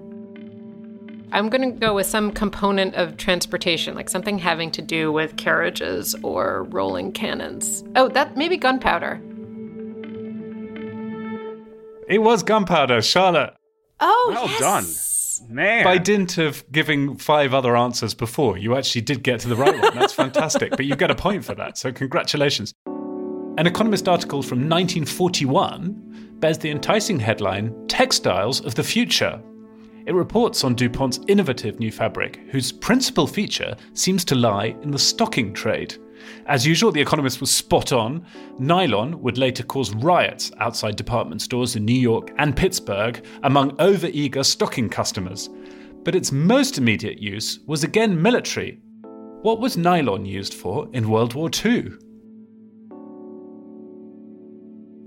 I'm 1.32 1.48
going 1.48 1.72
to 1.72 1.78
go 1.78 1.94
with 1.94 2.06
some 2.06 2.32
component 2.32 2.94
of 2.96 3.16
transportation, 3.16 3.94
like 3.94 4.10
something 4.10 4.38
having 4.38 4.70
to 4.72 4.82
do 4.82 5.12
with 5.12 5.36
carriages 5.36 6.16
or 6.22 6.64
rolling 6.64 7.12
cannons. 7.12 7.84
Oh, 7.94 8.08
that 8.08 8.36
maybe 8.36 8.56
gunpowder. 8.56 9.20
It 12.08 12.18
was 12.18 12.42
gunpowder, 12.42 13.00
Charlotte. 13.02 13.54
Oh, 14.00 14.32
well 14.34 14.48
yes. 14.48 15.38
done, 15.38 15.54
man. 15.54 15.84
By 15.84 15.98
dint 15.98 16.38
of 16.38 16.64
giving 16.72 17.16
five 17.16 17.54
other 17.54 17.76
answers 17.76 18.14
before, 18.14 18.58
you 18.58 18.76
actually 18.76 19.02
did 19.02 19.22
get 19.22 19.38
to 19.40 19.48
the 19.48 19.56
right 19.56 19.80
one. 19.80 19.94
That's 19.94 20.12
fantastic. 20.12 20.72
but 20.72 20.84
you 20.84 20.96
get 20.96 21.12
a 21.12 21.14
point 21.14 21.44
for 21.44 21.54
that, 21.54 21.78
so 21.78 21.92
congratulations. 21.92 22.74
An 23.56 23.66
Economist 23.66 24.08
article 24.08 24.42
from 24.42 24.68
1941 24.68 26.38
bears 26.40 26.58
the 26.58 26.70
enticing 26.70 27.20
headline 27.20 27.74
Textiles 27.86 28.64
of 28.64 28.74
the 28.74 28.82
Future 28.82 29.40
it 30.10 30.14
reports 30.14 30.64
on 30.64 30.74
DuPont's 30.74 31.20
innovative 31.28 31.78
new 31.78 31.92
fabric, 31.92 32.40
whose 32.50 32.72
principal 32.72 33.28
feature 33.28 33.76
seems 33.94 34.24
to 34.24 34.34
lie 34.34 34.74
in 34.82 34.90
the 34.90 34.98
stocking 34.98 35.54
trade. 35.54 35.94
As 36.46 36.66
usual, 36.66 36.90
The 36.90 37.00
Economist 37.00 37.40
was 37.40 37.52
spot 37.52 37.92
on. 37.92 38.26
Nylon 38.58 39.22
would 39.22 39.38
later 39.38 39.62
cause 39.62 39.94
riots 39.94 40.50
outside 40.58 40.96
department 40.96 41.42
stores 41.42 41.76
in 41.76 41.84
New 41.84 41.92
York 41.92 42.32
and 42.38 42.56
Pittsburgh 42.56 43.24
among 43.44 43.76
overeager 43.76 44.44
stocking 44.44 44.88
customers. 44.88 45.48
But 46.02 46.16
its 46.16 46.32
most 46.32 46.76
immediate 46.76 47.22
use 47.22 47.60
was 47.68 47.84
again 47.84 48.20
military. 48.20 48.80
What 49.42 49.60
was 49.60 49.76
nylon 49.76 50.26
used 50.26 50.54
for 50.54 50.88
in 50.92 51.08
World 51.08 51.34
War 51.34 51.48
II? 51.64 51.92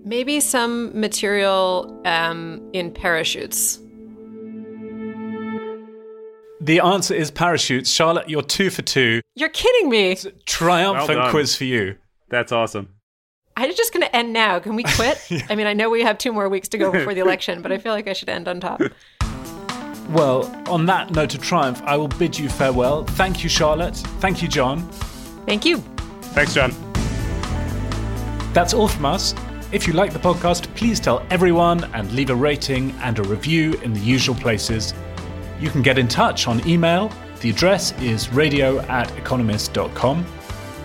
Maybe 0.05 0.39
some 0.39 0.97
material 0.97 2.01
um, 2.05 2.69
in 2.71 2.89
parachutes. 2.89 3.81
The 6.63 6.79
answer 6.79 7.13
is 7.13 7.29
parachutes. 7.29 7.89
Charlotte, 7.89 8.29
you're 8.29 8.41
two 8.41 8.69
for 8.69 8.81
two. 8.81 9.19
You're 9.35 9.49
kidding 9.49 9.89
me. 9.89 10.11
It's 10.11 10.23
a 10.23 10.31
triumphant 10.31 11.19
well 11.19 11.29
quiz 11.29 11.57
for 11.57 11.65
you. 11.65 11.97
That's 12.29 12.53
awesome. 12.53 12.87
I'm 13.57 13.75
just 13.75 13.91
going 13.91 14.05
to 14.05 14.15
end 14.15 14.31
now. 14.31 14.59
Can 14.59 14.77
we 14.77 14.83
quit? 14.83 15.19
yeah. 15.29 15.45
I 15.49 15.55
mean, 15.55 15.67
I 15.67 15.73
know 15.73 15.89
we 15.89 16.03
have 16.03 16.17
two 16.17 16.31
more 16.31 16.47
weeks 16.47 16.69
to 16.69 16.77
go 16.77 16.89
before 16.89 17.13
the 17.13 17.19
election, 17.19 17.61
but 17.61 17.73
I 17.73 17.79
feel 17.79 17.91
like 17.91 18.07
I 18.07 18.13
should 18.13 18.29
end 18.29 18.47
on 18.47 18.59
top. 18.59 18.81
Well, 20.09 20.45
on 20.69 20.85
that 20.87 21.11
note 21.11 21.33
of 21.33 21.41
triumph, 21.41 21.81
I 21.85 21.95
will 21.95 22.09
bid 22.09 22.37
you 22.37 22.47
farewell. 22.47 23.03
Thank 23.03 23.41
you, 23.41 23.49
Charlotte. 23.49 23.95
Thank 24.19 24.43
you, 24.43 24.49
John. 24.49 24.87
Thank 25.47 25.65
you. 25.65 25.77
Thanks, 26.35 26.53
John. 26.53 26.71
That's 28.53 28.73
all 28.75 28.89
from 28.89 29.05
us. 29.05 29.33
If 29.71 29.87
you 29.87 29.93
like 29.93 30.11
the 30.13 30.19
podcast, 30.19 30.67
please 30.75 30.99
tell 30.99 31.25
everyone 31.31 31.85
and 31.95 32.11
leave 32.11 32.29
a 32.29 32.35
rating 32.35 32.91
and 33.01 33.17
a 33.17 33.23
review 33.23 33.73
in 33.81 33.93
the 33.93 34.01
usual 34.01 34.35
places. 34.35 34.93
You 35.63 35.69
can 35.69 35.81
get 35.81 35.97
in 35.97 36.09
touch 36.09 36.45
on 36.49 36.67
email. 36.67 37.09
The 37.39 37.49
address 37.49 37.93
is 38.01 38.29
radio 38.33 38.81
at 38.81 39.09
economist.com. 39.17 40.25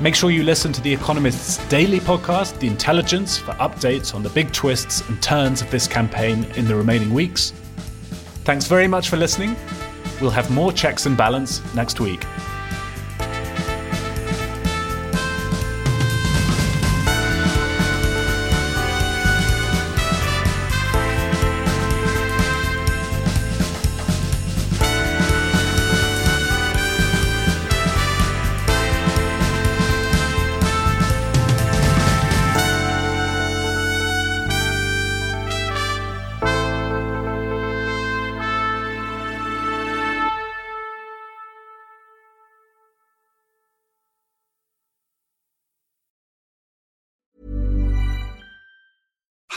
Make 0.01 0.15
sure 0.15 0.31
you 0.31 0.45
listen 0.45 0.73
to 0.73 0.81
The 0.81 0.95
Economist's 0.95 1.57
daily 1.67 1.99
podcast, 1.99 2.61
The 2.61 2.69
Intelligence, 2.69 3.37
for 3.37 3.51
updates 3.55 4.15
on 4.15 4.23
the 4.23 4.29
big 4.29 4.53
twists 4.53 5.01
and 5.09 5.21
turns 5.21 5.63
of 5.63 5.71
this 5.73 5.89
campaign 5.89 6.45
in 6.55 6.69
the 6.69 6.77
remaining 6.77 7.13
weeks. 7.13 7.51
Thanks 8.45 8.69
very 8.69 8.87
much 8.87 9.09
for 9.09 9.17
listening. 9.17 9.57
We'll 10.21 10.31
have 10.31 10.49
more 10.49 10.73
checks 10.73 11.07
and 11.07 11.17
balance 11.17 11.61
next 11.75 11.99
week. 11.99 12.25